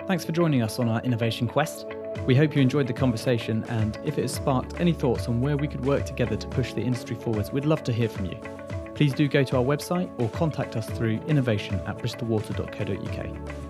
Thanks 0.08 0.26
for 0.26 0.34
joining 0.34 0.62
us 0.62 0.80
on 0.80 0.90
our 0.90 1.02
innovation 1.02 1.48
quest. 1.48 1.86
We 2.26 2.36
hope 2.36 2.56
you 2.56 2.62
enjoyed 2.62 2.88
the 2.88 2.94
conversation, 2.94 3.64
and 3.70 4.00
if 4.04 4.18
it 4.18 4.24
has 4.24 4.34
sparked 4.34 4.80
any 4.80 4.94
thoughts 4.94 5.28
on 5.28 5.42
where 5.42 5.58
we 5.58 5.68
could 5.68 5.86
work 5.86 6.06
together 6.06 6.36
to 6.36 6.48
push 6.48 6.74
the 6.74 6.82
industry 6.82 7.16
forwards, 7.16 7.52
we'd 7.52 7.66
love 7.66 7.84
to 7.84 7.94
hear 7.94 8.10
from 8.10 8.26
you. 8.26 8.38
Please 8.96 9.14
do 9.14 9.28
go 9.28 9.44
to 9.44 9.58
our 9.58 9.64
website 9.64 10.10
or 10.20 10.30
contact 10.30 10.76
us 10.76 10.90
through 10.90 11.20
innovation 11.28 11.80
at 11.86 11.98
bristolwater.co.uk. 11.98 13.65